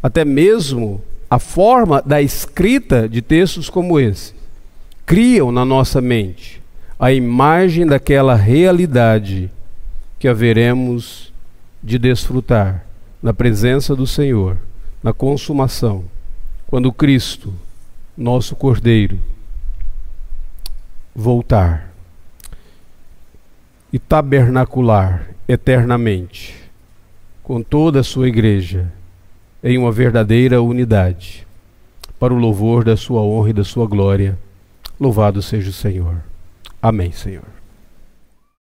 até 0.00 0.24
mesmo 0.24 1.02
a 1.28 1.40
forma 1.40 2.00
da 2.00 2.22
escrita 2.22 3.08
de 3.08 3.20
textos 3.20 3.68
como 3.68 3.98
esse 3.98 4.32
criam 5.04 5.50
na 5.50 5.64
nossa 5.64 6.00
mente 6.00 6.62
a 6.96 7.12
imagem 7.12 7.88
daquela 7.88 8.36
realidade 8.36 9.50
que 10.16 10.28
haveremos 10.28 11.32
de 11.82 11.98
desfrutar 11.98 12.86
na 13.20 13.34
presença 13.34 13.96
do 13.96 14.06
Senhor, 14.06 14.56
na 15.02 15.12
consumação 15.12 16.04
quando 16.66 16.92
Cristo, 16.92 17.52
nosso 18.16 18.56
Cordeiro, 18.56 19.18
voltar 21.14 21.92
e 23.92 23.98
tabernacular 23.98 25.30
eternamente 25.48 26.54
com 27.42 27.62
toda 27.62 28.00
a 28.00 28.04
sua 28.04 28.28
igreja 28.28 28.92
em 29.62 29.78
uma 29.78 29.92
verdadeira 29.92 30.60
unidade, 30.60 31.46
para 32.18 32.34
o 32.34 32.38
louvor 32.38 32.84
da 32.84 32.96
sua 32.96 33.20
honra 33.20 33.50
e 33.50 33.52
da 33.52 33.64
sua 33.64 33.86
glória. 33.86 34.38
Louvado 34.98 35.42
seja 35.42 35.70
o 35.70 35.72
Senhor. 35.72 36.16
Amém, 36.80 37.12
Senhor. 37.12 37.55